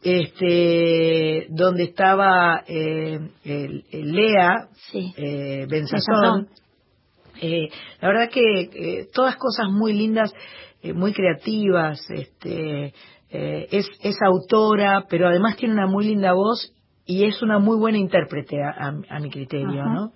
este, 0.03 1.47
donde 1.49 1.83
estaba 1.83 2.63
eh, 2.67 3.19
el- 3.43 3.85
el 3.91 4.11
Lea 4.13 4.67
eh, 4.93 5.65
Benzazón. 5.67 5.67
Benzazón. 5.69 6.47
Eh, 7.41 7.69
la 8.01 8.07
verdad 8.09 8.29
que 8.29 8.61
eh, 8.73 9.07
todas 9.13 9.35
cosas 9.37 9.67
muy 9.69 9.93
lindas, 9.93 10.33
eh, 10.83 10.93
muy 10.93 11.13
creativas, 11.13 11.99
este, 12.09 12.93
eh, 13.29 13.67
es, 13.71 13.87
es 14.03 14.15
autora, 14.25 15.05
pero 15.09 15.27
además 15.27 15.55
tiene 15.57 15.73
una 15.75 15.87
muy 15.87 16.05
linda 16.05 16.33
voz 16.33 16.73
y 17.05 17.25
es 17.25 17.41
una 17.41 17.57
muy 17.59 17.77
buena 17.77 17.97
intérprete 17.97 18.57
a, 18.61 18.69
a- 18.69 19.15
a 19.15 19.19
mi 19.19 19.29
criterio, 19.29 19.81
Ajá. 19.81 19.93
¿no? 19.93 20.13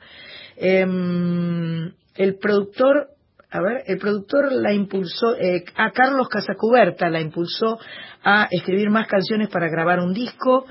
Em, 0.57 1.91
el 2.15 2.37
productor, 2.39 3.07
a 3.55 3.61
ver, 3.61 3.83
el 3.87 3.97
productor 3.97 4.51
la 4.51 4.73
impulsó, 4.73 5.35
eh, 5.37 5.63
a 5.75 5.91
Carlos 5.91 6.27
Casacuberta 6.27 7.09
la 7.09 7.21
impulsó 7.21 7.79
a 8.23 8.47
escribir 8.51 8.89
más 8.89 9.07
canciones 9.07 9.49
para 9.49 9.69
grabar 9.69 9.99
un 9.99 10.13
disco. 10.13 10.65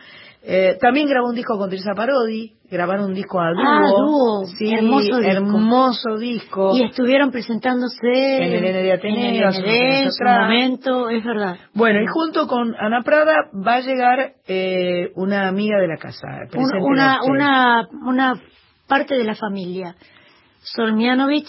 Eh, 0.47 0.77
también 0.79 1.09
grabó 1.09 1.31
un 1.31 1.35
disco 1.35 1.57
con 1.57 1.71
Teresa 1.71 1.95
Parodi, 1.97 2.53
grabaron 2.71 3.07
un 3.07 3.15
disco 3.15 3.41
a 3.41 3.53
dúo. 3.53 3.65
Ah, 3.65 3.81
dúo. 3.89 4.45
Sí, 4.59 4.71
Hermoso 4.75 5.17
disco. 5.17 5.31
hermoso 5.31 6.19
disco. 6.19 6.77
Y 6.77 6.85
estuvieron 6.85 7.31
presentándose 7.31 7.97
En 8.03 8.53
el 8.53 8.63
ND 8.63 8.93
Ateneo, 8.93 9.51
en 9.51 10.11
su 10.13 10.25
momento, 10.25 11.09
es 11.09 11.25
verdad. 11.25 11.57
Bueno, 11.73 12.03
y 12.03 12.07
junto 12.07 12.47
con 12.47 12.75
Ana 12.79 13.01
Prada 13.03 13.49
va 13.67 13.77
a 13.77 13.81
llegar 13.81 14.35
eh, 14.47 15.13
una 15.15 15.49
amiga 15.49 15.79
de 15.79 15.89
la 15.89 15.97
casa. 15.97 16.27
Una, 16.55 17.21
una, 17.25 17.89
una 18.07 18.35
parte 18.87 19.15
de 19.15 19.25
la 19.25 19.35
familia, 19.35 19.95
Solmianovich, 20.61 21.49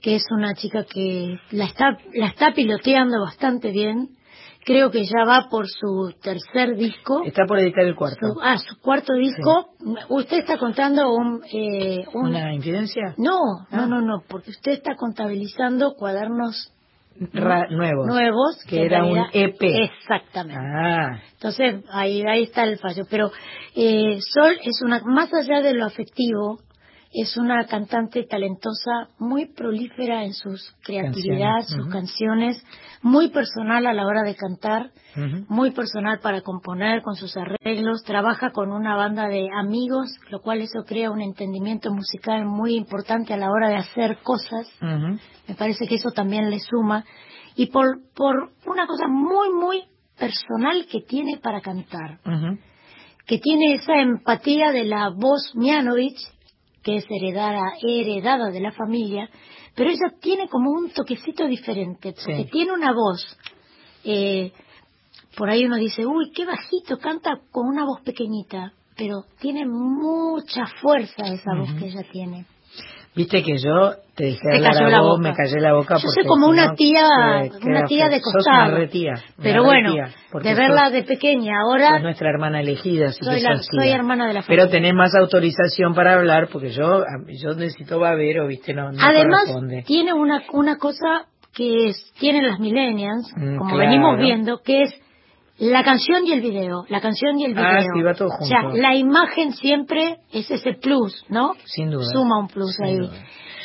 que 0.00 0.16
es 0.16 0.24
una 0.30 0.54
chica 0.54 0.84
que 0.84 1.38
la 1.50 1.64
está, 1.64 1.96
la 2.14 2.26
está 2.26 2.52
piloteando 2.52 3.20
bastante 3.22 3.70
bien. 3.70 4.10
Creo 4.64 4.90
que 4.90 5.04
ya 5.04 5.24
va 5.26 5.48
por 5.50 5.66
su 5.68 6.12
tercer 6.22 6.76
disco. 6.76 7.22
Está 7.24 7.44
por 7.46 7.58
editar 7.58 7.84
el 7.84 7.94
cuarto. 7.94 8.34
Su- 8.34 8.40
ah, 8.42 8.58
su 8.58 8.78
cuarto 8.80 9.14
disco. 9.14 9.70
¿Usted 10.10 10.38
está 10.40 10.58
contando 10.58 11.10
un, 11.10 11.42
eh, 11.50 12.04
un- 12.12 12.28
¿Una 12.28 12.52
infidencia? 12.52 13.14
No, 13.16 13.38
Ah. 13.70 13.76
no, 13.76 13.86
no, 13.86 14.00
no, 14.02 14.22
porque 14.28 14.50
usted 14.50 14.72
está 14.72 14.94
contabilizando 14.96 15.94
cuadernos 15.94 16.70
Ra- 17.32 17.66
nuevos. 17.70 18.06
nuevos 18.06 18.58
Que 18.68 18.84
era 18.84 19.04
un 19.04 19.18
EP. 19.32 19.84
Exactamente. 19.84 20.60
Ah, 20.62 21.18
Entonces, 21.32 21.82
ahí, 21.90 22.22
ahí 22.28 22.42
está 22.42 22.64
el 22.64 22.78
fallo. 22.78 23.04
Pero 23.08 23.30
eh, 23.74 24.18
Sol 24.20 24.52
es 24.62 24.82
una, 24.84 25.00
más 25.04 25.32
allá 25.32 25.62
de 25.62 25.72
lo 25.74 25.86
afectivo, 25.86 26.58
es 27.12 27.36
una 27.36 27.66
cantante 27.66 28.24
talentosa, 28.24 29.08
muy 29.18 29.46
prolífera 29.46 30.24
en 30.24 30.34
sus 30.34 30.74
creatividad, 30.82 31.62
sus 31.66 31.88
canciones, 31.88 32.62
muy 33.02 33.30
personal 33.30 33.86
a 33.86 33.94
la 33.94 34.06
hora 34.06 34.22
de 34.22 34.34
cantar, 34.34 34.90
muy 35.48 35.70
personal 35.70 36.20
para 36.20 36.42
componer 36.42 37.02
con 37.02 37.14
sus 37.14 37.34
arreglos, 37.36 38.04
trabaja 38.04 38.50
con 38.50 38.70
una 38.70 38.94
banda 38.94 39.26
de 39.28 39.48
amigos, 39.58 40.08
lo 40.30 40.40
cual 40.40 40.60
eso 40.60 40.84
crea 40.86 41.10
un 41.10 41.22
entendimiento 41.22 41.90
musical 41.92 42.44
muy 42.44 42.74
importante 42.74 43.32
a 43.32 43.38
la 43.38 43.50
hora 43.50 43.68
de 43.68 43.76
hacer 43.76 44.18
cosas. 44.22 44.68
Me 44.80 45.54
parece 45.54 45.86
que 45.86 45.94
eso 45.94 46.10
también 46.10 46.50
le 46.50 46.58
suma. 46.60 47.04
Y 47.56 47.66
por, 47.66 47.86
por 48.14 48.52
una 48.66 48.86
cosa 48.86 49.08
muy, 49.08 49.50
muy 49.50 49.82
personal 50.18 50.86
que 50.90 51.00
tiene 51.00 51.38
para 51.42 51.60
cantar. 51.60 52.20
Que 53.26 53.38
tiene 53.38 53.74
esa 53.74 53.98
empatía 54.00 54.72
de 54.72 54.84
la 54.84 55.10
voz 55.10 55.52
Mianovich, 55.54 56.18
que 56.88 56.96
es 56.96 57.04
heredada, 57.10 57.74
heredada 57.82 58.50
de 58.50 58.60
la 58.60 58.72
familia, 58.72 59.28
pero 59.74 59.90
ella 59.90 60.10
tiene 60.22 60.48
como 60.48 60.70
un 60.70 60.88
toquecito 60.88 61.46
diferente, 61.46 62.14
porque 62.14 62.48
tiene 62.50 62.72
una 62.72 62.94
voz. 62.94 63.36
Eh, 64.04 64.52
por 65.36 65.50
ahí 65.50 65.66
uno 65.66 65.76
dice, 65.76 66.06
uy, 66.06 66.32
qué 66.34 66.46
bajito, 66.46 66.96
canta 66.96 67.42
con 67.50 67.66
una 67.68 67.84
voz 67.84 68.00
pequeñita, 68.00 68.72
pero 68.96 69.24
tiene 69.38 69.66
mucha 69.66 70.66
fuerza 70.80 71.26
esa 71.26 71.54
voz 71.58 71.74
que 71.74 71.88
ella 71.88 72.06
tiene. 72.10 72.46
Viste 73.18 73.42
que 73.42 73.58
yo 73.58 73.94
te 74.14 74.26
dije 74.26 74.60
la 74.60 75.00
voz, 75.00 75.18
me 75.18 75.34
callé 75.34 75.60
la 75.60 75.74
boca. 75.74 75.96
Yo 75.96 76.08
soy 76.08 76.24
como 76.24 76.46
una 76.46 76.76
tía, 76.76 77.04
una 77.64 77.84
tía 77.84 78.08
de 78.08 78.20
costado. 78.20 78.78
pero 79.42 79.64
bueno, 79.64 79.92
de 79.92 80.54
verla 80.54 80.90
de 80.90 81.02
pequeña 81.02 81.54
ahora. 81.62 81.96
Es 81.96 82.02
nuestra 82.04 82.30
hermana 82.30 82.60
elegida, 82.60 83.10
soy, 83.10 83.40
la, 83.40 83.58
soy 83.58 83.88
hermana 83.88 84.28
de 84.28 84.34
la 84.34 84.42
familia. 84.42 84.66
Pero 84.66 84.70
tenés 84.70 84.94
más 84.94 85.16
autorización 85.16 85.94
para 85.94 86.14
hablar 86.14 86.48
porque 86.52 86.68
yo 86.70 87.02
yo 87.26 87.54
necesito 87.54 87.98
babero, 87.98 88.46
viste, 88.46 88.72
no, 88.72 88.92
no 88.92 88.98
Además, 89.02 89.52
tiene 89.84 90.12
una, 90.12 90.44
una 90.52 90.76
cosa 90.76 91.26
que 91.52 91.88
es, 91.88 92.12
tienen 92.20 92.46
las 92.46 92.60
millennials, 92.60 93.32
mm, 93.36 93.56
como 93.56 93.78
venimos 93.78 94.16
viendo, 94.16 94.60
que 94.62 94.82
es 94.82 94.94
la 95.58 95.82
canción 95.82 96.26
y 96.26 96.32
el 96.32 96.40
video, 96.40 96.84
la 96.88 97.00
canción 97.00 97.38
y 97.38 97.44
el 97.44 97.58
ah, 97.58 97.78
video. 97.78 97.92
Ah, 97.94 98.04
va 98.04 98.14
todo 98.14 98.28
junto. 98.28 98.44
O 98.44 98.46
sea, 98.46 98.62
la 98.80 98.94
imagen 98.94 99.52
siempre 99.52 100.18
es 100.32 100.50
ese 100.50 100.74
plus, 100.74 101.24
¿no? 101.28 101.54
Sin 101.64 101.90
duda. 101.90 102.04
Suma 102.12 102.38
un 102.38 102.48
plus 102.48 102.78
ahí. 102.80 102.98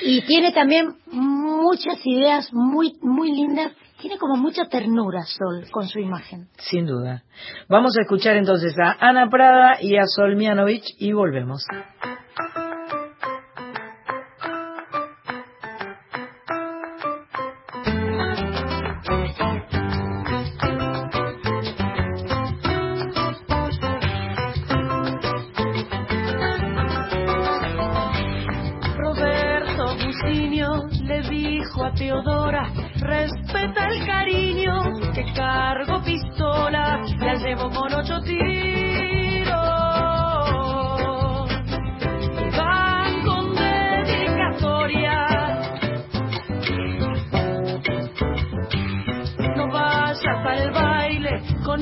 Y 0.01 0.21
tiene 0.25 0.51
también 0.51 0.95
muchas 1.11 1.99
ideas 2.05 2.49
muy 2.51 2.93
muy 3.01 3.31
lindas. 3.31 3.73
Tiene 4.01 4.17
como 4.17 4.35
mucha 4.35 4.65
ternura 4.65 5.21
Sol 5.23 5.65
con 5.71 5.87
su 5.87 5.99
imagen. 5.99 6.47
Sin 6.57 6.85
duda. 6.85 7.23
Vamos 7.69 7.95
a 7.97 8.01
escuchar 8.01 8.35
entonces 8.35 8.75
a 8.77 8.97
Ana 8.99 9.29
Prada 9.29 9.77
y 9.79 9.95
a 9.95 10.03
Sol 10.05 10.35
Mianovich 10.35 10.95
y 10.97 11.13
volvemos. 11.13 11.63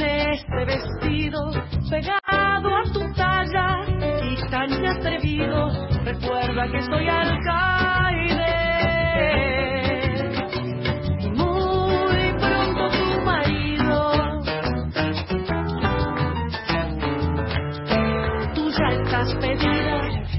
Este 0.01 0.65
vestido 0.65 1.51
pegado 1.89 2.75
a 2.75 2.83
tu 2.93 3.13
talla 3.15 3.81
y 4.23 4.49
tan 4.49 4.85
atrevido. 4.85 5.69
Recuerda 6.03 6.67
que 6.71 6.81
soy 6.83 7.07
alcaide. 7.07 8.61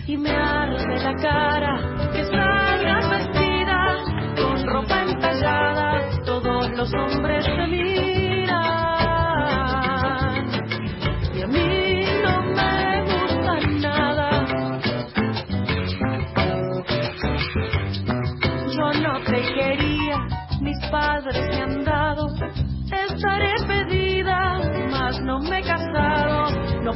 y 0.06 0.16
me 0.16 0.30
arde 0.30 0.96
la 1.02 1.14
cara 1.14 1.81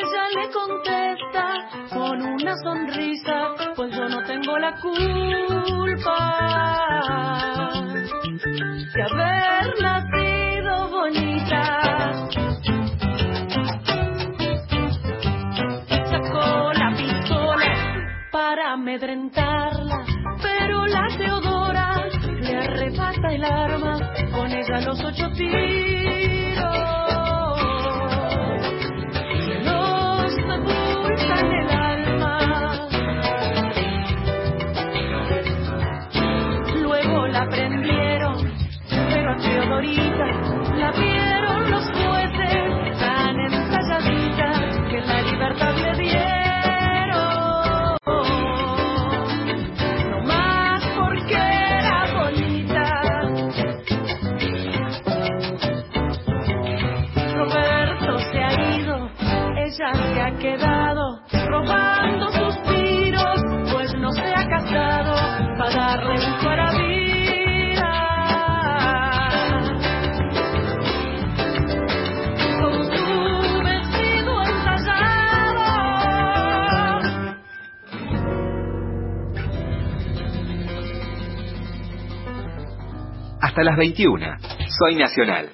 Ella 0.00 0.24
le 0.34 0.50
contesta 0.50 1.44
con 1.90 2.22
una 2.22 2.56
sonrisa, 2.56 3.54
pues 3.76 3.90
yo 3.94 4.08
no 4.08 4.24
tengo 4.24 4.56
la 4.56 4.74
culpa 4.80 6.16
de 8.94 9.02
haber 9.02 9.82
nacido 9.82 10.88
bonita. 10.88 11.59
Pero 39.82 40.39
Hasta 83.50 83.64
las 83.64 83.76
21. 83.76 84.36
Soy 84.78 84.94
Nacional. 84.94 85.50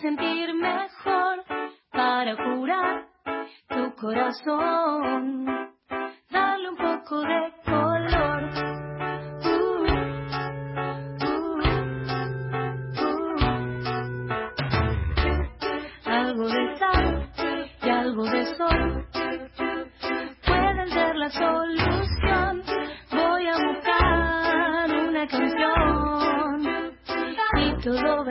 sentir 0.00 0.54
mejor, 0.54 1.44
para 1.90 2.36
curar 2.36 3.06
tu 3.68 3.94
corazón. 3.96 5.59
Todo 28.02 28.24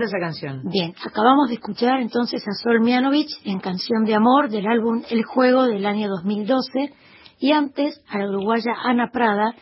encanta 0.00 0.16
esa 0.16 0.18
canción. 0.18 0.62
Bien, 0.70 0.94
acabamos 1.04 1.48
de 1.48 1.54
escuchar 1.54 2.00
entonces 2.00 2.42
a 2.46 2.52
Sol 2.62 2.80
Mianovich 2.80 3.30
en 3.44 3.58
Canción 3.60 4.04
de 4.04 4.14
Amor 4.14 4.48
del 4.48 4.66
álbum 4.66 5.02
El 5.10 5.24
Juego 5.24 5.64
del 5.64 5.86
año 5.86 6.08
2012 6.08 6.92
y 7.38 7.52
antes 7.52 8.02
a 8.08 8.18
la 8.18 8.28
uruguaya 8.28 8.72
Ana 8.84 9.10
Prada 9.12 9.54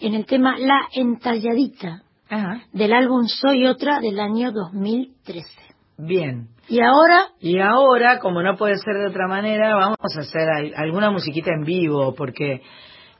en 0.00 0.14
el 0.14 0.26
tema 0.26 0.56
La 0.58 0.80
Entalladita 0.92 2.02
del 2.72 2.92
álbum 2.92 3.26
Soy 3.26 3.66
Otra 3.66 4.00
del 4.00 4.20
año 4.20 4.52
2013. 4.52 5.48
Bien. 5.98 6.48
Y 6.68 6.80
ahora, 6.82 7.28
Y 7.40 7.58
ahora, 7.58 8.18
como 8.20 8.42
no 8.42 8.56
puede 8.56 8.76
ser 8.76 8.94
de 8.98 9.08
otra 9.08 9.26
manera, 9.26 9.74
vamos 9.74 9.96
a 10.16 10.20
hacer 10.20 10.48
al- 10.48 10.74
alguna 10.76 11.10
musiquita 11.10 11.50
en 11.52 11.64
vivo, 11.64 12.14
porque 12.14 12.60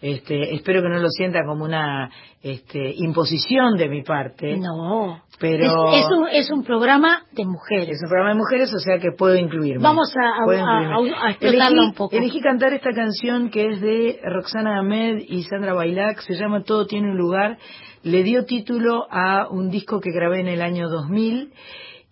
este, 0.00 0.54
espero 0.54 0.82
que 0.82 0.88
no 0.88 0.98
lo 0.98 1.08
sienta 1.08 1.40
como 1.44 1.64
una 1.64 2.10
este, 2.42 2.92
imposición 2.96 3.76
de 3.76 3.88
mi 3.88 4.02
parte. 4.02 4.56
No. 4.58 5.22
Pero 5.40 5.92
es, 5.92 6.04
es 6.04 6.10
un, 6.10 6.28
es 6.28 6.50
un 6.50 6.64
programa 6.64 7.22
de 7.32 7.44
mujeres. 7.44 7.90
es 7.90 8.02
un 8.02 8.08
programa 8.08 8.30
de 8.30 8.38
mujeres, 8.38 8.72
o 8.74 8.78
sea 8.78 8.98
que 8.98 9.12
puedo 9.12 9.36
incluirme. 9.36 9.82
Vamos 9.82 10.12
a- 10.16 10.44
Puedo 10.44 10.64
a- 10.66 10.82
incluirme. 10.82 11.16
a- 11.16 11.26
a 11.26 11.30
explotarla 11.30 11.68
Elegí- 11.82 11.86
un 11.88 11.94
poco. 11.94 12.16
Elegí 12.16 12.40
cantar 12.40 12.72
esta 12.72 12.90
canción 12.92 13.50
que 13.50 13.68
es 13.70 13.80
de 13.80 14.18
Roxana 14.24 14.78
Ahmed 14.80 15.18
y 15.28 15.42
Sandra 15.44 15.74
Bailac, 15.74 16.20
se 16.20 16.34
llama 16.34 16.62
Todo 16.64 16.86
tiene 16.86 17.10
un 17.12 17.16
lugar. 17.18 17.58
Le 18.02 18.22
dio 18.22 18.44
título 18.44 19.06
a 19.10 19.48
un 19.50 19.70
disco 19.70 20.00
que 20.00 20.10
grabé 20.12 20.40
en 20.40 20.48
el 20.48 20.62
año 20.62 20.88
2000 20.88 21.52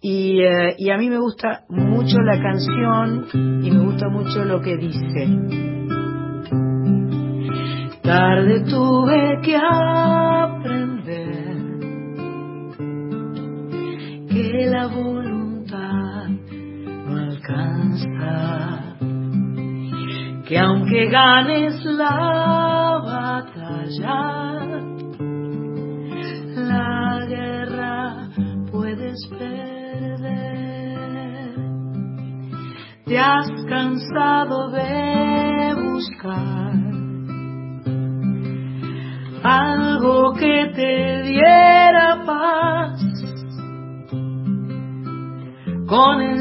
y, 0.00 0.40
eh, 0.42 0.74
y 0.78 0.90
a 0.90 0.96
mí 0.96 1.08
me 1.08 1.18
gusta 1.18 1.62
mucho 1.68 2.18
la 2.20 2.40
canción 2.40 3.26
y 3.64 3.70
me 3.70 3.80
gusta 3.84 4.08
mucho 4.08 4.44
lo 4.44 4.60
que 4.60 4.76
dice. 4.76 6.05
Tarde 8.06 8.60
tuve 8.70 9.40
que 9.42 9.56
aprender 9.56 10.96
que 14.30 14.66
la 14.70 14.86
voluntad 14.86 16.28
no 17.04 17.16
alcanza, 17.16 18.94
que 20.46 20.56
aunque 20.56 21.08
ganes 21.10 21.84
la 21.84 23.02
batalla, 23.04 24.22
la 26.54 27.26
guerra 27.26 28.28
puedes 28.70 29.18
perder. 29.36 30.26
Te 33.04 33.18
has 33.18 33.50
cansado 33.68 34.70
de 34.70 35.74
buscar 35.74 36.95
algo 39.46 40.34
que 40.34 40.72
te 40.74 41.22
diera 41.22 42.22
paz. 42.26 43.00
Con 45.86 46.20
el 46.20 46.35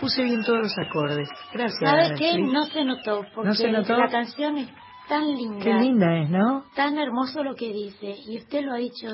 puse 0.00 0.22
bien 0.24 0.42
todos 0.44 0.58
los 0.60 0.78
acordes. 0.78 1.28
Gracias. 1.52 1.78
¿Sabe 1.80 2.14
qué? 2.18 2.38
No 2.38 2.64
se 2.64 2.84
notó, 2.84 3.24
porque 3.34 3.48
¿No 3.48 3.54
se 3.54 3.70
notó? 3.70 3.96
la 3.96 4.08
canción 4.08 4.58
es 4.58 4.68
tan 5.08 5.26
linda. 5.26 5.64
Qué 5.64 5.74
linda 5.74 6.16
es, 6.18 6.30
¿no? 6.30 6.64
Tan 6.74 6.98
hermoso 6.98 7.42
lo 7.44 7.54
que 7.54 7.72
dice. 7.72 8.14
Y 8.26 8.38
usted 8.38 8.62
lo 8.64 8.72
ha 8.72 8.76
dicho 8.78 9.08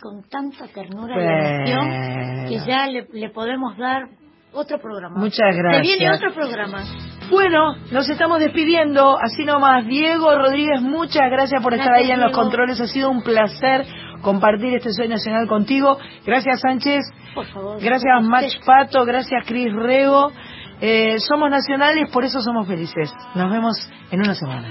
con 0.00 0.22
tanta 0.28 0.66
ternura 0.68 1.14
Bueno. 1.14 1.66
y 1.66 1.70
emoción 1.70 2.48
que 2.48 2.70
ya 2.70 2.86
le, 2.86 3.06
le 3.12 3.30
podemos 3.30 3.76
dar 3.76 4.04
otro 4.52 4.78
programa. 4.80 5.18
Muchas 5.18 5.54
Se 5.54 5.62
gracias. 5.62 5.82
viene 5.82 6.10
otro 6.14 6.32
programa. 6.32 6.82
Bueno, 7.30 7.76
nos 7.92 8.08
estamos 8.08 8.40
despidiendo, 8.40 9.16
así 9.22 9.44
nomás. 9.44 9.86
Diego 9.86 10.34
Rodríguez, 10.34 10.80
muchas 10.82 11.30
gracias 11.30 11.62
por 11.62 11.74
estar 11.74 11.90
Gracias, 11.90 12.08
ahí 12.08 12.14
en 12.14 12.20
los 12.20 12.32
controles. 12.32 12.80
Ha 12.80 12.86
sido 12.88 13.10
un 13.10 13.22
placer 13.22 13.86
compartir 14.20 14.74
este 14.74 14.92
Soy 14.92 15.08
Nacional 15.08 15.46
contigo. 15.46 15.98
Gracias, 16.26 16.60
Sánchez. 16.60 17.04
Por 17.34 17.46
favor. 17.46 17.80
Gracias, 17.80 18.22
Mach 18.22 18.64
Pato. 18.64 19.04
Gracias, 19.04 19.44
Cris 19.46 19.72
Rego. 19.72 20.32
Eh, 20.80 21.18
somos 21.20 21.50
nacionales, 21.50 22.10
por 22.10 22.24
eso 22.24 22.40
somos 22.40 22.66
felices. 22.66 23.12
Nos 23.34 23.50
vemos 23.50 23.76
en 24.10 24.20
una 24.20 24.34
semana. 24.34 24.68